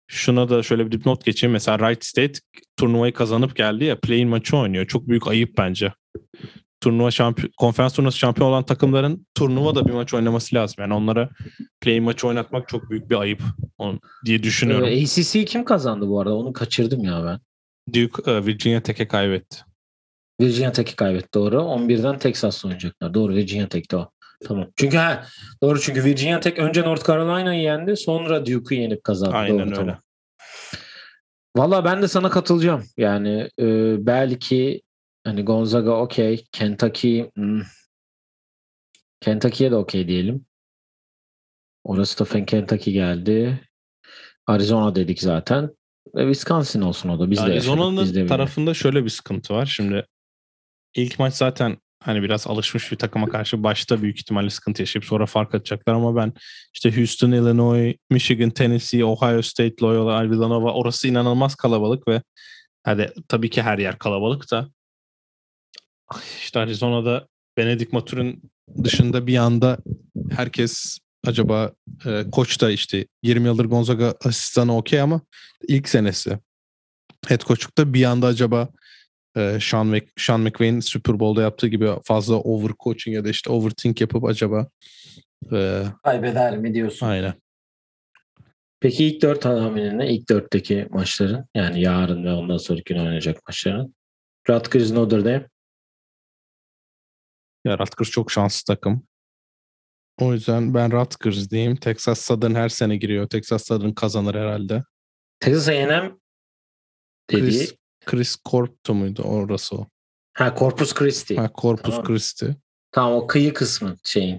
şuna 0.08 0.50
da 0.50 0.64
şöyle 0.64 0.86
bir 0.86 0.92
dipnot 0.92 1.26
geçeyim. 1.26 1.52
Mesela 1.54 1.78
Wright 1.78 2.06
State 2.06 2.40
turnuvayı 2.78 3.14
kazanıp 3.14 3.56
geldi 3.56 3.84
ya 3.84 4.00
play-in 4.00 4.28
maçı 4.28 4.58
oynuyor. 4.58 4.88
Çok 4.88 5.08
büyük 5.08 5.28
ayıp 5.28 5.58
bence. 5.58 5.94
Turnuva 6.86 7.12
şampiyon, 7.12 7.52
konferans 7.58 7.94
turnuvası 7.94 8.18
şampiyon 8.18 8.50
olan 8.50 8.64
takımların 8.64 9.28
turnuvada 9.36 9.86
bir 9.86 9.92
maç 9.92 10.14
oynaması 10.14 10.56
lazım. 10.56 10.76
Yani 10.80 10.94
onlara 10.94 11.30
play-in 11.82 12.04
maçı 12.04 12.28
oynatmak 12.28 12.68
çok 12.68 12.90
büyük 12.90 13.10
bir 13.10 13.16
ayıp 13.16 13.42
on, 13.78 14.00
diye 14.26 14.44
düşünüyorum. 14.44 14.88
Ee, 14.88 15.04
ACC 15.04 15.46
kim 15.46 15.66
kazandı 15.66 16.08
bu 16.08 16.22
arada? 16.22 16.36
Onu 16.36 16.54
kaçırdım 16.54 17.04
ya 17.04 17.26
ben. 17.26 17.40
Duke 17.94 18.32
e, 18.32 18.46
Virginia 18.46 18.82
Tech'e 18.82 19.08
kaybetti. 19.08 19.58
Virginia 20.42 20.72
Tech'i 20.72 20.96
kaybetti 20.96 21.30
doğru. 21.34 21.56
11'den 21.56 22.20
Texas'la 22.20 22.68
oynayacaklar. 22.68 23.14
Doğru 23.14 23.34
Virginia 23.34 23.68
Tech'ti 23.68 23.96
o. 23.96 24.10
Tamam. 24.44 24.68
Çünkü 24.76 24.98
ha 24.98 25.26
doğru 25.64 25.82
çünkü 25.82 26.04
Virginia 26.04 26.40
Tech 26.40 26.60
önce 26.60 26.82
North 26.82 27.08
Carolina'yı 27.08 27.62
yendi 27.62 27.98
sonra 27.98 28.46
Duke'u 28.46 28.80
yenip 28.80 29.04
kazandı. 29.04 29.36
Aynen 29.36 29.58
doğru, 29.58 29.66
öyle. 29.66 29.76
Tamam. 29.76 30.00
Valla 31.58 31.86
ben 31.86 32.02
de 32.02 32.08
sana 32.08 32.30
katılacağım. 32.30 32.84
Yani 32.98 33.50
e, 33.60 33.66
belki 34.06 34.82
hani 35.26 35.46
Gonzaga 35.46 35.92
okey. 35.92 36.46
Kentucky 36.52 37.30
hmm. 37.36 37.62
Kentucky'ye 39.22 39.72
de 39.72 39.76
okey 39.76 40.08
diyelim. 40.08 40.46
Orası 41.84 42.20
da 42.20 42.26
Fen 42.26 42.46
Kentucky 42.46 42.94
geldi. 42.94 43.62
Arizona 44.48 44.96
dedik 44.96 45.22
zaten. 45.22 45.70
Ve 46.16 46.34
Wisconsin 46.34 46.82
olsun 46.82 47.10
o 47.10 47.20
da. 47.20 47.32
Biz 47.32 47.40
Arizona'nın 47.40 48.28
tarafında 48.28 48.74
şöyle 48.74 49.04
bir 49.04 49.10
sıkıntı 49.10 49.54
var. 49.54 49.66
Şimdi 49.66 50.06
ilk 50.96 51.20
maç 51.20 51.34
zaten 51.34 51.78
hani 52.04 52.24
biraz 52.24 52.48
alışmış 52.48 52.92
bir 52.92 52.98
takıma 52.98 53.30
karşı 53.30 53.64
başta 53.64 54.02
büyük 54.02 54.20
ihtimalle 54.20 54.50
sıkıntı 54.50 54.82
yaşayıp 54.82 55.06
sonra 55.06 55.26
fark 55.26 55.56
atacaklar 55.56 55.94
ama 55.94 56.16
ben 56.16 56.34
işte 56.74 56.98
Houston, 56.98 57.32
Illinois, 57.32 57.96
Michigan, 58.10 58.50
Tennessee, 58.50 59.06
Ohio 59.06 59.42
State, 59.42 59.76
Loyola, 59.82 60.32
Villanova 60.32 60.74
orası 60.74 61.08
inanılmaz 61.08 61.56
kalabalık 61.56 62.08
ve 62.08 62.22
hadi 62.84 63.14
tabii 63.28 63.50
ki 63.50 63.62
her 63.62 63.78
yer 63.78 63.98
kalabalık 63.98 64.52
da 64.52 64.70
işte 66.40 66.60
Arizona'da 66.60 67.28
Benedict 67.58 67.94
Matur'un 67.94 68.42
dışında 68.84 69.28
bir 69.28 69.38
anda 69.38 69.78
herkes 70.32 70.98
acaba 71.28 71.72
e, 72.06 72.24
koç 72.32 72.62
da 72.62 72.72
işte 72.72 73.08
20 73.24 73.46
yıldır 73.48 73.66
Gonzaga 73.66 74.16
asistanı 74.26 74.78
okey 74.78 75.02
ama 75.02 75.22
ilk 75.68 75.90
senesi 75.90 76.40
head 77.28 77.42
coachlukta 77.42 77.94
bir 77.94 78.04
anda 78.04 78.28
acaba 78.28 78.70
e, 79.38 79.58
Sean, 79.62 79.88
Mc, 79.88 80.06
Sean 80.18 80.40
McVay'in 80.42 80.80
Super 80.80 81.20
Bowl'da 81.20 81.42
yaptığı 81.42 81.68
gibi 81.68 81.90
fazla 82.04 82.36
overcoaching 82.36 83.16
ya 83.16 83.26
da 83.26 83.30
işte 83.30 83.52
overthink 83.52 84.02
yapıp 84.02 84.24
acaba 84.24 84.68
e, 85.54 85.84
Kaybeder 86.04 86.58
mi 86.58 86.74
diyorsun? 86.74 87.06
aynen. 87.06 87.34
Peki 88.80 89.06
ilk 89.06 89.22
dört 89.22 89.42
tahminin 89.42 90.00
ne? 90.00 90.14
İlk 90.14 90.30
dörtteki 90.30 90.88
maçların 90.90 91.46
yani 91.56 91.82
yarın 91.82 92.24
ve 92.24 92.32
ondan 92.34 92.58
sonraki 92.58 92.94
gün 92.94 93.00
oynayacak 93.00 93.48
maçların. 93.48 93.96
Rutgers 94.50 94.92
Notre 94.92 95.26
Dame. 95.26 95.48
Ya 97.66 97.78
Rutgers 97.78 98.10
çok 98.10 98.32
şanslı 98.32 98.76
takım. 98.76 99.04
O 100.22 100.34
yüzden 100.34 100.74
ben 100.74 100.92
Rutgers 100.92 101.50
diyeyim. 101.50 101.76
Texas 101.76 102.20
Southern 102.22 102.56
her 102.56 102.70
sene 102.70 102.98
giriyor. 102.98 103.28
Texas 103.30 103.66
Southern 103.68 103.92
kazanır 103.92 104.36
herhalde. 104.36 104.84
Texas 105.40 105.68
A&M 105.70 106.12
dediği. 107.30 107.50
Chris, 107.50 107.76
Chris 108.06 108.38
Corpto 108.50 108.94
muydu 108.94 109.22
orası 109.22 109.76
o? 109.76 109.88
Ha 110.34 110.56
Corpus 110.60 110.94
Christi. 110.94 111.36
Ha, 111.36 111.50
Corpus 111.62 111.90
Tamam. 111.96 112.06
Christi. 112.06 112.56
Tamam 112.92 113.14
o 113.14 113.28
kıyı 113.28 113.54
kısmı 113.54 113.96
şeyin. 114.04 114.36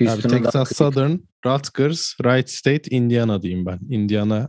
Abi 0.00 0.06
Houston'un 0.08 0.42
Texas 0.42 0.76
Southern, 0.76 1.16
Rutgers, 1.46 2.16
Wright 2.16 2.50
State, 2.50 2.96
Indiana 2.96 3.42
diyeyim 3.42 3.66
ben. 3.66 3.78
Indiana 3.90 4.48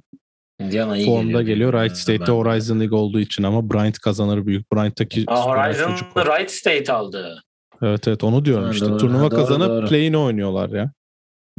Indiana 0.60 0.98
iyi 0.98 1.06
formda 1.06 1.41
geliyor. 1.41 1.74
diye 1.74 1.82
Wright 1.82 1.98
State'te 1.98 2.20
ben 2.20 2.28
de. 2.28 2.32
Horizon 2.32 2.80
League 2.80 2.98
olduğu 2.98 3.20
için 3.20 3.43
ama 3.43 3.70
Bryant 3.70 4.00
kazanır 4.00 4.45
büyük. 4.45 4.72
Bryant'taki 4.74 5.24
Aa, 5.28 5.45
Horizon. 5.45 5.95
Wright 5.95 6.52
State 6.52 6.93
aldı. 6.93 7.43
Evet 7.82 8.07
evet 8.07 8.23
onu 8.23 8.45
diyorum 8.45 8.65
Ha, 8.65 8.71
işte. 8.71 8.86
doğru. 8.86 8.97
Turnuva 8.97 9.23
Ha, 9.25 9.32
doğru, 9.32 9.39
kazanıp 9.39 9.69
doğru. 9.69 9.88
play'ini 9.88 10.17
oynuyorlar 10.17 10.69
ya. 10.69 10.91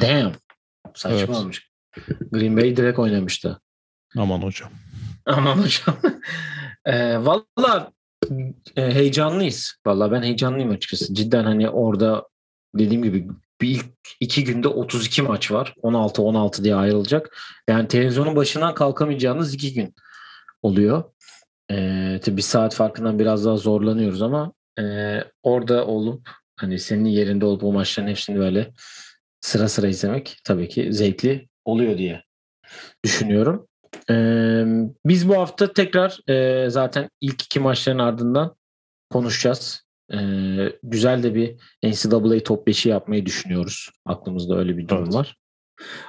Damn. 0.01 0.33
Saçma 0.95 1.19
Evet. 1.19 1.31
olmuş. 1.31 1.69
Green 2.33 2.57
Bay 2.57 2.77
direkt 2.77 2.99
oynamıştı. 2.99 3.61
Aman 4.17 4.39
hocam. 4.43 4.71
Aman 5.27 5.57
hocam. 5.57 5.97
e, 6.85 7.25
Valla 7.25 7.93
e, 8.77 8.95
heyecanlıyız. 8.95 9.75
Valla 9.87 10.13
ben 10.13 10.23
heyecanlıyım 10.23 10.71
açıkçası. 10.71 11.15
Cidden 11.15 11.45
hani 11.45 11.71
orada 11.71 12.27
dediğim 12.75 13.03
gibi 13.03 13.29
bir 13.61 13.69
ilk 13.69 13.87
iki 14.21 14.45
günde 14.45 14.69
32 14.69 15.23
maç 15.23 15.53
var. 15.53 15.75
16-16 15.83 16.65
diye 16.65 16.75
ayrılacak. 16.75 17.39
Yani 17.69 17.89
televizyonun 17.89 18.37
başından 18.37 18.75
kalkamayacağınız 18.75 19.55
iki 19.55 19.75
gün 19.75 19.95
oluyor. 20.63 21.05
E, 21.71 22.21
tabii 22.25 22.37
bir 22.37 22.43
saat 22.43 22.75
farkından 22.75 23.19
biraz 23.19 23.45
daha 23.45 23.57
zorlanıyoruz 23.57 24.23
ama 24.23 24.53
e, 24.79 24.85
orada 25.43 25.87
olup 25.87 26.31
hani 26.57 26.79
senin 26.79 27.05
yerinde 27.05 27.45
olup 27.45 27.65
o 27.65 27.73
maçların 27.73 28.09
hepsini 28.09 28.39
böyle 28.39 28.73
sıra 29.41 29.69
sıra 29.69 29.89
izlemek 29.89 30.37
tabii 30.45 30.69
ki 30.69 30.93
zevkli 30.93 31.49
oluyor 31.65 31.99
diye 31.99 32.23
düşünüyorum. 33.05 33.69
Ee, 34.11 34.65
biz 35.07 35.29
bu 35.29 35.37
hafta 35.37 35.73
tekrar 35.73 36.31
e, 36.31 36.71
zaten 36.71 37.11
ilk 37.21 37.43
iki 37.43 37.61
maçların 37.61 37.99
ardından 37.99 38.57
konuşacağız. 39.11 39.89
Ee, 40.13 40.73
güzel 40.83 41.23
de 41.23 41.35
bir 41.35 41.57
NCAA 41.83 42.43
top 42.45 42.69
5'i 42.69 42.91
yapmayı 42.91 43.27
düşünüyoruz. 43.27 43.91
Aklımızda 44.07 44.59
öyle 44.59 44.77
bir 44.77 44.89
durum 44.89 45.05
Evet. 45.05 45.15
var. 45.15 45.37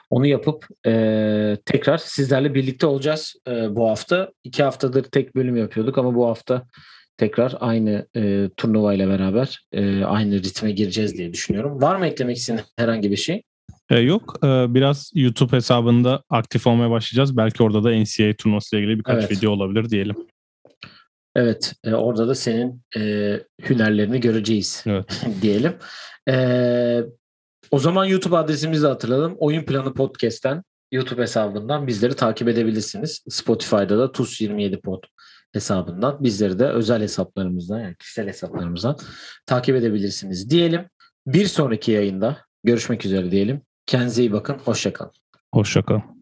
Onu 0.09 0.27
yapıp 0.27 0.67
e, 0.85 1.57
tekrar 1.65 1.97
sizlerle 1.97 2.53
birlikte 2.53 2.87
olacağız 2.87 3.35
e, 3.47 3.75
bu 3.75 3.89
hafta. 3.89 4.31
İki 4.43 4.63
haftadır 4.63 5.03
tek 5.03 5.35
bölüm 5.35 5.57
yapıyorduk 5.57 5.97
ama 5.97 6.15
bu 6.15 6.27
hafta 6.27 6.67
tekrar 7.19 7.55
aynı 7.59 8.07
e, 8.15 8.49
turnuva 8.57 8.93
ile 8.93 9.07
beraber 9.07 9.59
e, 9.71 10.03
aynı 10.03 10.43
ritme 10.43 10.71
gireceğiz 10.71 11.17
diye 11.17 11.33
düşünüyorum. 11.33 11.81
Var 11.81 11.95
mı 11.95 12.07
eklemek 12.07 12.37
istediğin 12.37 12.65
herhangi 12.77 13.11
bir 13.11 13.17
şey? 13.17 13.43
E, 13.89 13.99
yok 13.99 14.39
e, 14.43 14.47
biraz 14.47 15.11
YouTube 15.15 15.55
hesabında 15.55 16.23
aktif 16.29 16.67
olmaya 16.67 16.89
başlayacağız. 16.91 17.37
Belki 17.37 17.63
orada 17.63 17.83
da 17.83 17.89
NCAA 17.89 18.33
turnuvası 18.33 18.75
ile 18.75 18.83
ilgili 18.83 18.99
birkaç 18.99 19.19
Evet. 19.19 19.31
video 19.31 19.51
olabilir 19.51 19.89
diyelim. 19.89 20.15
Evet, 21.35 21.73
e, 21.83 21.93
orada 21.93 22.27
da 22.27 22.35
senin 22.35 22.81
e, 22.97 23.33
hünerlerini 23.69 24.19
göreceğiz 24.19 24.83
Evet. 24.87 25.25
diyelim. 25.41 25.73
E, 26.29 26.35
o 27.71 27.79
zaman 27.79 28.05
YouTube 28.05 28.37
adresimizi 28.37 28.87
hatırlayalım. 28.87 29.35
Oyun 29.39 29.63
Planı 29.63 29.93
Podcast'ten 29.93 30.63
YouTube 30.91 31.21
hesabından 31.21 31.87
bizleri 31.87 32.15
takip 32.15 32.47
edebilirsiniz. 32.47 33.23
Spotify'da 33.29 33.97
da 33.97 34.05
TUS27 34.05 34.81
Pod 34.81 35.03
hesabından 35.53 36.23
bizleri 36.23 36.59
de 36.59 36.65
özel 36.65 37.01
hesaplarımızdan 37.01 37.79
yani 37.79 37.95
kişisel 37.95 38.27
hesaplarımızdan 38.27 38.97
takip 39.45 39.75
edebilirsiniz 39.75 40.49
diyelim. 40.49 40.89
Bir 41.27 41.45
sonraki 41.45 41.91
yayında 41.91 42.37
görüşmek 42.63 43.05
üzere 43.05 43.31
diyelim. 43.31 43.61
Kendinize 43.85 44.21
iyi 44.21 44.31
bakın. 44.31 44.57
Hoşçakalın. 44.65 45.11
Hoşçakalın. 45.53 46.18